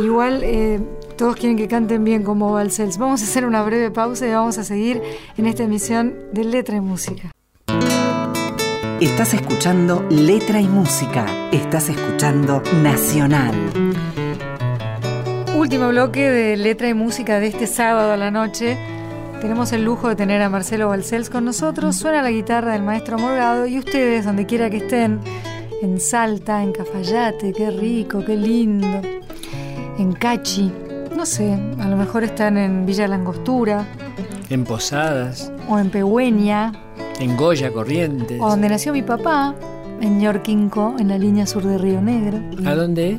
Igual 0.00 0.42
eh, 0.44 0.80
todos 1.16 1.34
quieren 1.34 1.56
que 1.56 1.66
canten 1.66 2.04
bien 2.04 2.22
como 2.22 2.52
Valsels. 2.52 2.98
Vamos 2.98 3.20
a 3.22 3.24
hacer 3.24 3.44
una 3.44 3.62
breve 3.62 3.90
pausa 3.90 4.28
y 4.28 4.30
vamos 4.30 4.58
a 4.58 4.64
seguir 4.64 5.02
en 5.36 5.46
esta 5.46 5.64
emisión 5.64 6.14
de 6.32 6.44
Letra 6.44 6.76
y 6.76 6.80
Música. 6.80 7.32
Estás 9.00 9.34
escuchando 9.34 10.06
Letra 10.08 10.60
y 10.60 10.68
Música. 10.68 11.26
Estás 11.50 11.88
escuchando 11.88 12.62
Nacional. 12.82 13.87
Último 15.68 15.88
bloque 15.88 16.30
de 16.30 16.56
Letra 16.56 16.88
y 16.88 16.94
Música 16.94 17.38
de 17.40 17.48
este 17.48 17.66
sábado 17.66 18.12
a 18.12 18.16
la 18.16 18.30
noche. 18.30 18.78
Tenemos 19.42 19.70
el 19.74 19.84
lujo 19.84 20.08
de 20.08 20.16
tener 20.16 20.40
a 20.40 20.48
Marcelo 20.48 20.88
Balcells 20.88 21.28
con 21.28 21.44
nosotros. 21.44 21.94
Suena 21.94 22.22
la 22.22 22.30
guitarra 22.30 22.72
del 22.72 22.82
maestro 22.82 23.18
Morgado 23.18 23.66
y 23.66 23.78
ustedes, 23.78 24.24
donde 24.24 24.46
quiera 24.46 24.70
que 24.70 24.78
estén, 24.78 25.20
en 25.82 26.00
Salta, 26.00 26.62
en 26.62 26.72
Cafayate, 26.72 27.52
qué 27.52 27.70
rico, 27.70 28.24
qué 28.24 28.34
lindo, 28.34 29.02
en 29.98 30.14
Cachi, 30.14 30.72
no 31.14 31.26
sé, 31.26 31.52
a 31.78 31.86
lo 31.86 31.98
mejor 31.98 32.24
están 32.24 32.56
en 32.56 32.86
Villa 32.86 33.06
Langostura. 33.06 33.86
En 34.48 34.64
Posadas. 34.64 35.52
O 35.68 35.78
en 35.78 35.90
Pehueña 35.90 36.72
en 37.20 37.36
Goya 37.36 37.70
Corrientes. 37.70 38.40
O 38.40 38.48
donde 38.48 38.70
nació 38.70 38.94
mi 38.94 39.02
papá, 39.02 39.54
en 40.00 40.18
Ñorquinco, 40.18 40.96
en 40.98 41.08
la 41.08 41.18
línea 41.18 41.46
sur 41.46 41.62
de 41.62 41.76
Río 41.76 42.00
Negro. 42.00 42.40
¿A 42.64 42.74
dónde? 42.74 43.18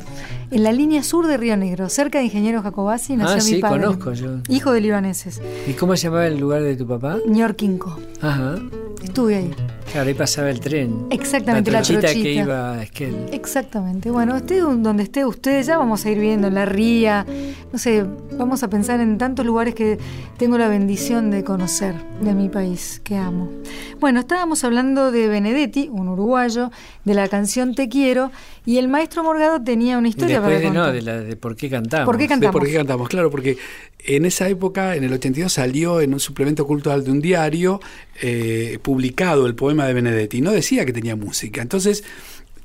En 0.52 0.64
la 0.64 0.72
línea 0.72 1.04
sur 1.04 1.28
de 1.28 1.36
Río 1.36 1.56
Negro, 1.56 1.88
cerca 1.88 2.18
de 2.18 2.24
Ingeniero 2.24 2.60
Jacobasi, 2.60 3.16
nació 3.16 3.34
ah, 3.34 3.36
mi 3.36 3.40
sí, 3.42 3.58
padre. 3.60 3.82
conozco 3.82 4.12
yo. 4.14 4.38
Hijo 4.48 4.72
de 4.72 4.80
libaneses. 4.80 5.40
¿Y 5.68 5.74
cómo 5.74 5.96
se 5.96 6.04
llamaba 6.04 6.26
el 6.26 6.40
lugar 6.40 6.62
de 6.62 6.74
tu 6.74 6.88
papá? 6.88 7.18
Ñorquinco. 7.24 7.96
Ajá. 8.20 8.56
Estuve 9.00 9.36
ahí. 9.36 9.54
Claro, 9.90 10.08
ahí 10.08 10.14
pasaba 10.14 10.50
el 10.50 10.60
tren. 10.60 11.06
Exactamente, 11.10 11.70
la 11.70 11.82
trochita, 11.82 12.12
que 12.12 12.32
iba 12.34 12.74
a 12.74 12.82
Esquel. 12.84 13.26
Exactamente. 13.32 14.10
Bueno, 14.10 14.36
esté 14.36 14.60
donde 14.60 15.02
esté 15.02 15.24
usted, 15.24 15.64
ya 15.64 15.78
vamos 15.78 16.06
a 16.06 16.10
ir 16.10 16.18
viendo 16.18 16.46
en 16.46 16.54
la 16.54 16.64
ría. 16.64 17.26
No 17.72 17.78
sé, 17.78 18.06
vamos 18.38 18.62
a 18.62 18.70
pensar 18.70 19.00
en 19.00 19.18
tantos 19.18 19.44
lugares 19.44 19.74
que 19.74 19.98
tengo 20.38 20.58
la 20.58 20.68
bendición 20.68 21.30
de 21.30 21.42
conocer 21.42 21.94
de 22.20 22.34
mi 22.34 22.48
país, 22.48 23.00
que 23.02 23.16
amo. 23.16 23.50
Bueno, 23.98 24.20
estábamos 24.20 24.62
hablando 24.62 25.10
de 25.10 25.26
Benedetti, 25.26 25.88
un 25.90 26.08
uruguayo, 26.08 26.70
de 27.04 27.14
la 27.14 27.28
canción 27.28 27.74
Te 27.74 27.88
Quiero, 27.88 28.30
y 28.64 28.78
el 28.78 28.88
maestro 28.88 29.24
Morgado 29.24 29.60
tenía 29.62 29.98
una 29.98 30.08
historia 30.08 30.40
después 30.40 30.54
para 30.54 30.58
de, 30.58 30.64
contar. 30.66 30.86
No, 30.86 30.92
de, 30.92 31.02
la, 31.02 31.20
de 31.20 31.36
por 31.36 31.56
qué 31.56 31.68
cantamos. 31.68 32.06
¿Por 32.06 32.16
qué 32.16 32.28
cantamos? 32.28 32.54
De 32.54 32.60
por 32.60 32.68
qué 32.68 32.74
cantamos, 32.74 33.08
claro, 33.08 33.30
porque 33.30 33.58
en 34.06 34.24
esa 34.24 34.48
época, 34.48 34.96
en 34.96 35.04
el 35.04 35.12
82, 35.12 35.52
salió 35.52 36.00
en 36.00 36.14
un 36.14 36.20
suplemento 36.20 36.66
cultural 36.66 37.04
de 37.04 37.10
un 37.10 37.20
diario 37.20 37.80
eh, 38.22 38.78
publicado 38.82 39.46
el 39.46 39.54
poema 39.54 39.79
de 39.86 39.94
Benedetti. 39.94 40.40
No 40.40 40.52
decía 40.52 40.84
que 40.84 40.92
tenía 40.92 41.16
música. 41.16 41.62
Entonces, 41.62 42.04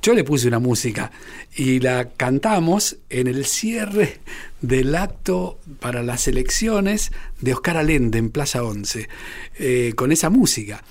yo 0.02 0.14
le 0.14 0.24
puse 0.24 0.48
una 0.48 0.60
música 0.60 1.12
y 1.56 1.80
la 1.80 2.10
cantamos 2.10 2.98
en 3.10 3.28
el 3.28 3.46
cierre 3.46 4.20
del 4.62 4.94
acto 4.96 5.60
para 5.80 6.04
las 6.04 6.28
elecciones 6.28 7.12
de 7.42 7.54
Oscar 7.54 7.78
Allende 7.78 8.20
en 8.20 8.30
Plaza 8.30 8.64
11, 8.64 9.10
eh, 9.58 9.94
con 9.96 10.12
esa 10.12 10.30
música. 10.30 10.84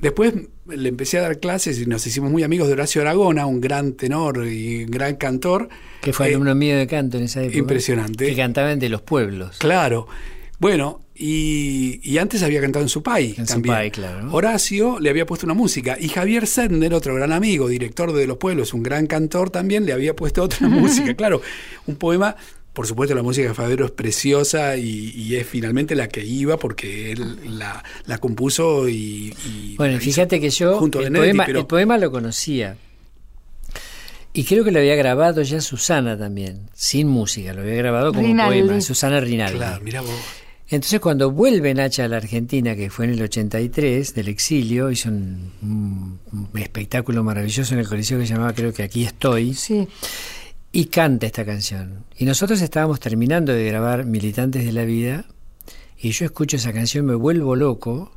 Después 0.00 0.34
le 0.66 0.88
empecé 0.88 1.18
a 1.18 1.22
dar 1.22 1.38
clases 1.38 1.78
y 1.78 1.86
nos 1.86 2.06
hicimos 2.06 2.30
muy 2.30 2.42
amigos 2.42 2.66
de 2.66 2.72
Horacio 2.72 3.02
Aragona, 3.02 3.46
un 3.46 3.60
gran 3.60 3.92
tenor 3.92 4.46
y 4.46 4.84
gran 4.86 5.16
cantor. 5.16 5.68
Que 6.00 6.12
fue 6.12 6.28
alumno 6.28 6.54
mío 6.54 6.76
de 6.76 6.86
canto 6.86 7.18
en 7.18 7.24
esa 7.24 7.42
época. 7.42 7.58
Impresionante. 7.58 8.26
Que 8.26 8.34
cantaba 8.34 8.74
de 8.74 8.88
los 8.88 9.02
pueblos. 9.02 9.58
Claro. 9.58 10.08
Bueno, 10.62 11.00
y, 11.12 11.98
y, 12.08 12.18
antes 12.18 12.40
había 12.44 12.60
cantado 12.60 12.84
en 12.84 12.88
su 12.88 13.02
país. 13.02 13.36
En 13.36 13.46
también. 13.46 13.74
su 13.74 13.78
país, 13.80 13.92
claro. 13.92 14.32
Horacio 14.32 15.00
le 15.00 15.10
había 15.10 15.26
puesto 15.26 15.44
una 15.44 15.54
música. 15.54 15.96
Y 15.98 16.08
Javier 16.08 16.46
Sender, 16.46 16.94
otro 16.94 17.16
gran 17.16 17.32
amigo, 17.32 17.66
director 17.66 18.12
de 18.12 18.28
Los 18.28 18.36
Pueblos, 18.36 18.72
un 18.72 18.84
gran 18.84 19.08
cantor 19.08 19.50
también, 19.50 19.86
le 19.86 19.92
había 19.92 20.14
puesto 20.14 20.40
otra 20.40 20.68
música. 20.68 21.14
Claro, 21.14 21.42
un 21.86 21.96
poema 21.96 22.36
por 22.72 22.86
supuesto, 22.86 23.12
la 23.16 23.24
música 23.24 23.48
de 23.48 23.54
Fabero 23.54 23.84
es 23.84 23.90
preciosa 23.90 24.76
y, 24.76 25.10
y, 25.16 25.34
es 25.34 25.48
finalmente 25.48 25.96
la 25.96 26.08
que 26.08 26.24
iba 26.24 26.56
porque 26.56 27.10
él 27.10 27.58
la, 27.58 27.82
la 28.06 28.18
compuso 28.18 28.88
y, 28.88 29.34
y, 29.44 29.74
Bueno, 29.76 29.98
fíjate 29.98 30.40
que 30.40 30.48
yo 30.48 30.78
junto 30.78 31.00
a 31.00 31.02
el, 31.02 31.10
Benedetti, 31.10 31.32
poema, 31.32 31.44
pero... 31.46 31.58
el 31.58 31.66
poema 31.66 31.98
lo 31.98 32.12
conocía. 32.12 32.76
Y 34.32 34.44
creo 34.44 34.62
que 34.64 34.70
lo 34.70 34.78
había 34.78 34.94
grabado 34.94 35.42
ya 35.42 35.60
Susana 35.60 36.16
también, 36.16 36.70
sin 36.72 37.08
música, 37.08 37.52
lo 37.52 37.62
había 37.62 37.74
grabado 37.74 38.14
como 38.14 38.26
Rinaldi. 38.28 38.62
poema, 38.62 38.80
Susana 38.80 39.20
Rinaldi. 39.20 39.56
Claro, 39.58 39.82
mira 39.82 40.00
vos. 40.00 40.41
Entonces 40.72 41.00
cuando 41.00 41.30
vuelve 41.30 41.74
Nacha 41.74 42.06
a 42.06 42.08
la 42.08 42.16
Argentina, 42.16 42.74
que 42.74 42.88
fue 42.88 43.04
en 43.04 43.12
el 43.12 43.22
83, 43.22 44.14
del 44.14 44.28
exilio, 44.28 44.90
hizo 44.90 45.10
un, 45.10 45.52
un, 45.60 46.18
un 46.32 46.58
espectáculo 46.58 47.22
maravilloso 47.22 47.74
en 47.74 47.80
el 47.80 47.86
Coliseo 47.86 48.18
que 48.18 48.26
se 48.26 48.32
llamaba 48.32 48.54
creo 48.54 48.72
que 48.72 48.82
Aquí 48.82 49.04
estoy. 49.04 49.52
Sí. 49.52 49.86
Y 50.72 50.86
canta 50.86 51.26
esta 51.26 51.44
canción. 51.44 52.06
Y 52.16 52.24
nosotros 52.24 52.62
estábamos 52.62 53.00
terminando 53.00 53.52
de 53.52 53.66
grabar 53.66 54.06
Militantes 54.06 54.64
de 54.64 54.72
la 54.72 54.84
Vida, 54.84 55.26
y 55.98 56.10
yo 56.12 56.24
escucho 56.24 56.56
esa 56.56 56.72
canción, 56.72 57.04
me 57.04 57.14
vuelvo 57.14 57.54
loco, 57.54 58.10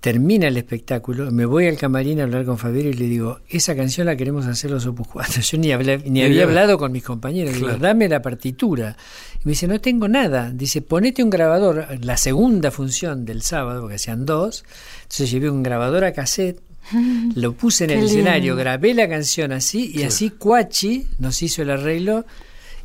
termina 0.00 0.46
el 0.46 0.56
espectáculo, 0.56 1.30
me 1.32 1.44
voy 1.44 1.66
al 1.66 1.76
camarín 1.76 2.20
a 2.20 2.22
hablar 2.22 2.44
con 2.44 2.56
Fabio 2.56 2.88
y 2.88 2.92
le 2.92 3.06
digo, 3.06 3.40
esa 3.48 3.74
canción 3.74 4.06
la 4.06 4.16
queremos 4.16 4.46
hacer 4.46 4.70
los 4.70 4.86
Opus 4.86 5.08
4. 5.08 5.40
Yo 5.42 5.58
ni, 5.58 5.72
hablé, 5.72 5.98
ni 6.06 6.22
había 6.22 6.44
hablado 6.44 6.78
con 6.78 6.92
mis 6.92 7.02
compañeros, 7.02 7.54
Claro. 7.56 7.74
digo, 7.74 7.78
dame 7.82 8.08
la 8.08 8.22
partitura. 8.22 8.96
Y 9.36 9.40
me 9.44 9.50
dice, 9.52 9.66
no 9.66 9.80
tengo 9.80 10.06
nada. 10.08 10.50
Dice, 10.52 10.82
ponete 10.82 11.22
un 11.22 11.30
grabador, 11.30 11.86
la 12.00 12.16
segunda 12.16 12.70
función 12.70 13.24
del 13.24 13.42
sábado, 13.42 13.80
porque 13.82 13.96
hacían 13.96 14.24
dos. 14.24 14.64
Entonces 15.02 15.30
llevé 15.30 15.50
un 15.50 15.62
grabador 15.64 16.04
a 16.04 16.12
cassette, 16.12 16.60
lo 17.34 17.54
puse 17.54 17.84
en 17.84 17.88
Qué 17.88 17.94
el 17.94 18.00
lindo. 18.02 18.14
escenario, 18.20 18.56
grabé 18.56 18.94
la 18.94 19.08
canción 19.08 19.50
así, 19.52 19.90
y 19.94 20.04
así 20.04 20.30
Cuachi 20.30 21.06
nos 21.18 21.42
hizo 21.42 21.62
el 21.62 21.70
arreglo 21.70 22.24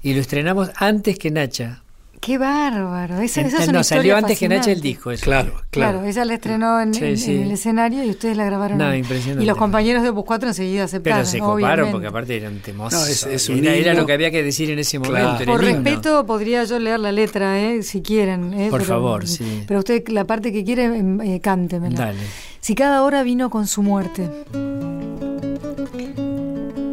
y 0.01 0.13
lo 0.15 0.19
estrenamos 0.21 0.71
antes 0.77 1.17
que 1.19 1.29
Nacha. 1.31 1.82
Qué 2.25 2.37
bárbaro. 2.37 3.19
Esa, 3.19 3.41
esa 3.41 3.57
es 3.59 3.65
no, 3.67 3.71
una 3.71 3.83
salió 3.83 4.15
antes 4.15 4.39
que 4.39 4.47
Nacha 4.47 4.71
el 4.71 4.79
disco. 4.79 5.11
Eso. 5.11 5.25
Claro, 5.25 5.51
Claro, 5.71 5.99
claro. 5.99 6.03
ella 6.05 6.23
la 6.23 6.33
estrenó 6.35 6.79
en, 6.79 6.93
Sí, 6.93 7.03
en- 7.03 7.17
sí. 7.17 7.35
en 7.35 7.41
el 7.43 7.51
escenario 7.51 8.01
y 8.05 8.09
ustedes 8.11 8.37
la 8.37 8.45
grabaron. 8.45 8.77
No, 8.77 8.95
impresionante. 8.95 9.43
Y 9.43 9.47
los 9.47 9.57
compañeros 9.57 10.03
de 10.03 10.09
Opus 10.09 10.23
4 10.25 10.47
enseguida 10.49 10.85
aceptaron. 10.85 11.19
Pero 11.19 11.29
se 11.29 11.39
coparon 11.39 11.55
obviamente. 11.63 11.91
porque 11.91 12.07
aparte 12.07 12.37
eran 12.37 12.59
temosos. 12.59 12.97
No, 12.99 13.05
es- 13.05 13.25
es 13.25 13.49
un 13.49 13.65
era, 13.65 13.93
lo 13.93 14.05
que 14.05 14.13
había 14.13 14.31
que 14.31 14.41
decir 14.41 14.69
en 14.71 14.79
ese 14.79 14.99
momento. 14.99 15.35
Claro. 15.37 15.45
Por 15.51 15.61
respeto 15.61 16.25
podría 16.25 16.63
yo 16.63 16.79
leer 16.79 17.01
la 17.01 17.11
letra, 17.11 17.59
eh, 17.59 17.83
si 17.83 18.01
quieren. 18.01 18.53
eh, 18.53 18.69
Por 18.69 18.79
pero- 18.79 18.93
favor, 18.93 19.27
sí. 19.27 19.63
Pero 19.67 19.79
usted 19.79 20.07
la 20.07 20.23
parte 20.23 20.53
que 20.53 20.63
quiere, 20.63 20.85
em, 20.85 21.19
eh, 21.19 21.41
cántemela. 21.41 21.97
Dale. 21.97 22.19
Si 22.61 22.73
cada 22.73 23.03
hora 23.03 23.23
vino 23.23 23.49
con 23.49 23.67
su 23.67 23.83
muerte. 23.83 24.29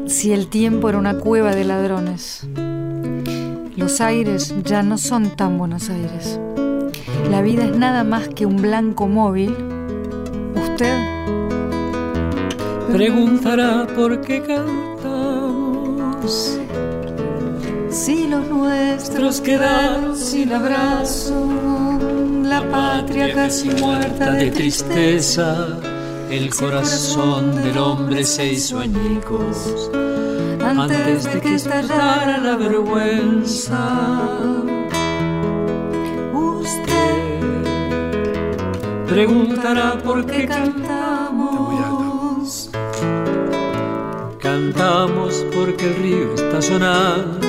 Si 0.09 0.33
el 0.33 0.49
tiempo 0.49 0.89
era 0.89 0.99
una 0.99 1.15
cueva 1.19 1.55
de 1.55 1.65
ladrones. 1.65 2.45
Los 3.91 4.01
aires 4.01 4.55
ya 4.63 4.85
no 4.85 4.97
son 4.99 5.31
tan 5.31 5.59
Buenos 5.59 5.91
Aires. 5.91 6.39
La 7.29 7.43
vida 7.43 7.65
es 7.65 7.77
nada 7.77 8.05
más 8.05 8.29
que 8.29 8.47
un 8.47 8.63
blanco 8.63 9.09
móvil. 9.09 9.51
Usted 10.55 10.97
Preguntará 12.93 13.89
por 13.97 14.21
qué 14.21 14.43
cantamos. 14.43 15.81
Si 17.91 18.29
los 18.29 18.47
nuestros 18.49 19.41
quedaron 19.41 20.17
sin 20.17 20.53
abrazo, 20.53 21.49
la 22.45 22.63
patria 22.71 23.35
casi 23.35 23.71
muerta 23.71 24.35
de 24.35 24.53
tristeza, 24.53 25.81
el 26.31 26.55
corazón 26.55 27.57
del 27.57 27.77
hombre 27.77 28.23
se 28.23 28.53
hizo 28.53 28.79
añicos 28.79 29.91
antes 30.65 31.25
de 31.25 31.41
que 31.41 31.55
estallara 31.55 32.39
la 32.39 32.57
vergüenza. 32.57 33.83
Usted 36.33 37.11
Preguntará 39.09 39.99
por 40.05 40.25
qué 40.27 40.47
cantamos, 40.47 41.91
Cantamos 44.39 45.45
porque 45.55 45.87
el 45.87 45.97
río 45.97 46.35
está 46.35 46.63
sonando 46.63 47.41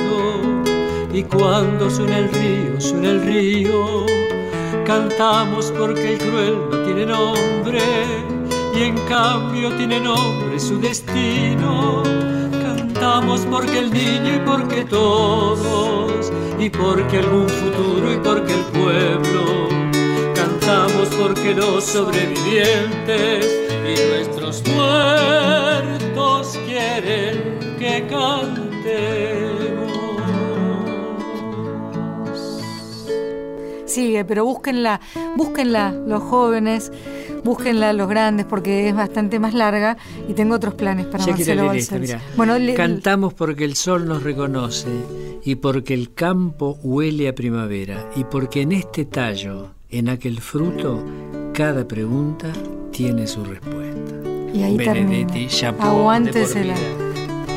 y 1.12 1.22
cuando 1.24 1.90
suena 1.90 2.18
el 2.18 2.28
río, 2.30 2.80
suena 2.80 3.10
el 3.10 3.22
río, 3.22 4.06
Cantamos 4.86 5.72
porque 5.78 6.14
el 6.14 6.18
cruel 6.18 6.56
no 6.70 6.78
tiene 6.84 7.06
nombre 7.06 7.80
y 8.74 8.82
en 8.82 8.96
cambio 9.06 9.70
tiene 9.76 10.00
nombre 10.00 10.58
su 10.58 10.80
destino. 10.80 12.02
Cantamos 13.02 13.40
porque 13.50 13.80
el 13.80 13.92
niño 13.92 14.36
y 14.36 14.38
porque 14.46 14.84
todos 14.84 16.32
y 16.56 16.70
porque 16.70 17.18
algún 17.18 17.48
futuro 17.48 18.12
y 18.12 18.16
porque 18.18 18.54
el 18.54 18.62
pueblo. 18.66 19.68
Cantamos 20.36 21.08
porque 21.20 21.52
los 21.52 21.82
sobrevivientes 21.82 23.44
y 23.82 24.08
nuestros 24.08 24.62
muertos 24.68 26.56
quieren 26.64 27.76
que 27.76 28.06
cantemos. 28.08 28.62
Sigue, 33.84 34.24
pero 34.24 34.44
búsquenla, 34.44 35.00
búsquenla 35.36 35.90
los 36.06 36.22
jóvenes, 36.22 36.92
búsquenla 37.44 37.92
los 37.92 38.08
grandes 38.08 38.46
porque 38.46 38.88
es 38.88 38.94
bastante 38.94 39.38
más 39.38 39.54
larga 39.54 39.96
y 40.28 40.34
tengo 40.34 40.54
otros 40.54 40.74
planes 40.74 41.06
para 41.06 41.24
Ya 41.24 41.32
Marcelo 41.32 41.72
esta. 41.72 42.20
Bueno, 42.36 42.58
le- 42.58 42.74
Cantamos 42.74 43.34
porque 43.34 43.64
el 43.64 43.74
sol 43.76 44.06
nos 44.06 44.22
reconoce 44.22 44.88
y 45.44 45.56
porque 45.56 45.94
el 45.94 46.12
campo 46.14 46.78
huele 46.82 47.28
a 47.28 47.34
primavera 47.34 48.08
y 48.16 48.24
porque 48.24 48.62
en 48.62 48.72
este 48.72 49.04
tallo, 49.04 49.70
en 49.90 50.08
aquel 50.08 50.40
fruto, 50.40 51.04
cada 51.52 51.86
pregunta 51.86 52.48
tiene 52.92 53.26
su 53.26 53.44
respuesta. 53.44 54.14
y 54.54 54.62
ahí 54.62 54.76
Benedetti, 54.76 55.48
Aguántesela. 55.80 56.74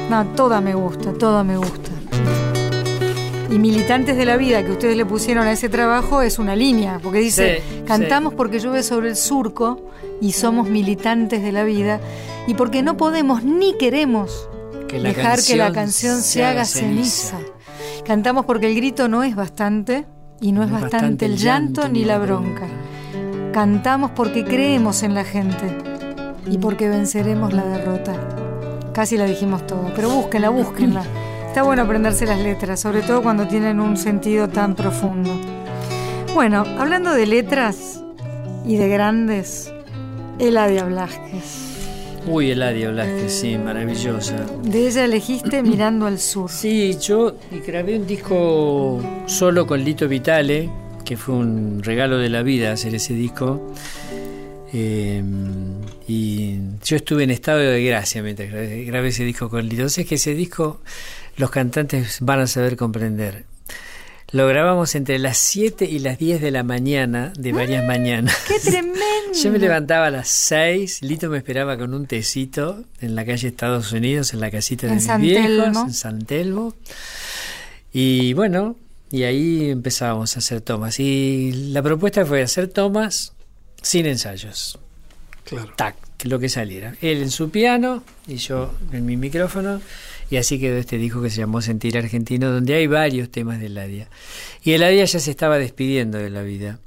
No, 0.09 0.25
toda 0.35 0.61
me 0.61 0.73
gusta, 0.75 1.13
toda 1.13 1.43
me 1.43 1.57
gusta. 1.57 1.91
Y 3.49 3.59
militantes 3.59 4.17
de 4.17 4.25
la 4.25 4.37
vida 4.37 4.63
que 4.63 4.71
ustedes 4.71 4.97
le 4.97 5.05
pusieron 5.05 5.45
a 5.45 5.51
ese 5.51 5.69
trabajo 5.69 6.21
es 6.21 6.39
una 6.39 6.55
línea, 6.55 6.99
porque 7.01 7.19
dice, 7.19 7.61
Sí, 7.61 7.81
cantamos 7.85 8.33
porque 8.33 8.59
llueve 8.59 8.81
sobre 8.83 9.09
el 9.09 9.15
surco 9.15 9.91
y 10.19 10.31
somos 10.31 10.67
militantes 10.69 11.43
de 11.43 11.51
la 11.51 11.63
vida 11.63 11.99
y 12.47 12.55
porque 12.55 12.81
no 12.81 12.97
podemos 12.97 13.43
ni 13.43 13.77
queremos 13.77 14.49
Que 14.87 14.99
dejar 14.99 15.41
que 15.41 15.55
la 15.57 15.71
canción 15.71 16.21
se 16.21 16.43
haga 16.43 16.65
ceniza. 16.65 17.37
ceniza. 17.37 17.51
Cantamos 18.03 18.45
porque 18.45 18.67
el 18.67 18.75
grito 18.75 19.07
no 19.07 19.23
es 19.23 19.35
bastante 19.35 20.05
y 20.41 20.51
no, 20.51 20.63
es 20.63 20.71
bastante, 20.71 21.25
el 21.25 21.37
llanto 21.37 21.87
ni 21.87 22.03
la 22.03 22.17
bronca. 22.17 22.67
Cantamos 23.53 24.11
porque 24.11 24.43
creemos 24.43 25.01
en 25.03 25.13
la 25.13 25.23
gente 25.23 25.65
y 26.45 26.57
porque 26.57 26.89
venceremos 26.89 27.53
la 27.53 27.65
derrota. 27.65 28.13
Casi 28.93 29.17
la 29.17 29.25
dijimos 29.25 29.65
todo, 29.65 29.91
pero 29.95 30.09
búsquenla, 30.09 30.49
búsquenla. 30.49 31.03
Está 31.55 31.63
bueno 31.63 31.83
aprenderse 31.83 32.25
las 32.25 32.41
letras, 32.41 32.81
sobre 32.81 33.01
todo 33.01 33.23
cuando 33.23 33.47
tienen 33.47 33.79
un 33.79 33.95
sentido 33.95 34.49
tan 34.49 34.75
profundo. 34.75 35.31
Bueno, 36.33 36.65
hablando 36.77 37.13
de 37.13 37.25
letras 37.25 38.03
y 38.65 38.75
de 38.75 38.89
grandes, 38.89 39.71
Eladia 40.37 40.83
Blasquez. 40.83 41.77
Uy, 42.27 42.51
Eladia 42.51 42.91
Blasquez, 42.91 43.31
sí, 43.31 43.57
maravillosa. 43.57 44.35
De 44.63 44.85
ella 44.85 45.05
elegiste 45.05 45.63
Mirando 45.63 46.07
al 46.07 46.19
Sur. 46.19 46.51
Sí, 46.51 46.97
yo 46.99 47.37
grabé 47.65 47.99
un 47.99 48.05
disco 48.05 49.01
solo 49.25 49.65
con 49.65 49.81
Lito 49.81 50.09
Vitale, 50.09 50.69
que 51.05 51.15
fue 51.15 51.35
un 51.35 51.81
regalo 51.81 52.17
de 52.17 52.27
la 52.27 52.43
vida 52.43 52.73
hacer 52.73 52.95
ese 52.95 53.13
disco. 53.13 53.71
Eh, 54.73 55.23
y 56.05 56.57
yo 56.83 56.97
estuve 56.97 57.23
en 57.23 57.31
estado 57.31 57.59
de 57.59 57.81
gracia 57.81 58.21
mientras 58.21 58.49
grabé, 58.49 58.83
grabé 58.83 59.07
ese 59.07 59.23
disco 59.23 59.49
con 59.49 59.63
Lito. 59.63 59.83
Entonces 59.83 60.05
que 60.05 60.15
ese 60.15 60.35
disco 60.35 60.81
los 61.37 61.49
cantantes 61.49 62.17
van 62.21 62.39
a 62.39 62.47
saber 62.47 62.77
comprender. 62.77 63.45
Lo 64.31 64.47
grabamos 64.47 64.95
entre 64.95 65.19
las 65.19 65.37
7 65.37 65.85
y 65.85 65.99
las 65.99 66.17
10 66.17 66.41
de 66.41 66.51
la 66.51 66.63
mañana, 66.63 67.31
de 67.37 67.53
varias 67.53 67.85
mañanas. 67.85 68.35
¡Qué 68.47 68.59
tremendo! 68.69 69.01
Yo 69.33 69.51
me 69.51 69.59
levantaba 69.59 70.07
a 70.07 70.11
las 70.11 70.27
6, 70.29 71.03
Lito 71.03 71.29
me 71.29 71.37
esperaba 71.37 71.77
con 71.77 71.93
un 71.93 72.05
tecito 72.07 72.83
en 73.01 73.15
la 73.15 73.23
calle 73.25 73.47
Estados 73.49 73.91
Unidos, 73.91 74.33
en 74.33 74.39
la 74.39 74.49
casita 74.51 74.87
de 74.87 74.93
En 74.93 74.95
mis 74.97 75.05
San 75.05 75.21
viejos, 75.21 75.45
Telmo. 75.47 75.81
en 75.85 75.93
San 75.93 76.25
Telmo. 76.25 76.73
Y 77.93 78.33
bueno, 78.33 78.75
y 79.11 79.23
ahí 79.23 79.69
empezábamos 79.69 80.35
a 80.35 80.39
hacer 80.39 80.61
tomas. 80.61 80.99
Y 80.99 81.51
la 81.71 81.81
propuesta 81.83 82.25
fue 82.25 82.41
hacer 82.41 82.67
tomas 82.67 83.33
sin 83.81 84.05
ensayos. 84.07 84.79
Claro. 85.45 85.71
Tac, 85.75 85.95
lo 86.23 86.39
que 86.39 86.49
saliera. 86.49 86.95
Él 87.01 87.21
en 87.21 87.31
su 87.31 87.49
piano 87.49 88.03
y 88.27 88.35
yo 88.35 88.73
en 88.91 89.05
mi 89.05 89.15
micrófono. 89.15 89.81
Y 90.29 90.37
así 90.37 90.59
quedó 90.59 90.77
este 90.77 90.97
disco 90.97 91.21
que 91.21 91.29
se 91.29 91.37
llamó 91.37 91.61
Sentir 91.61 91.97
Argentino, 91.97 92.51
donde 92.51 92.73
hay 92.73 92.87
varios 92.87 93.29
temas 93.29 93.59
de 93.59 93.67
Eladia. 93.67 94.09
Y 94.63 94.73
Eladia 94.73 95.05
ya 95.05 95.19
se 95.19 95.29
estaba 95.29 95.59
despidiendo 95.59 96.17
de 96.17 96.31
la 96.31 96.41
vida, 96.41 96.79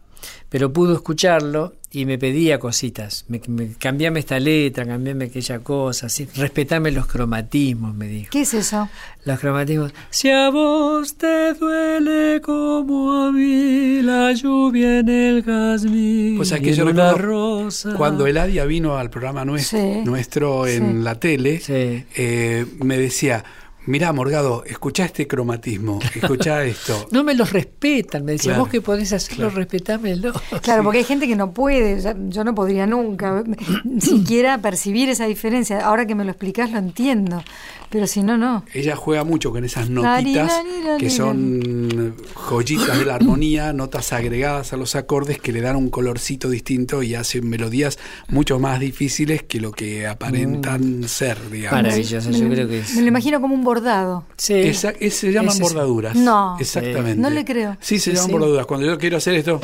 pero 0.49 0.73
pudo 0.73 0.95
escucharlo 0.95 1.75
y 1.91 2.05
me 2.05 2.19
pedía 2.19 2.59
cositas. 2.59 3.25
Me, 3.29 3.41
me- 3.49 3.71
cambiame 3.79 4.21
esta 4.21 4.39
letra, 4.39 4.85
cambiame 4.87 5.27
aquella 5.27 5.61
cosa, 5.61 6.07
así, 6.07 6.29
respetame 6.37 6.91
los 6.91 7.07
cromatismos, 7.07 7.95
me 7.95 8.07
dijo. 8.09 8.29
¿Qué 8.31 8.43
es 8.43 8.53
eso? 8.55 8.89
Los 9.25 9.41
cromatismos. 9.41 9.93
Si 10.11 10.31
a 10.31 10.51
vos 10.51 11.17
te 11.17 11.55
duele 11.55 12.41
como 12.43 13.13
a 13.25 13.33
mí 13.33 14.03
la 14.03 14.33
lluvia 14.33 14.99
en 14.99 15.09
el 15.09 15.43
jazmín. 15.45 16.37
Pues 16.37 16.53
aquí 16.53 16.73
yo 16.73 16.85
recuerdo 16.85 17.17
rosa. 17.19 17.95
Cuando 17.97 18.27
Eladia 18.27 18.65
vino 18.65 18.97
al 18.99 19.09
programa 19.11 19.45
nuestro, 19.45 19.79
Sí. 19.79 20.01
nuestro 20.05 20.67
en 20.67 20.93
Sí. 20.99 21.03
la 21.03 21.15
tele, 21.19 21.61
Sí. 21.61 22.05
eh, 22.17 22.67
me 22.83 22.99
decía, 22.99 23.45
mirá, 23.89 24.13
Morgado, 24.13 24.63
escuchá 24.65 25.05
este 25.05 25.27
cromatismo, 25.27 25.99
escuchá 26.15 26.65
esto. 26.65 27.09
No 27.11 27.25
me 27.25 27.35
los 27.35 27.53
respetan, 27.53 28.25
me 28.25 28.33
decía, 28.33 28.53
Claro. 28.53 28.63
vos 28.65 28.71
que 28.71 28.81
podés 28.81 29.13
hacerlo, 29.13 29.51
respetámelo. 29.51 30.33
Claro, 30.63 30.83
porque 30.83 30.99
hay 30.99 31.05
gente 31.05 31.27
que 31.27 31.37
no 31.37 31.53
puede, 31.53 32.01
yo 32.29 32.45
no 32.45 32.55
podría 32.55 32.87
nunca 32.87 33.43
siquiera 34.01 34.59
percibir 34.59 35.09
esa 35.09 35.27
diferencia. 35.27 35.81
Ahora 35.85 36.07
que 36.07 36.15
me 36.15 36.25
lo 36.25 36.31
explicás 36.31 36.71
lo 36.71 36.79
entiendo, 36.79 37.43
pero 37.91 38.07
si 38.07 38.23
no, 38.23 38.37
no. 38.37 38.65
Ella 38.75 38.97
juega 38.97 39.25
mucho 39.25 39.51
con 39.51 39.65
esas 39.65 39.89
notitas 39.91 40.53
que 40.99 41.11
son 41.11 42.15
joyitas 42.35 42.99
de 42.99 43.05
la 43.05 43.15
armonía, 43.15 43.73
notas 43.73 44.13
agregadas 44.13 44.73
a 44.73 44.77
los 44.77 44.95
acordes 44.97 45.39
que 45.41 45.53
le 45.53 45.61
dan 45.61 45.77
un 45.77 45.91
colorcito 45.91 46.51
distinto 46.51 47.03
y 47.03 47.15
hacen 47.15 47.49
melodías 47.49 47.99
mucho 48.29 48.59
más 48.59 48.81
difíciles 48.81 49.43
que 49.43 49.61
lo 49.61 49.73
que 49.73 50.07
aparentan 50.07 51.05
ser, 51.09 51.39
digamos. 51.51 51.83
Maravilloso, 51.83 52.31
yo 52.31 52.49
creo 52.49 52.69
que 52.69 52.81
es. 52.81 52.95
Me 52.95 53.03
lo 53.03 53.09
imagino 53.09 53.41
como 53.41 53.55
un 53.55 53.65
bordado. 53.81 54.25
Sí. 54.37 54.55
Esa- 54.55 54.91
es- 54.99 55.15
se 55.17 55.33
llaman 55.33 55.55
es- 55.55 55.61
bordaduras. 55.61 56.15
No. 56.17 56.57
Exactamente. 56.61 57.17
No 57.21 57.31
le 57.31 57.45
creo. 57.45 57.77
Sí, 57.81 57.99
se 57.99 58.11
Sí, 58.11 58.17
llaman 58.17 58.27
sí. 58.27 58.33
bordaduras. 58.33 58.67
Cuando 58.67 58.87
yo 58.87 58.99
quiero 58.99 59.17
hacer 59.19 59.35
esto. 59.35 59.61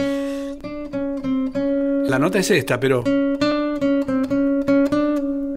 La 2.09 2.19
nota 2.19 2.39
es 2.39 2.51
esta, 2.51 2.79
pero. 2.79 3.03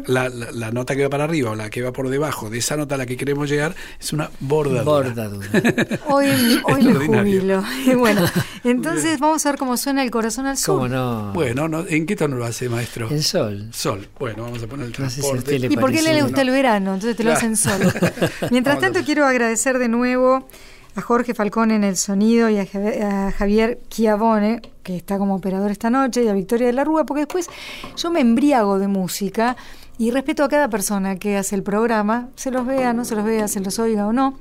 La, 0.08 0.30
la- 0.30 0.51
la 0.51 0.72
nota 0.72 0.95
que 0.95 1.03
va 1.03 1.10
para 1.10 1.26
arriba 1.26 1.51
o 1.51 1.55
la 1.55 1.70
que 1.70 1.82
va 1.82 1.91
por 1.91 2.10
debajo 2.10 2.49
de 2.49 2.58
esa 2.60 2.76
nota 2.78 2.95
a 2.95 2.97
la 2.97 3.05
que 3.05 3.16
queremos 3.18 3.49
llegar 3.49 3.76
es 3.99 4.14
una 4.14 4.30
bordadura. 4.39 4.84
Bordadura. 4.84 5.47
Hoy, 6.08 6.62
hoy 6.66 6.84
me 6.84 6.93
jubilo. 7.08 7.64
Y 7.86 7.93
bueno, 7.95 8.22
entonces 8.64 9.20
vamos 9.20 9.45
a 9.45 9.51
ver 9.51 9.60
cómo 9.60 9.78
suena 9.78 10.03
el 10.03 10.12
corazón 10.12 10.45
al 10.47 10.58
sur. 10.58 10.76
¿Cómo 10.76 10.88
no? 10.88 11.34
Bueno, 11.34 11.68
no, 11.68 11.86
¿en 11.88 12.05
qué 12.05 12.16
tono 12.16 12.38
lo 12.38 12.45
hace, 12.45 12.70
maestro? 12.70 13.10
En 13.12 13.22
sol. 13.22 13.70
Sol. 13.74 14.08
Bueno, 14.18 14.43
vamos 14.43 14.64
a 14.64 14.68
poner 14.68 14.88
el 14.88 14.93
No 14.97 15.10
sé 15.10 15.22
si 15.22 15.28
a 15.28 15.30
transporte. 15.30 15.55
usted 15.55 15.68
le 15.68 15.74
¿Y 15.74 15.78
por 15.78 15.91
qué 15.91 16.01
le 16.01 16.22
gusta 16.22 16.41
el 16.41 16.49
verano? 16.51 16.93
Entonces 16.93 17.16
te 17.18 17.24
lo 17.24 17.34
hacen 17.34 17.58
solo. 17.58 17.91
Mientras 18.51 18.80
tanto, 18.80 19.01
quiero 19.03 19.26
agradecer 19.26 19.78
de 19.78 19.88
nuevo 19.89 20.47
a 20.95 21.01
Jorge 21.01 21.34
Falcón 21.36 21.72
en 21.72 21.84
el 21.84 21.95
sonido 21.97 22.49
y 22.49 22.58
a 22.58 22.66
Javier, 22.66 23.03
a 23.03 23.32
Javier 23.32 23.80
Chiavone, 23.89 24.62
que 24.84 24.95
está 24.95 25.18
como 25.18 25.36
operador 25.36 25.70
esta 25.70 25.89
noche, 25.89 26.24
y 26.24 26.28
a 26.28 26.34
Victoria 26.34 26.68
de 26.68 26.74
la 26.74 26.84
Rúa, 26.84 27.05
porque 27.05 27.22
después 27.22 27.49
yo 27.95 28.10
me 28.10 28.22
embriago 28.22 28.80
de 28.80 28.88
música 28.88 29.55
y 29.98 30.12
respeto 30.12 30.43
a 30.43 30.50
cada 30.50 30.70
persona 30.70 31.16
que 31.18 31.38
hace 31.38 31.56
el 31.56 31.64
programa, 31.64 32.30
se 32.36 32.52
los 32.52 32.66
vea, 32.66 32.93
no 32.93 33.04
se 33.06 33.16
los 33.16 33.26
vea, 33.26 33.48
se 33.48 33.60
los 33.60 33.80
oiga 33.80 34.08
o 34.08 34.14
no. 34.14 34.38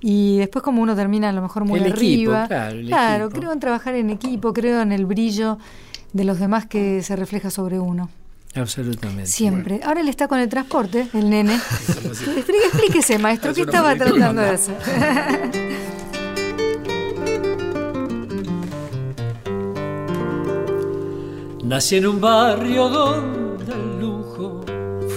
Y 0.00 0.38
después 0.38 0.62
como 0.64 0.82
uno 0.82 0.96
termina 0.96 1.28
a 1.28 1.32
lo 1.32 1.42
mejor 1.42 1.64
muy 1.64 1.78
El 1.80 1.86
equipo, 1.86 2.32
arriba. 2.32 2.48
claro, 2.48 2.78
el 2.78 2.86
claro, 2.86 3.24
equipo. 3.26 3.40
creo 3.40 3.52
en 3.52 3.60
trabajar 3.60 3.94
en 3.94 4.10
equipo, 4.10 4.52
creo 4.52 4.80
en 4.80 4.90
el 4.92 5.06
brillo 5.06 5.58
de 6.12 6.24
los 6.24 6.38
demás 6.40 6.66
que 6.66 7.02
se 7.02 7.14
refleja 7.16 7.50
sobre 7.50 7.78
uno. 7.78 8.10
Absolutamente. 8.54 9.26
Siempre. 9.26 9.80
Ahora 9.82 10.00
él 10.02 10.08
está 10.08 10.28
con 10.28 10.38
el 10.38 10.48
transporte, 10.48 11.08
el 11.14 11.30
nene. 11.30 11.54
Explí- 11.88 12.64
Explíquese, 12.66 13.18
maestro, 13.18 13.52
Es 13.52 13.56
¿qué 13.56 13.62
estaba 13.62 13.94
tratando 13.94 14.42
de 14.42 14.48
hacer? 14.50 14.76
Nací 21.64 21.96
en 21.96 22.06
un 22.06 22.20
barrio 22.20 22.88
donde 22.88 23.41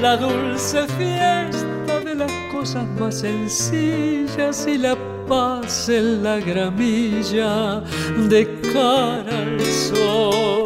la 0.00 0.16
dulce 0.16 0.86
fiesta 0.98 2.00
de 2.02 2.14
las 2.14 2.32
cosas 2.50 2.86
más 2.98 3.20
sencillas 3.20 4.66
y 4.66 4.78
la 4.78 4.96
paz 5.28 5.90
en 5.90 6.22
la 6.22 6.38
gramilla 6.38 7.82
de 8.28 8.48
cara 8.72 9.38
al 9.38 9.60
sol. 9.60 10.64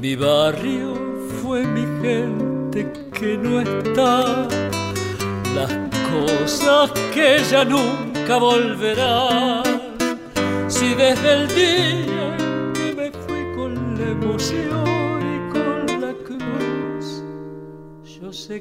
Mi 0.00 0.16
barrio 0.16 0.94
fue 1.40 1.62
mi 1.64 1.84
gente 2.02 2.92
que 3.12 3.36
no 3.36 3.60
está, 3.60 4.48
las 5.54 5.72
cosas 6.10 6.90
que 7.14 7.38
ya 7.48 7.64
nunca 7.64 8.36
volverán. 8.38 9.62
Si 10.66 10.94
desde 10.94 11.32
el 11.34 11.48
día 11.48 12.17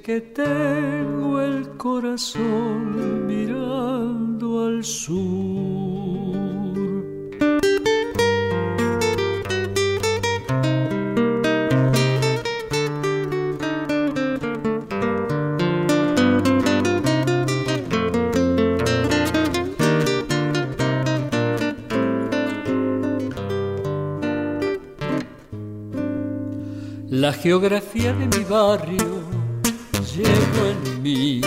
que 0.02 0.22
tengo 0.22 1.42
el 1.42 1.70
corazón 1.78 3.26
mirando 3.26 4.66
al 4.66 4.84
sur. 4.84 5.98
La 27.10 27.34
geografía 27.34 28.14
de 28.14 28.28
mi 28.28 28.44
barrio 28.44 29.37
llevo 30.18 30.62
en 30.72 31.02
mí. 31.04 31.42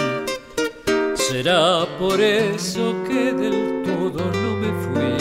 Será 1.14 1.87
por 1.99 2.21
eso 2.21 2.95
que 3.07 3.33
del 3.33 3.83
todo 3.83 4.25
no 4.43 4.51
me 4.62 4.71
fui. 4.85 5.16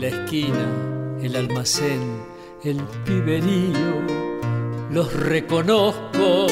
La 0.00 0.08
esquina, 0.08 0.66
el 1.22 1.36
almacén, 1.36 2.02
el 2.62 2.78
piberío, 3.04 3.94
los 4.90 5.12
reconozco, 5.12 6.46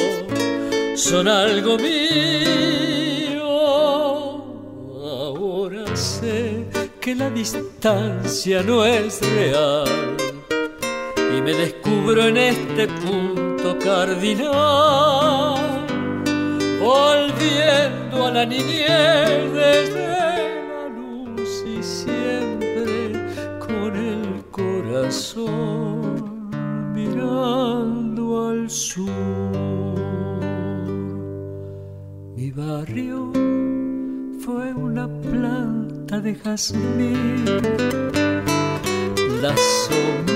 son 0.95 1.27
algo 1.27 1.77
mío. 1.77 3.43
Ahora 5.03 5.95
sé 5.95 6.67
que 6.99 7.15
la 7.15 7.29
distancia 7.29 8.61
no 8.63 8.85
es 8.85 9.19
real 9.35 10.17
y 11.35 11.41
me 11.41 11.53
descubro 11.53 12.27
en 12.27 12.37
este 12.37 12.87
punto 12.87 13.22
cardinal, 13.83 15.59
volviendo 16.79 18.27
a 18.27 18.31
la 18.31 18.45
niñez 18.45 19.51
desde 19.53 20.07
la 20.69 20.87
luz 20.87 21.63
y 21.67 21.83
siempre 21.83 23.11
con 23.59 23.95
el 23.95 24.43
corazón 24.51 26.49
mirando 26.93 28.49
al 28.49 28.69
sur. 28.69 29.09
Mi 32.35 32.51
barrio 32.51 33.31
fue 34.39 34.73
una 34.73 35.07
planta 35.07 36.21
de 36.21 36.35
jazmín, 36.35 37.45
la 39.41 39.53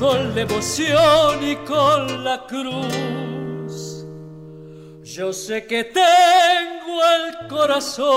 con 0.00 0.34
la 0.34 1.42
y 1.42 1.56
con 1.56 2.24
la 2.24 2.46
cruz. 2.46 4.06
Yo 5.04 5.30
sé 5.30 5.66
que 5.66 5.84
tengo 5.84 7.02
el 7.16 7.46
corazón 7.48 8.08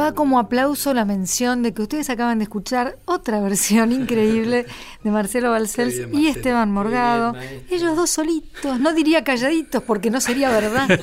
Va 0.00 0.14
como 0.14 0.38
aplauso 0.38 0.94
la 0.94 1.04
mención 1.04 1.62
de 1.62 1.74
que 1.74 1.82
ustedes 1.82 2.08
acaban 2.08 2.38
de 2.38 2.44
escuchar 2.44 2.96
otra 3.04 3.40
versión 3.40 3.92
increíble 4.00 4.66
de 5.04 5.10
Marcelo 5.10 5.50
Balcells 5.50 5.94
Qué 5.94 6.06
bien, 6.06 6.22
y. 6.22 6.28
Esteban 6.28 6.72
Morgado. 6.72 7.32
Bien. 7.32 7.64
Ellos 7.70 7.96
dos 7.96 8.08
solitos, 8.08 8.80
no 8.80 8.94
diría 8.94 9.24
calladitos 9.24 9.82
porque 9.82 10.10
no 10.10 10.20
sería 10.20 10.50
verdad. 10.50 10.88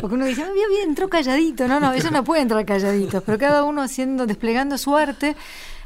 Porque 0.00 0.14
uno 0.14 0.26
dice, 0.26 0.42
bien, 0.42 0.68
bien, 0.68 0.88
entró 0.90 1.08
calladito. 1.08 1.66
No, 1.66 1.80
no, 1.80 1.92
ellos 1.92 2.12
no 2.12 2.22
pueden 2.24 2.42
entrar 2.42 2.64
calladitos, 2.64 3.22
pero 3.24 3.38
cada 3.38 3.64
uno 3.64 3.82
haciendo, 3.82 4.26
desplegando 4.26 4.76
su 4.78 4.96
arte. 4.96 5.34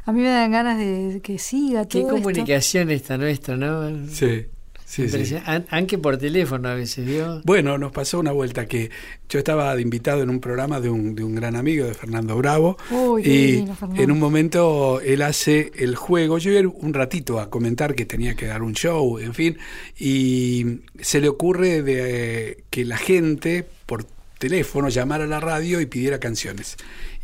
A 0.05 0.11
mí 0.11 0.21
me 0.21 0.29
dan 0.29 0.51
ganas 0.51 0.77
de 0.77 1.21
que 1.23 1.39
siga 1.39 1.87
Qué 1.87 2.01
todo 2.01 2.15
esto. 2.15 2.23
comunicación 2.23 2.91
esta 2.91 3.17
nuestra, 3.17 3.55
¿no? 3.55 4.07
Sí, 4.09 4.45
sí. 4.93 5.35
An- 5.45 5.65
por 6.01 6.17
teléfono 6.17 6.69
a 6.69 6.75
veces, 6.75 7.05
¿vio? 7.05 7.41
Bueno, 7.43 7.77
nos 7.77 7.91
pasó 7.91 8.19
una 8.19 8.31
vuelta 8.31 8.65
que 8.65 8.91
yo 9.29 9.39
estaba 9.39 9.75
de 9.75 9.81
invitado 9.81 10.21
en 10.21 10.29
un 10.29 10.39
programa 10.39 10.79
de 10.79 10.89
un, 10.89 11.15
de 11.15 11.23
un 11.23 11.35
gran 11.35 11.55
amigo 11.55 11.85
de 11.85 11.93
Fernando 11.93 12.35
Bravo 12.37 12.77
Uy, 12.91 13.21
y 13.23 13.45
divino, 13.53 13.75
Fernando. 13.75 14.01
en 14.03 14.11
un 14.11 14.19
momento 14.19 15.01
él 15.01 15.21
hace 15.21 15.71
el 15.75 15.95
juego, 15.95 16.37
yo 16.37 16.51
iba 16.51 16.69
un 16.75 16.93
ratito 16.93 17.39
a 17.39 17.49
comentar 17.49 17.95
que 17.95 18.05
tenía 18.05 18.35
que 18.35 18.45
dar 18.47 18.61
un 18.61 18.73
show, 18.73 19.19
en 19.19 19.33
fin, 19.33 19.57
y 19.97 20.81
se 20.99 21.21
le 21.21 21.29
ocurre 21.29 21.81
de, 21.81 22.49
eh, 22.51 22.63
que 22.69 22.85
la 22.85 22.97
gente 22.97 23.65
por 23.85 24.05
teléfono 24.37 24.89
llamara 24.89 25.23
a 25.23 25.27
la 25.27 25.39
radio 25.39 25.79
y 25.79 25.85
pidiera 25.85 26.19
canciones 26.19 26.75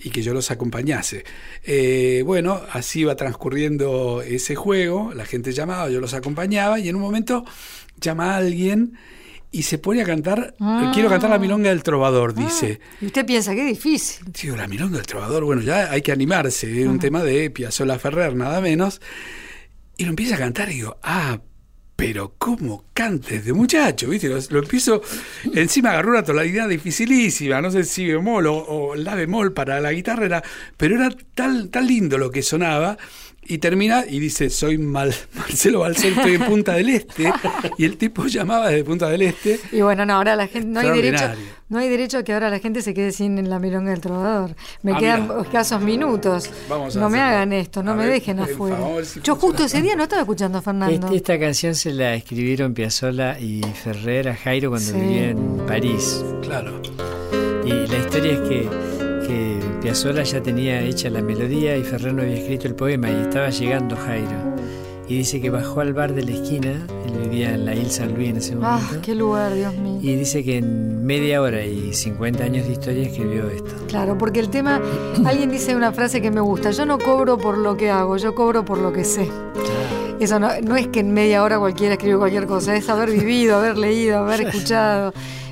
y 0.03 0.09
que 0.09 0.21
yo 0.21 0.33
los 0.33 0.51
acompañase. 0.51 1.23
Eh, 1.63 2.23
bueno, 2.25 2.61
así 2.71 3.01
iba 3.01 3.15
transcurriendo 3.15 4.21
ese 4.21 4.55
juego, 4.55 5.13
la 5.13 5.25
gente 5.25 5.51
llamaba, 5.51 5.89
yo 5.89 5.99
los 5.99 6.13
acompañaba 6.13 6.79
y 6.79 6.89
en 6.89 6.95
un 6.95 7.01
momento 7.01 7.45
llama 7.99 8.33
a 8.33 8.37
alguien 8.37 8.93
y 9.51 9.63
se 9.63 9.77
pone 9.79 10.01
a 10.01 10.05
cantar, 10.05 10.53
Ah. 10.59 10.91
quiero 10.93 11.09
cantar 11.09 11.29
la 11.31 11.39
milonga 11.39 11.69
del 11.69 11.81
trovador, 11.81 12.35
dice. 12.35 12.79
Y 13.01 13.07
usted 13.07 13.25
piensa, 13.25 13.55
qué 13.55 13.65
difícil. 13.65 14.25
Digo, 14.41 14.55
la 14.55 14.67
milonga 14.67 14.97
del 14.97 15.07
trovador, 15.07 15.43
bueno, 15.43 15.61
ya 15.63 15.91
hay 15.91 16.01
que 16.03 16.11
animarse, 16.11 16.81
es 16.81 16.87
un 16.87 16.99
tema 16.99 17.23
de 17.23 17.49
Piazzolla 17.49 17.97
Ferrer, 17.97 18.35
nada 18.35 18.61
menos. 18.61 19.01
Y 19.97 20.03
lo 20.03 20.11
empieza 20.11 20.35
a 20.35 20.37
cantar 20.37 20.69
y 20.69 20.75
digo, 20.75 20.97
ah, 21.03 21.39
pero 21.99 22.33
cómo 22.37 22.85
cantes 22.93 23.43
de 23.45 23.51
muchacho, 23.53 24.07
¿viste? 24.09 24.29
Lo, 24.29 24.39
lo 24.49 24.59
empiezo, 24.59 25.01
encima 25.53 25.91
agarró 25.91 26.11
una 26.11 26.23
tonalidad 26.23 26.69
dificilísima, 26.69 27.61
no 27.61 27.69
sé 27.71 27.83
si 27.83 28.05
bemol 28.07 28.47
o, 28.47 28.55
o 28.55 28.95
la 28.95 29.15
bemol 29.15 29.51
para 29.53 29.79
la 29.81 29.91
guitarra, 29.91 30.25
era- 30.25 30.43
pero 30.77 30.95
era 30.95 31.09
tan, 31.35 31.69
tan 31.69 31.85
lindo 31.85 32.17
lo 32.17 32.31
que 32.31 32.41
sonaba. 32.41 32.97
Y 33.51 33.57
termina 33.57 34.03
y 34.07 34.19
dice, 34.19 34.49
soy 34.51 34.77
Mal, 34.77 35.11
Marcelo 35.35 35.79
Balcel, 35.79 36.13
estoy 36.13 36.35
en 36.35 36.43
Punta 36.45 36.73
del 36.73 36.89
Este. 36.89 37.33
Y 37.79 37.85
el 37.85 37.97
tipo 37.97 38.27
llamaba 38.27 38.69
desde 38.69 38.83
Punta 38.83 39.09
del 39.09 39.23
Este. 39.23 39.59
Y 39.71 39.81
bueno, 39.81 40.05
no, 40.05 40.13
ahora 40.13 40.35
la 40.35 40.47
gente, 40.47 40.67
no 40.69 40.79
hay 40.81 40.91
derecho, 41.01 41.23
no 41.69 41.79
hay 41.79 41.87
derecho 41.89 42.17
a 42.17 42.23
que 42.23 42.33
ahora 42.33 42.49
la 42.49 42.59
gente 42.59 42.81
se 42.81 42.93
quede 42.93 43.11
sin 43.11 43.49
la 43.49 43.59
milonga 43.59 43.91
del 43.91 44.01
trovador. 44.01 44.55
Me 44.81 44.93
Ah, 44.93 44.97
quedan 44.99 45.23
mira. 45.27 45.41
escasos 45.41 45.81
minutos. 45.81 46.49
Vamos 46.67 46.95
a 46.95 46.99
no 46.99 47.09
me 47.09 47.19
hagan 47.19 47.53
esto, 47.53 47.81
no 47.83 47.91
A 47.91 47.95
me 47.95 48.03
ver, 48.05 48.13
dejen 48.13 48.39
afuera. 48.39 48.77
si 49.03 49.21
Yo 49.21 49.35
justo 49.35 49.63
ese 49.63 49.81
día 49.81 49.95
no 49.95 50.03
estaba 50.03 50.23
escuchando 50.23 50.57
a 50.57 50.61
Fernando. 50.61 51.07
Este- 51.07 51.15
esta 51.17 51.39
canción 51.39 51.75
se 51.75 51.93
la 51.93 52.15
escribieron 52.15 52.73
Piazzolla 52.73 53.39
y 53.39 53.61
Ferrer 53.61 54.29
a 54.29 54.35
Jairo 54.35 54.69
cuando 54.69 54.91
Sí. 54.91 54.99
vivía 54.99 55.29
en 55.29 55.57
París. 55.67 56.23
Claro. 56.41 56.81
Y 57.65 57.69
la 57.69 57.97
historia 57.97 58.33
es 58.33 58.39
que, 58.41 58.69
que 59.27 59.59
Piazzolla 59.81 60.23
ya 60.23 60.41
tenía 60.41 60.81
hecha 60.81 61.09
la 61.09 61.21
melodía 61.21 61.77
y 61.77 61.83
Ferrer 61.83 62.13
no 62.13 62.23
había 62.23 62.35
escrito 62.37 62.67
el 62.67 62.75
poema 62.75 63.09
y 63.11 63.21
estaba 63.21 63.49
llegando 63.49 63.95
Jairo. 63.95 64.58
Y 65.09 65.17
dice 65.17 65.41
que 65.41 65.49
bajó 65.49 65.81
al 65.81 65.93
bar 65.93 66.13
de 66.13 66.23
la 66.23 66.31
esquina, 66.31 66.69
él 67.07 67.17
vivía 67.23 67.55
en 67.55 67.65
la 67.65 67.73
Ile 67.73 67.89
San 67.89 68.13
Luis 68.13 68.29
en 68.29 68.37
ese 68.37 68.53
Ah, 68.61 68.77
momento. 68.79 69.01
qué 69.01 69.15
lugar, 69.15 69.55
Dios 69.55 69.73
mío. 69.75 69.97
Y 70.03 70.15
dice 70.15 70.43
que 70.43 70.57
en 70.57 71.03
media 71.03 71.41
hora 71.41 71.65
y 71.65 71.93
50 71.93 72.43
años 72.43 72.67
de 72.67 72.73
historia 72.73 73.03
escribió 73.07 73.49
esto. 73.49 73.71
Claro, 73.87 74.17
porque 74.19 74.39
el 74.39 74.49
tema, 74.49 74.79
alguien 75.25 75.49
dice 75.49 75.75
una 75.75 75.91
frase 75.91 76.21
que 76.21 76.29
me 76.29 76.41
gusta, 76.41 76.69
yo 76.69 76.85
no 76.85 76.99
cobro 76.99 77.39
por 77.39 77.57
lo 77.57 77.75
que 77.75 77.89
hago, 77.89 78.17
yo 78.17 78.35
cobro 78.35 78.63
por 78.63 78.77
lo 78.77 78.93
que 78.93 79.03
sé. 79.03 79.27
Eso 80.19 80.37
no, 80.39 80.49
no 80.61 80.75
es 80.75 80.87
que 80.89 80.99
en 80.99 81.11
media 81.11 81.41
hora 81.43 81.57
cualquiera 81.57 81.95
escribe 81.95 82.17
cualquier 82.19 82.45
cosa, 82.45 82.75
es 82.75 82.87
haber 82.89 83.09
vivido, 83.09 83.57
haber 83.57 83.77
leído, 83.77 84.19
haber 84.19 84.41
escuchado. 84.47 85.11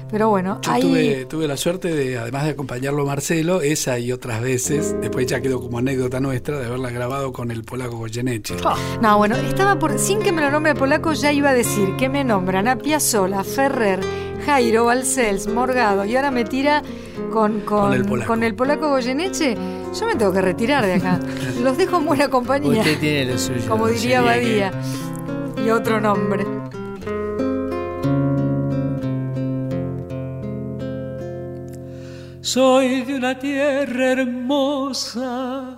Pero 0.10 0.30
bueno, 0.30 0.60
Yo 0.62 0.72
ahí... 0.72 0.82
tuve, 0.82 1.26
tuve 1.26 1.48
la 1.48 1.58
suerte 1.58 1.94
de, 1.94 2.18
además 2.18 2.46
de 2.46 2.52
acompañarlo 2.52 3.02
a 3.04 3.06
Marcelo, 3.06 3.62
esa 3.62 4.00
y 4.00 4.12
otras 4.14 4.42
veces, 4.42 4.96
después 5.02 5.28
ya 5.28 5.42
quedó 5.42 5.60
como 5.60 5.80
anécdota 5.80 6.20
nuestra, 6.22 6.60
de 6.60 6.66
haberla 6.66 6.92
grabado 6.92 7.34
con 7.34 7.52
el 7.52 7.64
polaco 7.64 7.98
Goyeneche. 7.98 8.56
No, 9.02 9.18
bueno, 9.18 9.36
estaba 9.36 9.78
por. 9.78 10.00
Sin 10.00 10.20
que 10.20 10.32
me 10.32 10.42
lo 10.42 10.50
nombre 10.50 10.76
polaco, 10.76 11.12
ya 11.14 11.32
iba 11.34 11.50
a 11.50 11.54
decir 11.54 11.96
que 11.98 12.08
me 12.08 12.24
nombran 12.24 12.68
a 12.70 12.78
Piazzola, 12.78 13.44
Ferrer, 13.44 14.00
Jairo, 14.46 14.86
Balcells, 14.86 15.48
Morgado 15.48 16.06
y 16.06 16.16
ahora 16.16 16.32
me 16.32 16.46
tira 16.46 16.82
con, 17.32 17.60
con, 17.62 17.82
Con 17.90 17.94
el 17.94 18.06
polaco. 18.06 18.28
con 18.30 18.44
el 18.44 18.56
polaco 18.56 18.90
Goyeneche. 18.90 19.58
Yo 20.00 20.06
me 20.06 20.16
tengo 20.16 20.32
que 20.32 20.42
retirar 20.42 20.86
de 20.86 20.94
acá. 20.94 21.20
Los 21.62 21.78
dejo 21.78 21.98
en 21.98 22.06
buena 22.06 22.30
compañía. 22.30 22.80
Usted 22.82 23.00
tiene 23.00 23.32
lo 23.34 23.38
suyo. 23.38 23.62
Como 23.68 23.88
diría 23.88 24.20
que- 24.20 24.26
Badía. 24.26 24.72
Y 25.66 25.70
otro 25.70 26.00
nombre. 26.00 26.46
Soy 32.48 33.02
de 33.02 33.16
una 33.16 33.38
tierra 33.38 34.14
hermosa 34.14 35.78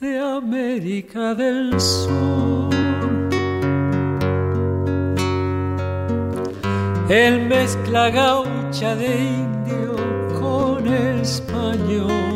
de 0.00 0.18
América 0.18 1.34
del 1.34 1.78
Sur. 1.78 2.70
Él 7.10 7.42
mezcla 7.42 8.08
gaucha 8.08 8.96
de 8.96 9.14
indio 9.14 9.94
con 10.40 10.88
español. 10.88 12.34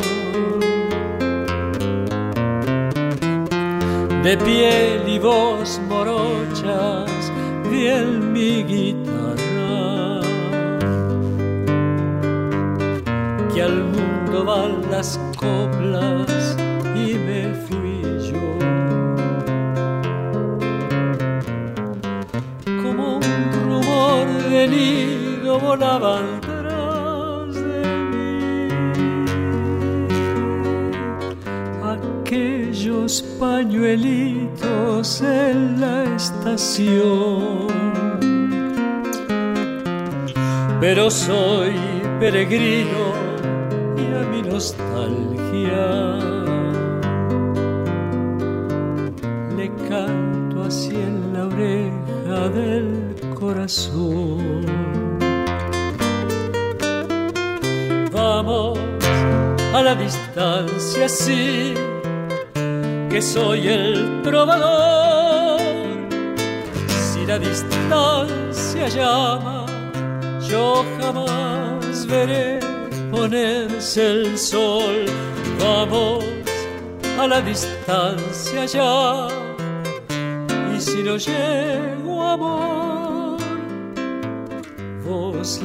De 4.22 4.36
piel 4.44 5.08
y 5.08 5.18
voz 5.18 5.80
morochas, 5.88 7.32
fiel 7.70 8.20
mi 8.20 8.62
guitarra 8.62 9.13
que 13.55 13.62
al 13.62 13.84
mundo 13.84 14.44
van 14.44 14.90
las 14.90 15.18
coplas 15.36 16.57
y 16.96 17.14
me 17.14 17.55
fui 17.55 18.02
yo. 18.28 18.46
Como 22.82 23.16
un 23.18 23.52
rumor 23.64 24.26
de 24.50 24.66
nido 24.66 25.61
volaban 25.61 26.40
tras 26.40 27.55
de 27.55 27.84
mí 28.11 28.68
aquellos 31.94 33.22
pañuelitos 33.38 35.20
en 35.22 35.80
la 35.80 36.05
estación 36.16 37.72
pero 40.80 41.11
soy 41.11 41.72
peregrino 42.20 43.13
Vamos 58.12 58.78
a 59.72 59.80
la 59.80 59.94
distancia, 59.94 61.08
sí, 61.08 61.72
que 63.08 63.22
soy 63.22 63.68
el 63.68 64.20
trovador. 64.22 65.62
Si 66.88 67.24
la 67.24 67.38
distancia 67.38 68.88
llama, 68.88 69.64
yo 70.46 70.84
jamás 71.00 72.06
veré 72.06 72.60
ponerse 73.10 74.10
el 74.10 74.38
sol. 74.38 75.06
Vamos 75.58 76.22
a 77.18 77.26
la 77.26 77.40
distancia 77.40 78.66
ya. 78.66 79.28
Y 80.76 80.80
si 80.80 81.02
no 81.02 81.16
llego 81.16 82.03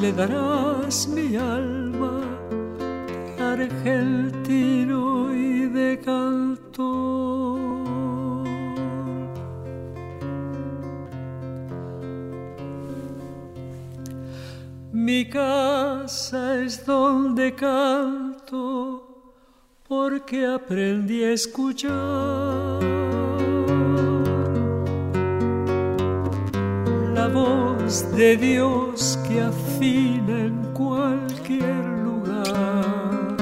le 0.02 0.14
darás 0.14 1.08
mi 1.10 1.36
alma 1.36 2.22
de 3.38 3.44
argentino 3.44 5.34
y 5.34 5.66
de 5.66 6.00
cantor. 6.00 7.60
Mi 14.94 15.30
casa 15.30 16.62
es 16.64 16.86
donde 16.86 17.54
canto 17.56 19.34
porque 19.88 20.46
aprendí 20.46 21.24
a 21.24 21.32
escuchar 21.32 22.99
de 27.90 28.38
Dios 28.38 29.18
que 29.28 29.42
afina 29.42 30.42
en 30.46 30.74
cualquier 30.76 31.86
lugar. 32.04 33.36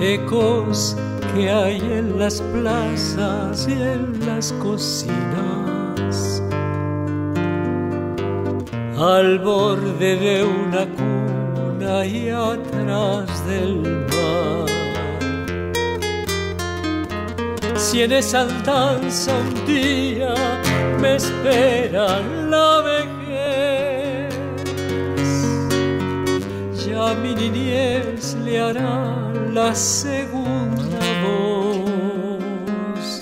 Ecos 0.00 0.96
que 1.34 1.50
hay 1.50 1.80
en 1.80 2.16
las 2.16 2.40
plazas 2.40 3.66
y 3.68 3.72
en 3.72 4.24
las 4.24 4.52
cocinas 4.52 6.40
al 8.96 9.40
borde 9.40 10.16
de 10.16 10.44
una 10.44 10.86
cuna 10.94 12.06
y 12.06 12.28
atrás 12.28 13.46
del 13.48 13.82
mar. 13.82 14.66
Si 17.74 18.02
en 18.02 18.12
esa 18.12 18.42
andanza 18.42 19.32
un 19.38 19.66
día 19.66 20.34
me 21.00 21.16
espera 21.16 22.20
la 22.50 22.80
vejez, 22.82 24.34
ya 26.86 27.14
mi 27.14 27.34
niñez 27.34 28.36
le 28.44 28.60
hará 28.60 29.32
la 29.52 29.74
segunda 29.74 30.98
voz 31.24 33.20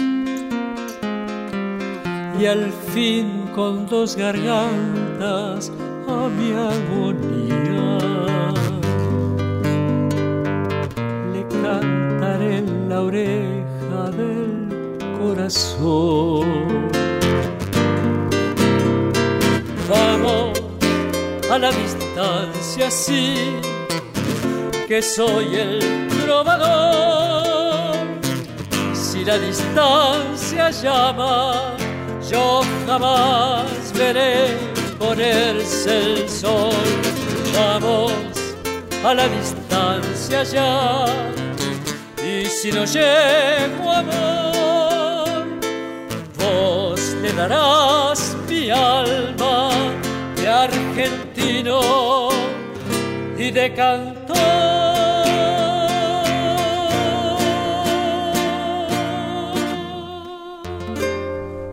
y 2.39 2.47
al 2.47 2.73
fin 2.93 3.49
con 3.55 3.87
dos 3.87 4.17
gargantas 4.17 5.73
a 6.09 6.29
mi 6.29 6.53
agonía. 6.53 7.99
Le 11.33 11.43
cantaré 11.63 12.63
la 12.89 13.03
oreja 13.03 14.11
del 14.17 14.69
corazón. 15.19 16.94
Vamos 20.25 20.59
a 21.51 21.59
la 21.59 21.71
distancia, 21.71 22.91
sí, 22.91 23.57
que 24.89 25.03
soy 25.03 25.55
el 25.55 26.09
trovador. 26.25 27.97
Si 28.95 29.23
la 29.23 29.39
distancia 29.39 30.71
llama, 30.71 31.75
yo 32.31 32.63
jamás 32.87 33.93
veré 33.95 34.57
ponerse 34.99 35.99
el 35.99 36.29
sol. 36.29 36.73
Vamos 37.55 38.13
a 39.05 39.13
la 39.15 39.29
distancia 39.29 40.43
ya. 40.45 41.05
Y 42.27 42.47
si 42.47 42.73
no 42.73 42.87
llego 42.87 43.93
amor, 43.93 45.45
vos 46.39 47.01
le 47.21 47.33
darás 47.35 48.35
mi 48.49 48.71
alma 48.71 50.04
argentino 50.65 52.31
y 53.39 53.51
de 53.51 53.75
cantor. 53.75 54.35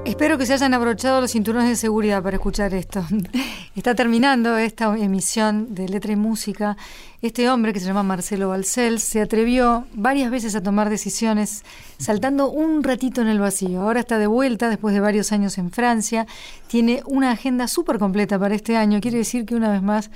Espero 0.05 0.37
que 0.37 0.45
se 0.45 0.53
hayan 0.53 0.73
abrochado 0.73 1.21
los 1.21 1.31
cinturones 1.31 1.69
de 1.69 1.75
seguridad 1.75 2.21
para 2.21 2.35
escuchar 2.37 2.73
esto. 2.73 3.03
Está 3.73 3.95
terminando 3.95 4.57
esta 4.57 4.93
emisión 4.97 5.73
de 5.73 5.87
Letra 5.87 6.11
y 6.11 6.17
Música. 6.17 6.75
Este 7.21 7.49
hombre 7.49 7.71
que 7.71 7.79
se 7.79 7.85
llama 7.85 8.03
Marcelo 8.03 8.49
Balcells 8.49 9.01
se 9.01 9.21
atrevió 9.21 9.87
varias 9.93 10.29
veces 10.29 10.55
a 10.55 10.61
tomar 10.61 10.89
decisiones 10.89 11.63
saltando 11.97 12.51
un 12.51 12.83
ratito 12.83 13.21
en 13.21 13.29
el 13.29 13.39
vacío. 13.39 13.81
Ahora 13.81 14.01
está 14.01 14.17
de 14.17 14.27
vuelta 14.27 14.67
después 14.67 14.93
de 14.93 14.99
varios 14.99 15.31
años 15.31 15.57
en 15.57 15.71
Francia. 15.71 16.27
Tiene 16.67 17.01
una 17.05 17.31
agenda 17.31 17.69
súper 17.69 17.97
completa 17.97 18.37
para 18.37 18.55
este 18.55 18.75
año. 18.75 18.99
Quiere 18.99 19.19
decir 19.19 19.45
que 19.45 19.55
una 19.55 19.71
vez 19.71 19.81
más 19.81 20.11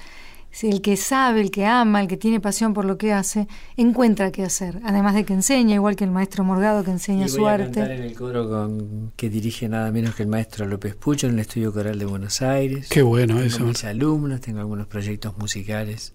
el 0.63 0.81
que 0.81 0.97
sabe, 0.97 1.41
el 1.41 1.51
que 1.51 1.65
ama, 1.65 2.01
el 2.01 2.07
que 2.07 2.17
tiene 2.17 2.39
pasión 2.39 2.73
por 2.73 2.85
lo 2.85 2.97
que 2.97 3.13
hace, 3.13 3.47
encuentra 3.75 4.31
qué 4.31 4.43
hacer. 4.43 4.79
Además 4.83 5.15
de 5.15 5.25
que 5.25 5.33
enseña, 5.33 5.75
igual 5.75 5.95
que 5.95 6.03
el 6.03 6.11
maestro 6.11 6.43
Morgado 6.43 6.83
que 6.83 6.91
enseña 6.91 7.25
y 7.25 7.29
voy 7.29 7.37
su 7.37 7.47
a 7.47 7.53
arte. 7.53 7.65
Cantar 7.65 7.91
en 7.91 8.03
el 8.03 8.13
coro 8.15 8.49
con, 8.49 9.11
que 9.15 9.29
dirige 9.29 9.67
nada 9.67 9.91
menos 9.91 10.15
que 10.15 10.23
el 10.23 10.29
maestro 10.29 10.65
López 10.65 10.95
Pucho 10.95 11.27
en 11.27 11.33
el 11.33 11.39
Estudio 11.39 11.73
Coral 11.73 11.99
de 11.99 12.05
Buenos 12.05 12.41
Aires. 12.41 12.87
Qué 12.89 13.01
bueno 13.01 13.35
tengo 13.35 13.45
eso. 13.47 13.63
mis 13.65 13.83
alumnos, 13.83 14.41
tengo 14.41 14.59
algunos 14.59 14.87
proyectos 14.87 15.37
musicales 15.37 16.13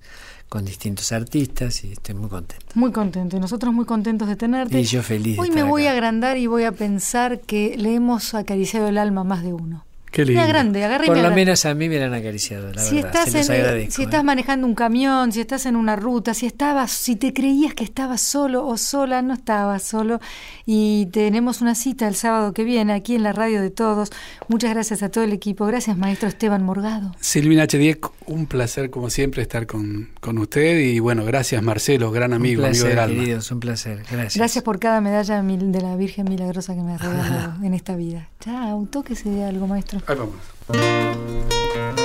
con 0.48 0.64
distintos 0.64 1.12
artistas 1.12 1.84
y 1.84 1.92
estoy 1.92 2.16
muy 2.16 2.28
contento. 2.28 2.66
Muy 2.74 2.90
contento, 2.90 3.36
y 3.36 3.40
nosotros 3.40 3.72
muy 3.72 3.84
contentos 3.84 4.26
de 4.26 4.36
tenerte. 4.36 4.80
Y 4.80 4.84
yo 4.84 5.02
feliz. 5.02 5.36
de 5.36 5.42
Hoy 5.42 5.48
me 5.50 5.56
estar 5.56 5.68
voy 5.68 5.82
acá. 5.82 5.90
a 5.90 5.92
agrandar 5.92 6.38
y 6.38 6.46
voy 6.48 6.64
a 6.64 6.72
pensar 6.72 7.40
que 7.40 7.76
le 7.78 7.94
hemos 7.94 8.34
acariciado 8.34 8.88
el 8.88 8.98
alma 8.98 9.20
a 9.20 9.24
más 9.24 9.42
de 9.44 9.52
uno. 9.52 9.84
Qué 10.10 10.24
lindo. 10.24 10.42
agrande, 10.42 10.84
agarre 10.84 11.04
y 11.04 11.06
Por 11.06 11.16
lo 11.16 11.20
agrande. 11.22 11.44
menos 11.44 11.64
a 11.66 11.74
mí 11.74 11.88
me 11.88 11.98
la 11.98 12.06
han 12.06 12.14
acariciado, 12.14 12.72
la 12.72 12.80
si 12.82 12.96
verdad. 12.96 13.10
estás, 13.10 13.30
Se 13.32 13.38
los 13.38 13.48
en, 13.50 13.54
agradezco. 13.56 13.92
si 13.94 14.02
¿eh? 14.02 14.04
estás 14.06 14.24
manejando 14.24 14.66
un 14.66 14.74
camión, 14.74 15.32
si 15.32 15.40
estás 15.40 15.66
en 15.66 15.76
una 15.76 15.96
ruta, 15.96 16.34
si 16.34 16.46
estabas, 16.46 16.90
si 16.90 17.16
te 17.16 17.32
creías 17.32 17.74
que 17.74 17.84
estabas 17.84 18.20
solo 18.20 18.66
o 18.66 18.76
sola, 18.76 19.22
no 19.22 19.34
estabas 19.34 19.82
solo. 19.82 20.20
Y 20.66 21.06
tenemos 21.12 21.60
una 21.60 21.74
cita 21.74 22.08
el 22.08 22.14
sábado 22.14 22.52
que 22.52 22.64
viene 22.64 22.92
aquí 22.92 23.14
en 23.14 23.22
la 23.22 23.32
radio 23.32 23.60
de 23.62 23.70
todos. 23.70 24.10
Muchas 24.48 24.70
gracias 24.74 25.02
a 25.02 25.08
todo 25.10 25.24
el 25.24 25.32
equipo. 25.32 25.66
Gracias, 25.66 25.96
maestro 25.96 26.28
Esteban 26.28 26.62
Morgado. 26.64 27.14
Silvina 27.20 27.64
H10, 27.64 28.10
un 28.26 28.46
placer 28.46 28.90
como 28.90 29.10
siempre 29.10 29.42
estar 29.42 29.66
con, 29.66 30.10
con 30.20 30.38
usted 30.38 30.78
y 30.80 30.98
bueno, 30.98 31.24
gracias 31.24 31.62
Marcelo, 31.62 32.10
gran 32.10 32.32
amigo, 32.32 32.62
un 32.62 32.68
amigo 32.68 32.82
placer, 32.84 32.98
alma. 32.98 33.14
queridos, 33.20 33.50
un 33.50 33.60
placer. 33.60 33.98
Gracias. 34.10 34.36
Gracias 34.36 34.64
por 34.64 34.78
cada 34.78 35.00
medalla 35.00 35.40
de 35.42 35.80
la 35.80 35.96
Virgen 35.96 36.24
Milagrosa 36.28 36.74
que 36.74 36.80
me 36.80 36.94
has 36.94 37.00
regalado 37.00 37.54
en 37.64 37.74
esta 37.74 37.94
vida. 37.96 38.28
Chao, 38.40 38.86
tóquese 38.90 39.28
de 39.30 39.44
algo, 39.44 39.66
maestro. 39.66 39.99
Ahí 40.06 40.16
vamos. 40.16 41.99